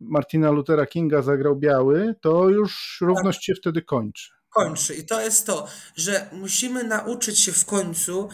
Martina 0.00 0.50
Luthera 0.50 0.86
Kinga 0.86 1.22
zagrał 1.22 1.56
biały, 1.56 2.14
to 2.20 2.48
już 2.48 2.98
równość 3.00 3.38
tak. 3.38 3.44
się 3.44 3.54
wtedy 3.54 3.82
kończy. 3.82 4.30
Kończy. 4.50 4.94
I 4.94 5.06
to 5.06 5.20
jest 5.20 5.46
to, 5.46 5.66
że 5.96 6.28
musimy 6.32 6.84
nauczyć 6.84 7.38
się 7.38 7.52
w 7.52 7.64
końcu 7.64 8.28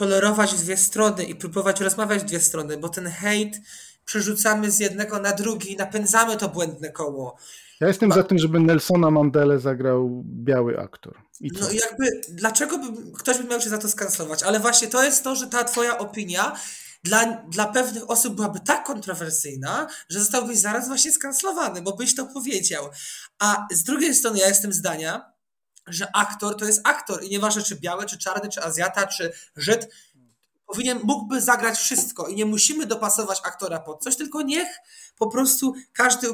tolerować 0.00 0.54
dwie 0.54 0.76
strony 0.76 1.24
i 1.24 1.34
próbować 1.34 1.80
rozmawiać 1.80 2.24
dwie 2.24 2.40
strony, 2.40 2.76
bo 2.76 2.88
ten 2.88 3.06
hejt 3.06 3.60
przerzucamy 4.04 4.70
z 4.70 4.78
jednego 4.78 5.18
na 5.18 5.32
drugi 5.32 5.72
i 5.72 5.76
napędzamy 5.76 6.36
to 6.36 6.48
błędne 6.48 6.90
koło. 6.90 7.36
Ja 7.80 7.88
jestem 7.88 8.12
za 8.12 8.22
tym, 8.22 8.38
żeby 8.38 8.60
Nelsona 8.60 9.10
Mandele 9.10 9.58
zagrał 9.58 10.22
biały 10.24 10.78
aktor. 10.78 11.14
I 11.40 11.50
no 11.60 11.70
jakby, 11.70 12.20
dlaczego 12.28 12.78
by, 12.78 13.12
ktoś 13.18 13.38
by 13.38 13.44
miał 13.44 13.60
się 13.60 13.68
za 13.70 13.78
to 13.78 13.88
skancelować? 13.88 14.42
Ale 14.42 14.60
właśnie 14.60 14.88
to 14.88 15.04
jest 15.04 15.24
to, 15.24 15.36
że 15.36 15.46
ta 15.46 15.64
twoja 15.64 15.98
opinia 15.98 16.56
dla, 17.04 17.42
dla 17.48 17.66
pewnych 17.66 18.10
osób 18.10 18.34
byłaby 18.34 18.60
tak 18.60 18.84
kontrowersyjna, 18.84 19.86
że 20.08 20.18
zostałbyś 20.18 20.58
zaraz 20.58 20.88
właśnie 20.88 21.12
skancelowany, 21.12 21.82
bo 21.82 21.96
byś 21.96 22.14
to 22.14 22.26
powiedział. 22.26 22.88
A 23.38 23.66
z 23.72 23.82
drugiej 23.82 24.14
strony 24.14 24.38
ja 24.38 24.48
jestem 24.48 24.72
zdania, 24.72 25.32
że 25.86 26.16
aktor 26.16 26.56
to 26.56 26.64
jest 26.64 26.80
aktor 26.84 27.24
i 27.24 27.30
nieważne 27.30 27.62
czy 27.62 27.76
biały, 27.76 28.06
czy 28.06 28.18
czarny, 28.18 28.50
czy 28.50 28.62
Azjata, 28.62 29.06
czy 29.06 29.32
Żyd, 29.56 29.88
powinien, 30.66 30.98
mógłby 31.04 31.40
zagrać 31.40 31.78
wszystko 31.78 32.28
i 32.28 32.34
nie 32.34 32.44
musimy 32.44 32.86
dopasować 32.86 33.40
aktora 33.44 33.80
pod 33.80 34.02
coś, 34.02 34.16
tylko 34.16 34.42
niech 34.42 34.68
po 35.18 35.30
prostu 35.30 35.74
każdy 35.92 36.26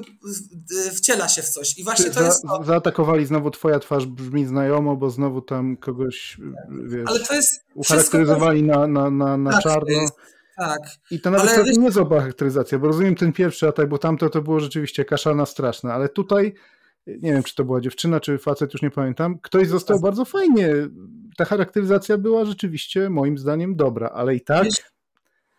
wciela 0.97 1.28
się 1.28 1.42
w 1.42 1.49
coś. 1.49 1.78
I 1.78 1.84
właśnie 1.84 2.11
to 2.11 2.22
jest. 2.22 2.42
To. 2.42 2.64
Zaatakowali 2.64 3.26
znowu 3.26 3.51
twoja 3.51 3.78
twarz 3.78 4.07
brzmi 4.07 4.47
znajomo, 4.47 4.97
bo 4.97 5.11
znowu 5.11 5.42
tam 5.42 5.76
kogoś 5.76 6.38
wiesz, 6.84 7.05
Ale 7.07 7.20
to 7.20 7.34
jest 7.34 7.64
ucharakteryzowali 7.74 8.62
na, 8.62 8.86
na, 8.86 9.11
na, 9.11 9.36
na 9.36 9.53
tak, 9.53 9.62
czarno. 9.62 9.88
Jest, 9.88 10.14
tak. 10.57 10.80
I 11.11 11.20
to 11.20 11.30
nawet 11.30 11.51
ale... 11.51 11.72
nie 11.72 11.84
jest 11.84 11.99
charakteryzacja, 11.99 12.78
bo 12.78 12.86
rozumiem 12.86 13.14
ten 13.14 13.32
pierwszy 13.32 13.68
atak, 13.68 13.88
bo 13.88 13.99
tamto 13.99 14.30
to 14.30 14.42
było 14.42 14.61
rzeczywiście 14.61 15.05
kaszana 15.05 15.47
straszna, 15.47 15.94
ale 15.94 16.09
tutaj 16.09 16.55
nie 17.07 17.32
wiem, 17.32 17.42
czy 17.42 17.54
to 17.54 17.64
była 17.64 17.80
dziewczyna, 17.80 18.20
czy 18.20 18.38
facet, 18.38 18.72
już 18.72 18.82
nie 18.82 18.90
pamiętam, 18.90 19.38
ktoś 19.42 19.68
został 19.68 20.00
bardzo 20.00 20.24
fajnie. 20.24 20.68
Ta 21.36 21.44
charakteryzacja 21.44 22.18
była 22.18 22.44
rzeczywiście 22.44 23.11
moim 23.11 23.38
zdaniem 23.38 23.76
dobra, 23.76 24.09
ale 24.09 24.34
i 24.34 24.40
tak, 24.40 24.66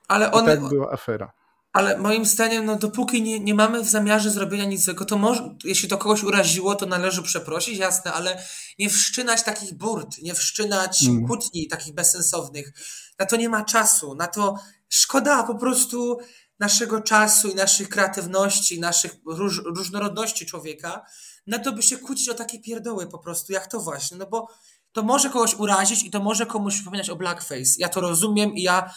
ale 0.07 0.31
one, 0.31 0.53
i 0.53 0.57
tak 0.57 0.69
była 0.69 0.91
afera. 0.91 1.33
Ale 1.73 1.97
moim 1.97 2.25
zdaniem, 2.25 2.65
no 2.65 2.75
dopóki 2.75 3.21
nie, 3.21 3.39
nie 3.39 3.53
mamy 3.53 3.83
w 3.83 3.89
zamiarze 3.89 4.31
zrobienia 4.31 4.65
nic 4.65 4.83
złego, 4.83 5.05
to 5.05 5.17
może, 5.17 5.55
jeśli 5.63 5.89
to 5.89 5.97
kogoś 5.97 6.23
uraziło, 6.23 6.75
to 6.75 6.85
należy 6.85 7.23
przeprosić, 7.23 7.77
jasne, 7.77 8.13
ale 8.13 8.43
nie 8.79 8.89
wszczynać 8.89 9.43
takich 9.43 9.73
burt, 9.73 10.17
nie 10.21 10.33
wszczynać 10.33 11.03
mm. 11.03 11.27
kłótni 11.27 11.67
takich 11.67 11.93
bezsensownych. 11.93 12.73
Na 13.19 13.25
to 13.25 13.35
nie 13.35 13.49
ma 13.49 13.65
czasu, 13.65 14.15
na 14.15 14.27
to 14.27 14.55
szkoda 14.89 15.43
po 15.43 15.55
prostu 15.55 16.19
naszego 16.59 17.01
czasu 17.01 17.47
i 17.47 17.55
naszych 17.55 17.89
kreatywności, 17.89 18.79
naszych 18.79 19.15
róż, 19.25 19.61
różnorodności 19.65 20.45
człowieka, 20.45 21.05
na 21.47 21.59
to 21.59 21.71
by 21.71 21.83
się 21.83 21.97
kłócić 21.97 22.29
o 22.29 22.33
takie 22.33 22.59
pierdoły 22.59 23.07
po 23.07 23.19
prostu, 23.19 23.53
jak 23.53 23.67
to 23.67 23.79
właśnie, 23.79 24.17
no 24.17 24.25
bo 24.25 24.47
to 24.91 25.03
może 25.03 25.29
kogoś 25.29 25.53
urazić 25.53 26.03
i 26.03 26.11
to 26.11 26.19
może 26.19 26.45
komuś 26.45 26.75
przypominać 26.75 27.09
o 27.09 27.15
blackface. 27.15 27.71
Ja 27.77 27.89
to 27.89 28.01
rozumiem 28.01 28.53
i 28.53 28.61
ja 28.61 28.93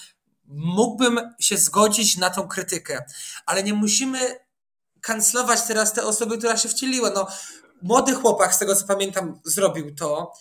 mógłbym 0.47 1.21
się 1.41 1.57
zgodzić 1.57 2.17
na 2.17 2.31
tą 2.31 2.49
krytykę, 2.49 3.05
ale 3.47 3.63
nie 3.63 3.75
musimy 3.75 4.19
kancelować 5.01 5.63
teraz 5.63 5.93
te 5.93 6.05
osoby, 6.05 6.39
która 6.39 6.57
się 6.57 6.69
wcieliła. 6.69 7.11
No, 7.11 7.27
młody 7.83 8.15
chłopak, 8.15 8.55
z 8.55 8.59
tego 8.59 8.77
co 8.77 8.87
pamiętam, 8.87 9.41
zrobił 9.45 9.95
to 9.95 10.33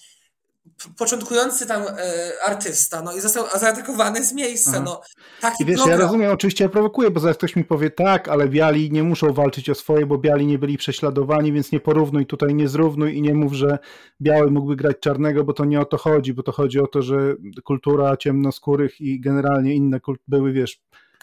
początkujący 0.97 1.68
tam 1.68 1.82
e, 1.82 2.32
artysta, 2.45 3.01
no 3.01 3.14
i 3.14 3.22
został 3.22 3.60
zaatakowany 3.60 4.26
z 4.26 4.34
miejsca, 4.34 4.72
Aha. 4.74 4.82
no. 4.86 5.01
Taki 5.41 5.64
I 5.64 5.66
wiesz, 5.66 5.78
program... 5.78 5.99
ja 5.99 6.05
rozumiem, 6.05 6.32
oczywiście 6.32 6.64
ja 6.64 6.70
prowokuję, 6.70 7.12
bo 7.12 7.20
zaraz 7.20 7.38
ktoś 7.38 7.55
mi 7.55 7.64
powie, 7.64 7.91
tak, 7.91 8.28
ale 8.28 8.47
biali 8.47 8.91
nie 8.91 9.03
muszą 9.03 9.34
walczyć 9.34 9.70
o 9.70 9.76
swoje, 9.76 10.05
bo 10.05 10.18
biali 10.18 10.45
nie 10.45 10.60
byli 10.60 10.78
prześladowani, 10.78 11.53
więc 11.53 11.72
nie 11.72 11.80
porównuj 11.80 12.26
tutaj, 12.26 12.55
nie 12.55 12.68
zrównuj 12.68 13.16
i 13.18 13.22
nie 13.22 13.34
mów, 13.34 13.53
że 13.53 13.80
biały 14.22 14.51
mógłby 14.51 14.76
grać 14.76 14.99
czarnego, 14.99 15.43
bo 15.43 15.53
to 15.53 15.66
nie 15.66 15.82
o 15.82 15.86
to 15.86 15.97
chodzi, 15.97 16.34
bo 16.34 16.43
to 16.43 16.51
chodzi 16.51 16.80
o 16.80 16.88
to, 16.88 17.01
że 17.01 17.36
kultura 17.64 18.18
ciemnoskórych 18.18 19.01
i 19.01 19.20
generalnie 19.20 19.76
inne 19.76 19.99
kult 19.99 20.22
były, 20.28 20.51
wiesz, 20.51 20.82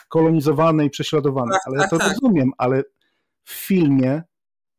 kolonizowane 0.08 0.84
i 0.84 0.90
prześladowane, 0.90 1.52
tak, 1.52 1.62
ale 1.66 1.78
tak, 1.78 1.84
ja 1.84 1.98
to 1.98 1.98
tak. 1.98 2.12
rozumiem, 2.12 2.50
ale 2.58 2.82
w 3.44 3.52
filmie, 3.52 4.22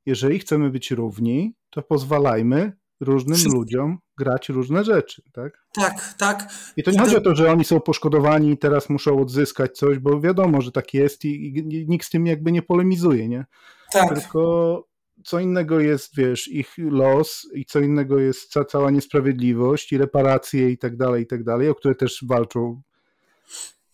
jeżeli 0.05 0.39
chcemy 0.39 0.69
być 0.69 0.91
równi, 0.91 1.55
to 1.69 1.81
pozwalajmy 1.81 2.71
różnym 2.99 3.35
Wszystko. 3.35 3.57
ludziom 3.57 3.97
grać 4.17 4.49
różne 4.49 4.83
rzeczy, 4.83 5.21
tak? 5.33 5.63
Tak, 5.73 6.13
tak. 6.17 6.49
I 6.77 6.83
to 6.83 6.91
nie 6.91 6.97
I 6.97 6.99
chodzi 6.99 7.13
to... 7.13 7.17
o 7.17 7.21
to, 7.21 7.35
że 7.35 7.51
oni 7.51 7.65
są 7.65 7.79
poszkodowani 7.79 8.51
i 8.51 8.57
teraz 8.57 8.89
muszą 8.89 9.21
odzyskać 9.21 9.77
coś, 9.77 9.99
bo 9.99 10.21
wiadomo, 10.21 10.61
że 10.61 10.71
tak 10.71 10.93
jest 10.93 11.25
i, 11.25 11.57
i 11.57 11.85
nikt 11.87 12.05
z 12.05 12.09
tym 12.09 12.27
jakby 12.27 12.51
nie 12.51 12.61
polemizuje, 12.61 13.27
nie? 13.27 13.45
Tak. 13.93 14.19
Tylko 14.19 14.83
co 15.23 15.39
innego 15.39 15.79
jest, 15.79 16.15
wiesz, 16.15 16.47
ich 16.47 16.73
los 16.77 17.47
i 17.53 17.65
co 17.65 17.79
innego 17.79 18.19
jest 18.19 18.51
ca 18.51 18.65
cała 18.65 18.91
niesprawiedliwość 18.91 19.91
i 19.91 19.97
reparacje 19.97 20.69
i 20.69 20.77
tak 20.77 20.97
dalej, 20.97 21.23
i 21.23 21.27
tak 21.27 21.43
dalej, 21.43 21.69
o 21.69 21.75
które 21.75 21.95
też 21.95 22.25
walczą. 22.27 22.81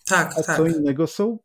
Tak, 0.06 0.34
A 0.38 0.44
tak. 0.44 0.58
co 0.58 0.68
innego 0.68 1.08
są 1.08 1.40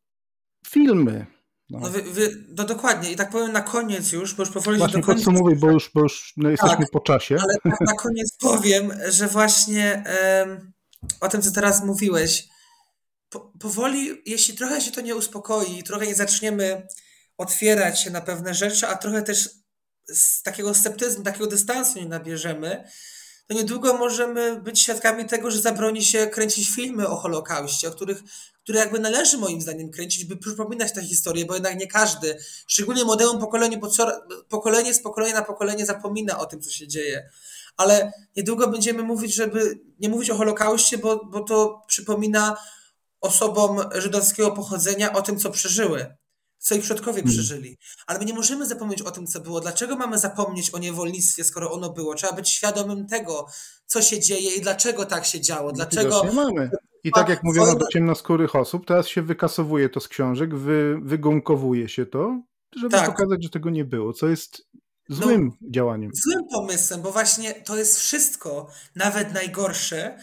filmy, 0.66 1.26
no. 1.70 1.78
No, 1.78 1.88
wy, 1.88 2.02
wy, 2.02 2.44
no, 2.48 2.64
dokładnie. 2.64 3.12
I 3.12 3.16
tak 3.16 3.30
powiem 3.30 3.52
na 3.52 3.60
koniec 3.60 4.12
już, 4.12 4.34
bo 4.34 4.42
już 4.42 4.52
powoli 4.52 4.78
Właśnie 4.78 5.00
do 5.00 5.06
końca. 5.06 5.24
podsumowuj, 5.24 5.56
bo 5.56 5.70
już, 5.70 5.90
bo 5.94 6.00
już 6.00 6.32
no, 6.36 6.50
jesteśmy 6.50 6.78
tak, 6.78 6.90
po 6.90 7.00
czasie. 7.00 7.36
Ale 7.40 7.54
tak 7.62 7.80
na 7.80 7.94
koniec 7.94 8.36
powiem, 8.40 8.92
że 9.08 9.26
właśnie 9.26 10.04
um, 10.46 10.72
o 11.20 11.28
tym, 11.28 11.42
co 11.42 11.50
teraz 11.50 11.84
mówiłeś, 11.84 12.48
po, 13.28 13.52
powoli, 13.60 14.22
jeśli 14.26 14.54
trochę 14.54 14.80
się 14.80 14.90
to 14.90 15.00
nie 15.00 15.16
uspokoi, 15.16 15.82
trochę 15.82 16.06
nie 16.06 16.14
zaczniemy 16.14 16.86
otwierać 17.38 18.00
się 18.00 18.10
na 18.10 18.20
pewne 18.20 18.54
rzeczy, 18.54 18.86
a 18.86 18.96
trochę 18.96 19.22
też 19.22 19.50
z 20.08 20.42
takiego 20.42 20.74
sceptyzmu, 20.74 21.24
takiego 21.24 21.46
dystansu 21.46 21.98
nie 21.98 22.08
nabierzemy, 22.08 22.88
to 23.46 23.54
niedługo 23.54 23.94
możemy 23.94 24.60
być 24.60 24.80
świadkami 24.80 25.24
tego, 25.24 25.50
że 25.50 25.60
zabroni 25.60 26.04
się 26.04 26.26
kręcić 26.26 26.70
filmy 26.70 27.08
o 27.08 27.16
Holokauście, 27.16 27.88
o 27.88 27.90
których, 27.90 28.22
które 28.68 28.78
jakby 28.78 28.98
należy 28.98 29.38
moim 29.38 29.60
zdaniem 29.60 29.90
kręcić, 29.90 30.24
by 30.24 30.36
przypominać 30.36 30.92
tę 30.92 31.02
historię, 31.02 31.46
bo 31.46 31.54
jednak 31.54 31.78
nie 31.78 31.86
każdy, 31.86 32.38
szczególnie 32.66 33.04
młodemu 33.04 33.38
pokoleniu, 33.38 33.80
pokolenie 34.48 34.94
z 34.94 35.02
pokolenia 35.02 35.34
na 35.34 35.42
pokolenie 35.42 35.86
zapomina 35.86 36.38
o 36.38 36.46
tym, 36.46 36.60
co 36.60 36.70
się 36.70 36.88
dzieje. 36.88 37.30
Ale 37.76 38.12
niedługo 38.36 38.68
będziemy 38.68 39.02
mówić, 39.02 39.34
żeby 39.34 39.80
nie 40.00 40.08
mówić 40.08 40.30
o 40.30 40.36
Holokauście, 40.36 40.98
bo, 40.98 41.24
bo 41.24 41.40
to 41.40 41.82
przypomina 41.86 42.56
osobom 43.20 43.80
żydowskiego 43.94 44.50
pochodzenia 44.50 45.12
o 45.12 45.22
tym, 45.22 45.38
co 45.38 45.50
przeżyły 45.50 46.16
co 46.58 46.74
ich 46.74 46.82
przodkowie 46.82 47.22
hmm. 47.22 47.34
przeżyli. 47.34 47.78
Ale 48.06 48.18
my 48.18 48.24
nie 48.24 48.34
możemy 48.34 48.66
zapomnieć 48.66 49.02
o 49.02 49.10
tym, 49.10 49.26
co 49.26 49.40
było. 49.40 49.60
Dlaczego 49.60 49.96
mamy 49.96 50.18
zapomnieć 50.18 50.70
o 50.70 50.78
niewolnictwie, 50.78 51.44
skoro 51.44 51.72
ono 51.72 51.90
było? 51.90 52.14
Trzeba 52.14 52.32
być 52.32 52.48
świadomym 52.48 53.06
tego, 53.06 53.46
co 53.86 54.02
się 54.02 54.20
dzieje 54.20 54.54
i 54.54 54.60
dlaczego 54.60 55.04
tak 55.04 55.26
się 55.26 55.40
działo. 55.40 55.72
Dlaczego. 55.72 56.22
No. 57.14 57.20
I 57.20 57.24
tak 57.24 57.28
jak 57.28 57.42
mówiono 57.42 57.74
do 57.74 57.86
ciemnoskórych 57.86 58.56
osób, 58.56 58.86
teraz 58.86 59.08
się 59.08 59.22
wykasowuje 59.22 59.88
to 59.88 60.00
z 60.00 60.08
książek, 60.08 60.54
wy, 60.54 60.98
wygumkowuje 61.02 61.88
się 61.88 62.06
to, 62.06 62.42
żeby 62.76 62.90
tak. 62.90 63.06
pokazać, 63.06 63.42
że 63.42 63.50
tego 63.50 63.70
nie 63.70 63.84
było, 63.84 64.12
co 64.12 64.28
jest 64.28 64.68
złym 65.08 65.52
no, 65.60 65.70
działaniem. 65.70 66.10
Złym 66.14 66.48
pomysłem, 66.52 67.02
bo 67.02 67.12
właśnie 67.12 67.54
to 67.54 67.76
jest 67.76 67.98
wszystko, 67.98 68.70
nawet 68.96 69.32
najgorsze, 69.32 70.18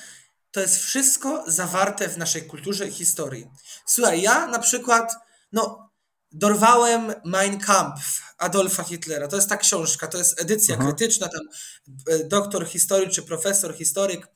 to 0.52 0.62
jest 0.62 0.78
wszystko 0.78 1.44
zawarte 1.48 2.10
w 2.10 2.18
naszej 2.18 2.42
kulturze 2.44 2.88
i 2.88 2.92
historii. 2.92 3.48
Słuchaj, 3.86 4.22
ja 4.22 4.48
na 4.48 4.60
przykład, 4.60 5.16
no 5.52 5.90
dorwałem 6.32 7.14
Mein 7.26 7.60
Kampf 7.60 8.22
Adolfa 8.38 8.84
Hitlera. 8.84 9.28
To 9.28 9.36
jest 9.36 9.50
ta 9.50 9.58
książka, 9.58 10.08
to 10.08 10.18
jest 10.18 10.42
edycja 10.42 10.76
Aha. 10.80 10.86
krytyczna, 10.86 11.28
tam 11.28 11.42
e, 12.10 12.24
doktor 12.24 12.68
historii 12.68 13.10
czy 13.10 13.24
profesor 13.24 13.76
historyk 13.76 14.28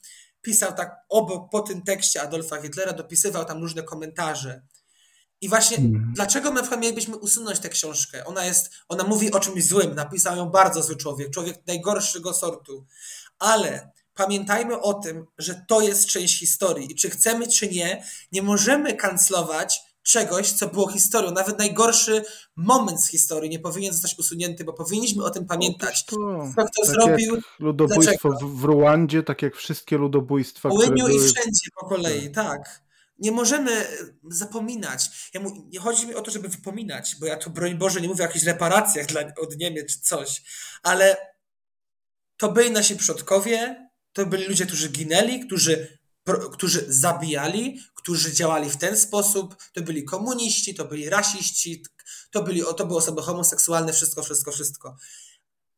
pisał 0.41 0.73
tak 0.73 0.95
obok, 1.09 1.49
po 1.51 1.61
tym 1.61 1.81
tekście 1.81 2.21
Adolfa 2.21 2.61
Hitlera, 2.61 2.93
dopisywał 2.93 3.45
tam 3.45 3.61
różne 3.61 3.83
komentarze. 3.83 4.61
I 5.41 5.49
właśnie 5.49 5.77
hmm. 5.77 6.11
dlaczego 6.15 6.51
my 6.51 6.61
mielibyśmy 6.77 7.17
usunąć 7.17 7.59
tę 7.59 7.69
książkę? 7.69 8.25
Ona 8.25 8.45
jest, 8.45 8.71
ona 8.87 9.03
mówi 9.03 9.31
o 9.31 9.39
czymś 9.39 9.65
złym, 9.65 9.95
napisał 9.95 10.37
ją 10.37 10.49
bardzo 10.49 10.83
zły 10.83 10.95
człowiek, 10.95 11.29
człowiek 11.29 11.67
najgorszego 11.67 12.33
sortu. 12.33 12.85
Ale 13.39 13.91
pamiętajmy 14.13 14.81
o 14.81 14.93
tym, 14.93 15.25
że 15.37 15.65
to 15.67 15.81
jest 15.81 16.07
część 16.07 16.39
historii 16.39 16.91
i 16.91 16.95
czy 16.95 17.09
chcemy, 17.09 17.47
czy 17.47 17.67
nie, 17.67 18.03
nie 18.31 18.41
możemy 18.41 18.95
kanclować 18.95 19.81
czegoś, 20.09 20.51
co 20.51 20.67
było 20.67 20.87
historią. 20.87 21.31
Nawet 21.31 21.59
najgorszy 21.59 22.23
moment 22.55 23.03
z 23.03 23.09
historii 23.09 23.49
nie 23.49 23.59
powinien 23.59 23.93
zostać 23.93 24.19
usunięty, 24.19 24.63
bo 24.63 24.73
powinniśmy 24.73 25.23
o 25.23 25.29
tym 25.29 25.45
pamiętać. 25.45 26.05
To, 26.05 26.15
kto 26.51 26.63
tak 26.83 26.85
zrobił. 26.85 27.41
ludobójstwo 27.59 28.29
dlaczego? 28.29 28.51
w 28.51 28.65
Rwandzie, 28.65 29.23
tak 29.23 29.41
jak 29.41 29.55
wszystkie 29.55 29.97
ludobójstwa. 29.97 30.69
W 30.69 30.71
były... 30.71 31.13
i 31.13 31.19
wszędzie 31.19 31.69
po 31.79 31.85
kolei, 31.85 32.31
tak. 32.31 32.57
tak. 32.57 32.81
Nie 33.19 33.31
możemy 33.31 33.87
zapominać. 34.29 35.29
Ja 35.33 35.41
mu, 35.41 35.67
nie 35.69 35.79
chodzi 35.79 36.07
mi 36.07 36.15
o 36.15 36.21
to, 36.21 36.31
żeby 36.31 36.49
wypominać, 36.49 37.15
bo 37.19 37.25
ja 37.25 37.37
tu, 37.37 37.49
broń 37.49 37.75
Boże, 37.75 38.01
nie 38.01 38.07
mówię 38.07 38.23
o 38.23 38.27
jakichś 38.27 38.45
reparacjach 38.45 39.05
dla, 39.05 39.21
od 39.21 39.57
Niemiec 39.57 39.93
czy 39.93 39.99
coś, 39.99 40.41
ale 40.83 41.17
to 42.37 42.51
byli 42.51 42.71
nasi 42.71 42.95
przodkowie, 42.95 43.89
to 44.13 44.25
byli 44.25 44.45
ludzie, 44.45 44.65
którzy 44.65 44.89
ginęli, 44.89 45.39
którzy 45.39 45.98
którzy 46.33 46.85
zabijali, 46.87 47.79
którzy 47.95 48.33
działali 48.33 48.69
w 48.69 48.77
ten 48.77 48.97
sposób, 48.97 49.55
to 49.73 49.81
byli 49.81 50.03
komuniści, 50.03 50.75
to 50.75 50.85
byli 50.85 51.09
rasiści, 51.09 51.83
to, 52.31 52.43
byli, 52.43 52.63
to 52.77 52.85
były 52.85 52.99
osoby 52.99 53.21
homoseksualne, 53.21 53.93
wszystko, 53.93 54.23
wszystko, 54.23 54.51
wszystko. 54.51 54.97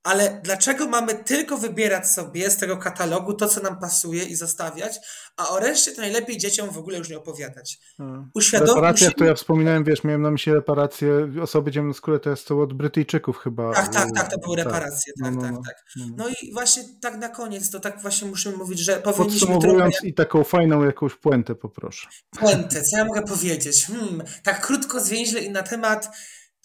Ale 0.04 0.42
dlaczego 0.44 0.88
mamy 0.88 1.16
tylko 1.16 1.58
wybierać 1.58 2.08
sobie 2.08 2.50
z 2.50 2.58
tego 2.58 2.78
katalogu 2.78 3.34
to, 3.34 3.48
co 3.48 3.62
nam 3.62 3.80
pasuje 3.80 4.24
i 4.24 4.36
zostawiać, 4.36 5.00
a 5.38 5.50
o 5.50 5.60
reszcie 5.60 5.92
to 5.92 6.02
najlepiej 6.02 6.38
dzieciom 6.38 6.70
w 6.70 6.78
ogóle 6.78 6.98
już 6.98 7.10
nie 7.10 7.18
opowiadać. 7.18 7.80
Hmm. 7.98 8.32
Uświadomić. 8.36 8.76
Reparacje, 8.76 9.08
musimy... 9.08 9.20
to 9.20 9.26
ja 9.26 9.36
wspominałem, 9.36 9.84
wiesz, 9.84 10.04
miałem 10.04 10.22
na 10.22 10.32
myśli 10.32 10.54
reparacje 10.54 11.12
osoby 11.42 11.72
ciemnoskóre, 11.72 12.20
to 12.20 12.30
jest 12.30 12.48
to 12.48 12.62
od 12.62 12.74
Brytyjczyków 12.74 13.38
chyba. 13.38 13.74
Tak, 13.74 13.94
tak, 13.94 14.10
tak, 14.16 14.32
to 14.32 14.40
były 14.40 14.58
tak. 14.58 14.66
reparacje, 14.66 15.14
tak, 15.24 15.34
no, 15.34 15.42
no, 15.42 15.42
tak, 15.42 15.52
no. 15.52 15.62
tak. 15.66 15.76
No. 15.96 16.06
no 16.18 16.30
i 16.42 16.54
właśnie 16.54 16.84
tak 17.02 17.18
na 17.18 17.30
koniec, 17.30 17.70
to 17.70 17.80
tak 17.80 18.02
właśnie 18.02 18.28
musimy 18.28 18.58
mówić, 18.58 18.80
że 18.80 18.98
powinniśmy... 18.98 19.48
Podsumowując 19.48 19.96
trochę... 19.96 20.08
i 20.08 20.14
taką 20.14 20.44
fajną 20.44 20.84
jakąś 20.84 21.16
puentę 21.16 21.56
poproszę. 21.56 22.08
Puentę, 22.40 22.82
co 22.82 22.98
ja 22.98 23.06
mogę 23.06 23.22
powiedzieć? 23.22 23.86
Hmm, 23.86 24.24
tak 24.44 24.66
krótko, 24.66 25.00
zwięźle 25.00 25.40
i 25.40 25.52
na 25.52 25.64
temat 25.64 26.10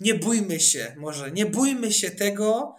nie 0.01 0.15
bójmy 0.15 0.61
się 0.61 0.97
może, 0.99 1.31
nie 1.31 1.47
bójmy 1.47 1.93
się 1.93 2.11
tego, 2.11 2.77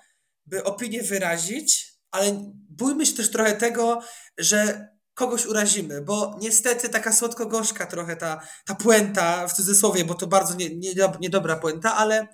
by 0.47 0.63
opinię 0.63 1.03
wyrazić, 1.03 1.93
ale 2.11 2.53
bójmy 2.69 3.05
się 3.05 3.13
też 3.13 3.31
trochę 3.31 3.55
tego, 3.55 4.01
że 4.37 4.87
kogoś 5.13 5.45
urazimy, 5.45 6.01
bo 6.01 6.37
niestety 6.41 6.89
taka 6.89 7.11
słodko-gorzka 7.11 7.85
trochę 7.85 8.15
ta, 8.15 8.41
ta 8.65 8.75
puenta, 8.75 9.47
w 9.47 9.53
cudzysłowie, 9.53 10.05
bo 10.05 10.13
to 10.13 10.27
bardzo 10.27 10.55
nie, 10.55 10.75
nie, 10.75 10.93
niedobra 11.19 11.55
puenta, 11.55 11.95
ale 11.95 12.27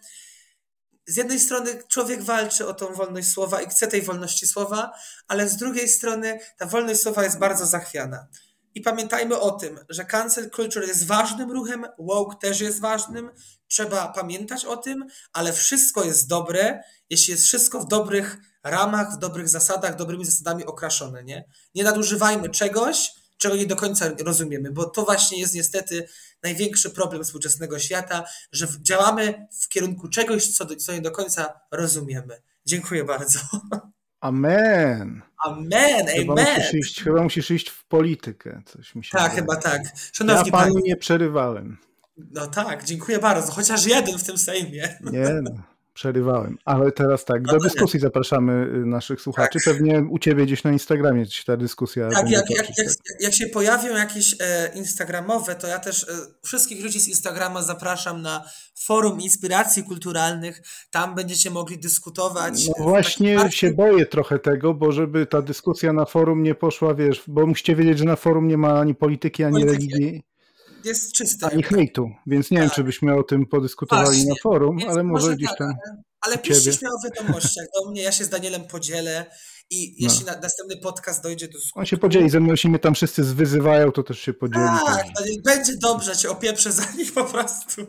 z 1.08 1.18
jednej 1.18 1.40
strony 1.40 1.84
człowiek 1.88 2.24
walczy 2.24 2.68
o 2.68 2.74
tą 2.74 2.94
wolność 2.94 3.30
słowa 3.30 3.62
i 3.62 3.70
chce 3.70 3.88
tej 3.88 4.02
wolności 4.02 4.48
słowa, 4.48 4.92
ale 5.28 5.50
z 5.50 5.58
drugiej 5.58 5.90
strony 5.90 6.40
ta 6.58 6.66
wolność 6.66 7.02
słowa 7.02 7.24
jest 7.24 7.40
bardzo 7.40 7.66
zachwiana. 7.66 8.28
I 8.76 8.82
pamiętajmy 8.82 9.40
o 9.40 9.52
tym, 9.52 9.80
że 9.90 10.06
cancel 10.06 10.50
culture 10.50 10.88
jest 10.88 11.06
ważnym 11.06 11.52
ruchem, 11.52 11.86
woke 12.00 12.38
też 12.42 12.62
jest 12.62 12.82
ważnym, 12.82 13.30
trzeba 13.68 14.08
pamiętać 14.08 14.66
o 14.66 14.78
tym, 14.78 15.06
ale 15.34 15.54
wszystko 15.54 16.04
jest 16.04 16.28
dobre, 16.28 16.84
jeśli 17.14 17.32
jest 17.32 17.44
wszystko 17.44 17.80
w 17.80 17.88
dobrych 17.88 18.38
ramach, 18.64 19.14
w 19.14 19.18
dobrych 19.18 19.50
zasadach, 19.50 19.96
dobrymi 19.96 20.26
zasadami 20.26 20.66
okraszone, 20.66 21.24
nie? 21.24 21.46
Nie 21.76 21.84
nadużywajmy 21.84 22.50
czegoś, 22.50 23.12
czego 23.38 23.56
nie 23.56 23.66
do 23.66 23.76
końca 23.76 24.12
rozumiemy, 24.26 24.72
bo 24.72 24.86
to 24.86 25.06
właśnie 25.06 25.40
jest 25.40 25.56
niestety 25.56 26.08
największy 26.44 26.90
problem 26.90 27.24
współczesnego 27.24 27.80
świata, 27.80 28.24
że 28.52 28.68
działamy 28.82 29.48
w 29.62 29.70
kierunku 29.70 30.08
czegoś, 30.08 30.48
co, 30.48 30.66
do, 30.66 30.76
co 30.76 30.94
nie 30.94 31.02
do 31.02 31.12
końca 31.12 31.60
rozumiemy. 31.72 32.42
Dziękuję 32.66 33.04
bardzo. 33.04 33.40
Amen. 34.20 35.22
Amen, 35.46 36.08
chyba 36.08 36.34
amen. 36.34 36.58
Musisz 36.58 36.74
iść, 36.74 37.04
chyba 37.04 37.24
musisz 37.24 37.52
iść 37.52 37.70
w 37.70 37.86
politykę. 37.86 38.62
Coś 38.66 38.96
mi 38.96 39.04
się 39.04 39.12
tak, 39.12 39.22
wydaje. 39.22 39.42
chyba 39.42 39.56
tak. 39.56 39.82
Szanowni 40.12 40.46
ja 40.46 40.52
panu 40.52 40.80
nie 40.84 40.96
przerywałem. 40.96 41.78
No 42.18 42.48
tak, 42.48 42.84
dziękuję 42.84 43.20
bardzo. 43.20 43.52
Chociaż 43.52 43.86
jeden 43.86 44.18
w 44.18 44.24
tym 44.24 44.38
Sejmie. 44.38 44.98
Nie 45.02 45.42
no 45.44 45.52
przerywałem. 45.94 46.58
Ale 46.66 46.92
teraz 46.92 47.26
tak, 47.26 47.44
do 47.44 47.58
dyskusji 47.58 48.00
zapraszamy 48.00 48.54
y, 48.54 48.86
naszych 48.86 49.22
słuchaczy. 49.22 49.60
Tak. 49.66 49.74
Pewnie 49.74 50.06
u 50.10 50.20
Ciebie 50.20 50.46
gdzieś 50.46 50.64
na 50.64 50.72
Instagramie 50.72 51.26
ta 51.46 51.58
dyskusja. 51.58 52.10
Tak, 52.10 52.30
jak, 52.30 52.50
jak, 52.50 52.78
jak, 52.78 52.88
jak, 53.20 53.34
się 53.34 53.48
pojawią 53.48 53.96
jakieś 53.96 54.36
e, 54.40 54.72
instagramowe, 54.76 55.56
to 55.56 55.68
ja 55.68 55.80
też 55.80 56.04
e, 56.04 56.08
wszystkich 56.44 56.84
ludzi 56.84 57.00
z 57.00 57.08
Instagrama 57.08 57.62
zapraszam 57.62 58.22
na 58.22 58.44
forum 58.76 59.22
inspiracji 59.22 59.84
kulturalnych. 59.84 60.62
Tam 60.92 61.16
będziecie 61.16 61.50
mogli 61.50 61.78
dyskutować. 61.78 62.68
No 62.68 62.84
właśnie 62.84 63.52
się 63.52 63.72
boję 63.72 64.06
trochę 64.06 64.40
tego, 64.40 64.74
bo 64.74 64.92
żeby 64.92 65.26
ta 65.26 65.42
dyskusja 65.42 65.94
na 65.94 66.06
forum 66.06 66.44
nie 66.44 66.56
poszła, 66.56 66.94
wiesz, 66.94 67.24
bo 67.28 67.46
musicie 67.48 67.76
wiedzieć, 67.76 67.98
że 67.98 68.06
na 68.06 68.16
forum 68.16 68.48
nie 68.48 68.58
ma 68.58 68.80
ani 68.80 68.96
polityki, 68.96 69.44
ani 69.44 69.54
polityki. 69.54 69.94
religii 69.94 70.33
jest 70.86 71.14
czysty. 71.14 71.46
Ani 71.46 71.64
hejtu, 71.64 72.10
więc 72.28 72.52
nie 72.52 72.58
tak. 72.58 72.68
wiem, 72.68 72.76
czy 72.76 72.84
byśmy 72.84 73.16
o 73.16 73.24
tym 73.24 73.46
podyskutowali 73.46 74.08
Właśnie. 74.08 74.30
na 74.30 74.36
forum, 74.44 74.78
ale 74.88 75.04
może, 75.04 75.04
może 75.04 75.36
gdzieś 75.36 75.50
tak, 75.50 75.58
tam. 75.58 75.68
ale, 75.68 76.04
ale 76.22 76.38
piszcie 76.38 76.74
śmiało 76.74 76.96
w 77.00 77.04
wiadomościach 77.04 77.66
do 77.76 77.92
mnie, 77.92 78.02
ja 78.02 78.12
się 78.12 78.24
z 78.24 78.30
Danielem 78.30 78.68
podzielę 78.68 79.26
i 79.70 79.96
no. 80.00 80.08
jeśli 80.10 80.26
na, 80.26 80.40
następny 80.40 80.78
podcast 80.78 81.24
dojdzie 81.24 81.48
do 81.48 81.60
skutku... 81.60 81.80
On 81.80 81.86
się 81.86 81.98
podzieli 81.98 82.30
ze 82.30 82.40
mną, 82.40 82.52
jeśli 82.52 82.70
mnie 82.70 82.80
tam 82.80 82.96
wszyscy 82.96 83.24
zwyzywają, 83.24 83.92
to 83.92 84.04
też 84.04 84.20
się 84.20 84.34
podzieli. 84.34 84.66
Tak, 84.86 85.06
będzie 85.46 85.78
dobrze, 85.78 86.18
cię 86.18 86.30
opieprzę 86.30 86.72
za 86.72 86.92
nich 86.98 87.14
po 87.14 87.26
prostu. 87.26 87.82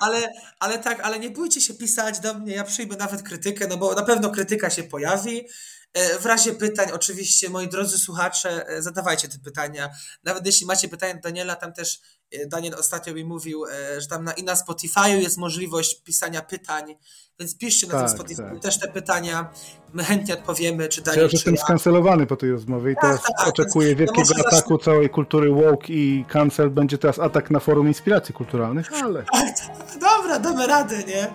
Ale, 0.00 0.32
ale 0.60 0.78
tak, 0.78 1.00
ale 1.00 1.18
nie 1.18 1.30
bójcie 1.30 1.60
się 1.60 1.74
pisać 1.74 2.20
do 2.20 2.34
mnie, 2.34 2.54
ja 2.54 2.64
przyjmę 2.64 2.96
nawet 2.96 3.22
krytykę, 3.22 3.66
no 3.68 3.76
bo 3.76 3.94
na 3.94 4.02
pewno 4.02 4.30
krytyka 4.30 4.70
się 4.70 4.82
pojawi, 4.82 5.44
E, 5.92 6.18
w 6.18 6.26
razie 6.26 6.52
pytań, 6.52 6.90
oczywiście, 6.92 7.50
moi 7.50 7.68
drodzy 7.68 7.98
słuchacze, 7.98 8.68
e, 8.68 8.82
zadawajcie 8.82 9.28
te 9.28 9.38
pytania. 9.38 9.90
Nawet 10.24 10.46
jeśli 10.46 10.66
macie 10.66 10.88
pytania 10.88 11.14
do 11.14 11.20
Daniela, 11.20 11.56
tam 11.56 11.72
też 11.72 12.00
Daniel 12.46 12.74
ostatnio 12.78 13.14
mi 13.14 13.24
mówił, 13.24 13.64
że 13.98 14.06
tam 14.06 14.24
na, 14.24 14.32
i 14.32 14.42
na 14.42 14.56
Spotify 14.56 15.10
jest 15.10 15.38
możliwość 15.38 16.02
pisania 16.02 16.42
pytań, 16.42 16.96
więc 17.38 17.58
piszcie 17.58 17.86
na 17.86 17.92
tak, 17.92 18.06
tym 18.06 18.18
Spotify 18.18 18.42
tak. 18.42 18.60
też 18.60 18.78
te 18.78 18.88
pytania. 18.88 19.50
My 19.92 20.04
chętnie 20.04 20.34
odpowiemy, 20.34 20.88
czy 20.88 21.02
Daniel. 21.02 21.18
Ja 21.18 21.24
już 21.24 21.32
jestem 21.32 21.54
ja. 21.54 21.60
skancelowany 21.60 22.26
po 22.26 22.36
tej 22.36 22.50
rozmowie 22.50 22.92
i 22.92 22.94
tak, 22.94 23.02
teraz 23.02 23.22
tak, 23.22 23.48
oczekuję 23.48 23.96
wielkiego 23.96 24.28
no 24.38 24.44
ataku 24.46 24.78
całej 24.78 25.10
kultury 25.10 25.50
woke 25.50 25.86
i 25.88 26.24
cancel. 26.28 26.70
Będzie 26.70 26.98
teraz 26.98 27.18
atak 27.18 27.50
na 27.50 27.60
forum 27.60 27.88
inspiracji 27.88 28.34
kulturalnych, 28.34 28.92
ale. 28.92 29.24
Tak, 29.32 29.58
tak. 29.58 29.98
dobra, 30.00 30.38
damy 30.38 30.66
radę, 30.66 30.98
nie? 30.98 31.32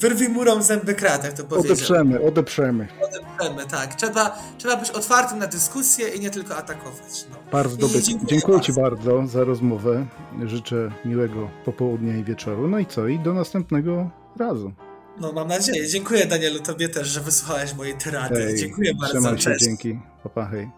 Wyrwij 0.00 0.28
murą 0.28 0.62
zęby 0.62 0.94
kratę, 0.94 1.32
to 1.32 1.44
powiedział. 1.44 1.72
Odeprzemy, 1.72 2.22
odeprzemy. 2.22 2.88
Odeprzemy, 3.08 3.66
tak. 3.70 3.94
Trzeba, 3.94 4.38
trzeba 4.58 4.76
być 4.76 4.90
otwartym 4.90 5.38
na 5.38 5.46
dyskusję 5.46 6.08
i 6.08 6.20
nie 6.20 6.30
tylko 6.30 6.56
atakować. 6.56 7.26
No. 7.30 7.36
Bardzo 7.52 7.76
dobry. 7.76 8.02
Dziękuję, 8.02 8.28
dziękuję 8.28 8.58
bardzo. 8.58 8.72
Ci 8.72 8.80
bardzo 8.80 9.26
za 9.26 9.44
rozmowę. 9.44 10.06
Życzę 10.44 10.92
miłego 11.04 11.50
popołudnia 11.64 12.16
i 12.16 12.24
wieczoru. 12.24 12.68
No 12.68 12.78
i 12.78 12.86
co? 12.86 13.08
I 13.08 13.18
do 13.18 13.34
następnego 13.34 14.10
razu. 14.38 14.72
No 15.20 15.32
mam 15.32 15.48
nadzieję. 15.48 15.88
Dziękuję 15.88 16.26
Danielu, 16.26 16.60
tobie 16.60 16.88
też, 16.88 17.08
że 17.08 17.20
wysłuchałeś 17.20 17.74
mojej 17.74 17.94
tyrady. 17.94 18.34
Hej, 18.34 18.56
dziękuję 18.56 18.94
bardzo. 18.94 19.38
Się, 19.38 19.56
dzięki. 19.60 20.00
Papa, 20.22 20.46
hej. 20.46 20.70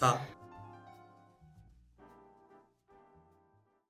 Pa. 0.00 0.18